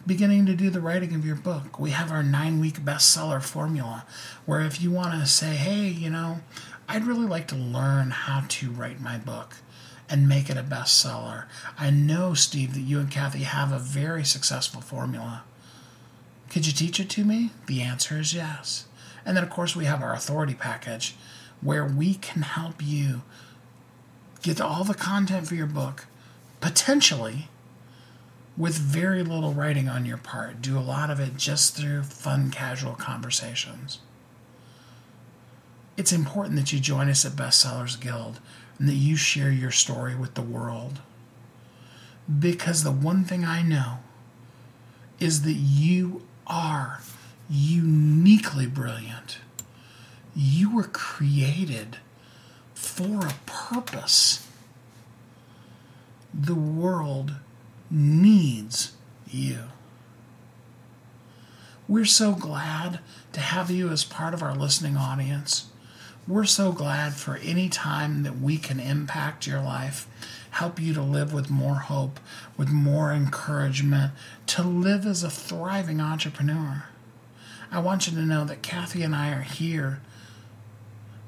beginning 0.07 0.45
to 0.45 0.53
do 0.53 0.69
the 0.69 0.81
writing 0.81 1.15
of 1.15 1.25
your 1.25 1.35
book. 1.35 1.79
We 1.79 1.91
have 1.91 2.11
our 2.11 2.23
nine 2.23 2.59
week 2.59 2.81
bestseller 2.81 3.41
formula 3.41 4.05
where 4.45 4.61
if 4.61 4.81
you 4.81 4.91
want 4.91 5.19
to 5.19 5.25
say, 5.25 5.55
hey, 5.55 5.87
you 5.87 6.09
know, 6.09 6.41
I'd 6.87 7.05
really 7.05 7.25
like 7.25 7.47
to 7.47 7.55
learn 7.55 8.11
how 8.11 8.43
to 8.47 8.71
write 8.71 9.01
my 9.01 9.17
book 9.17 9.55
and 10.09 10.29
make 10.29 10.49
it 10.49 10.57
a 10.57 10.63
bestseller. 10.63 11.45
I 11.77 11.89
know, 11.89 12.33
Steve, 12.33 12.73
that 12.73 12.81
you 12.81 12.99
and 12.99 13.09
Kathy 13.09 13.39
have 13.39 13.71
a 13.71 13.79
very 13.79 14.23
successful 14.23 14.81
formula. 14.81 15.43
Could 16.49 16.67
you 16.67 16.73
teach 16.73 16.99
it 16.99 17.09
to 17.11 17.23
me? 17.23 17.51
The 17.65 17.81
answer 17.81 18.19
is 18.19 18.33
yes. 18.33 18.85
And 19.25 19.35
then, 19.35 19.43
of 19.43 19.49
course, 19.49 19.75
we 19.75 19.85
have 19.85 20.01
our 20.01 20.13
authority 20.13 20.53
package 20.53 21.15
where 21.61 21.85
we 21.85 22.15
can 22.15 22.43
help 22.43 22.75
you 22.83 23.23
get 24.43 24.61
all 24.61 24.83
the 24.83 24.93
content 24.93 25.47
for 25.47 25.55
your 25.55 25.65
book, 25.65 26.05
potentially 26.61 27.47
with 28.55 28.75
very 28.75 29.23
little 29.23 29.53
writing 29.53 29.89
on 29.89 30.05
your 30.05 30.17
part. 30.17 30.61
Do 30.61 30.77
a 30.77 30.79
lot 30.79 31.09
of 31.09 31.19
it 31.19 31.35
just 31.35 31.75
through 31.75 32.03
fun, 32.03 32.51
casual 32.51 32.93
conversations. 32.93 33.99
It's 35.97 36.11
important 36.11 36.57
that 36.57 36.71
you 36.71 36.79
join 36.79 37.09
us 37.09 37.25
at 37.25 37.33
Bestsellers 37.33 37.99
Guild 37.99 38.39
and 38.79 38.87
that 38.87 38.95
you 38.95 39.15
share 39.15 39.51
your 39.51 39.71
story 39.71 40.15
with 40.15 40.33
the 40.33 40.41
world. 40.41 40.99
Because 42.39 42.83
the 42.83 42.91
one 42.91 43.23
thing 43.23 43.45
I 43.45 43.61
know 43.61 43.99
is 45.19 45.43
that 45.43 45.53
you 45.53 46.23
are 46.47 47.01
uniquely 47.49 48.67
brilliant. 48.67 49.37
You 50.35 50.75
were 50.75 50.89
created 50.91 51.97
for 52.73 53.27
a 53.27 53.35
purpose. 53.45 54.45
The 56.33 56.55
world 56.55 57.35
needs 57.89 58.93
you. 59.27 59.59
We're 61.87 62.05
so 62.05 62.33
glad 62.33 62.99
to 63.33 63.39
have 63.39 63.69
you 63.69 63.89
as 63.89 64.03
part 64.03 64.33
of 64.33 64.41
our 64.41 64.55
listening 64.55 64.97
audience. 64.97 65.67
We're 66.27 66.45
so 66.45 66.71
glad 66.71 67.13
for 67.13 67.37
any 67.37 67.69
time 67.69 68.23
that 68.23 68.39
we 68.39 68.57
can 68.57 68.79
impact 68.79 69.45
your 69.45 69.61
life, 69.61 70.07
help 70.49 70.79
you 70.79 70.91
to 70.95 71.01
live 71.01 71.31
with 71.31 71.51
more 71.51 71.75
hope, 71.75 72.19
with 72.57 72.69
more 72.69 73.11
encouragement, 73.11 74.11
to 74.47 74.63
live 74.63 75.05
as 75.05 75.23
a 75.23 75.29
thriving 75.29 76.01
entrepreneur. 76.01 76.85
I 77.71 77.79
want 77.79 78.07
you 78.07 78.13
to 78.13 78.25
know 78.25 78.43
that 78.45 78.63
Kathy 78.63 79.03
and 79.03 79.15
I 79.15 79.33
are 79.33 79.43
here. 79.43 80.01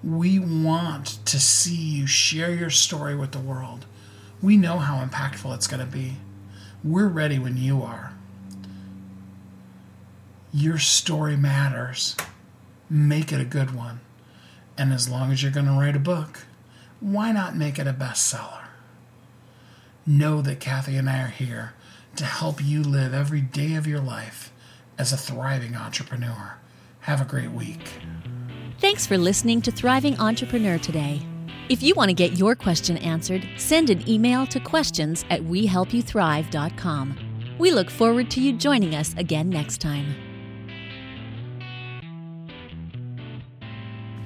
We 0.03 0.39
want 0.39 1.23
to 1.25 1.39
see 1.39 1.75
you 1.75 2.07
share 2.07 2.53
your 2.53 2.71
story 2.71 3.15
with 3.15 3.33
the 3.33 3.39
world. 3.39 3.85
We 4.41 4.57
know 4.57 4.79
how 4.79 5.05
impactful 5.05 5.53
it's 5.53 5.67
going 5.67 5.79
to 5.79 5.91
be. 5.91 6.17
We're 6.83 7.07
ready 7.07 7.37
when 7.37 7.57
you 7.57 7.83
are. 7.83 8.13
Your 10.51 10.79
story 10.79 11.37
matters. 11.37 12.15
Make 12.89 13.31
it 13.31 13.39
a 13.39 13.45
good 13.45 13.75
one. 13.75 13.99
And 14.77 14.93
as 14.93 15.09
long 15.09 15.31
as 15.31 15.41
you're 15.41 15.51
going 15.51 15.65
to 15.65 15.71
write 15.71 15.95
a 15.95 15.99
book, 15.99 16.45
why 16.99 17.31
not 17.31 17.55
make 17.55 17.79
it 17.79 17.87
a 17.87 17.93
bestseller? 17.93 18.65
Know 20.05 20.41
that 20.41 20.59
Kathy 20.59 20.95
and 20.95 21.09
I 21.09 21.21
are 21.23 21.27
here 21.27 21.73
to 22.15 22.25
help 22.25 22.63
you 22.63 22.81
live 22.81 23.13
every 23.13 23.41
day 23.41 23.75
of 23.75 23.87
your 23.87 23.99
life 23.99 24.51
as 24.97 25.11
a 25.13 25.17
thriving 25.17 25.75
entrepreneur. 25.75 26.57
Have 27.01 27.21
a 27.21 27.25
great 27.25 27.51
week. 27.51 27.89
Thanks 28.79 29.07
for 29.07 29.17
listening 29.17 29.61
to 29.63 29.71
Thriving 29.71 30.19
Entrepreneur 30.19 30.77
today. 30.77 31.21
If 31.69 31.83
you 31.83 31.95
want 31.95 32.09
to 32.09 32.13
get 32.13 32.37
your 32.37 32.55
question 32.55 32.97
answered, 32.97 33.47
send 33.57 33.89
an 33.89 34.07
email 34.07 34.45
to 34.47 34.59
questions 34.59 35.25
at 35.29 35.41
wehelpyouthrive.com. 35.41 37.17
We 37.57 37.71
look 37.71 37.89
forward 37.89 38.29
to 38.31 38.41
you 38.41 38.53
joining 38.53 38.95
us 38.95 39.13
again 39.17 39.49
next 39.49 39.81
time. 39.81 40.26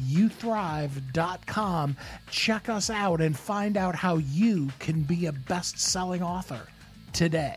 WeHelpYouThrive.com, 0.00 1.96
check 2.30 2.68
us 2.68 2.90
out, 2.90 3.20
and 3.20 3.36
find 3.36 3.76
out 3.76 3.94
how 3.94 4.16
you 4.16 4.68
can 4.78 5.02
be 5.02 5.26
a 5.26 5.32
best 5.32 5.78
selling 5.78 6.22
author 6.22 6.66
today. 7.12 7.56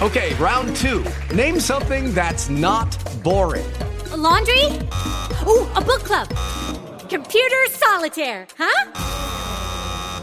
Okay, 0.00 0.34
round 0.34 0.74
two. 0.76 1.04
Name 1.34 1.60
something 1.60 2.12
that's 2.12 2.48
not 2.48 2.90
boring. 3.22 3.70
A 4.10 4.16
laundry? 4.16 4.64
Ooh, 5.46 5.66
a 5.74 5.80
book 5.80 6.02
club. 6.02 6.28
Computer 7.08 7.66
solitaire, 7.70 8.46
huh? 8.58 8.92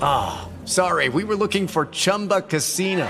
Ah, 0.01 0.47
oh, 0.47 0.65
sorry, 0.65 1.07
we 1.09 1.23
were 1.23 1.35
looking 1.35 1.67
for 1.67 1.85
Chumba 1.85 2.41
Casino. 2.41 3.09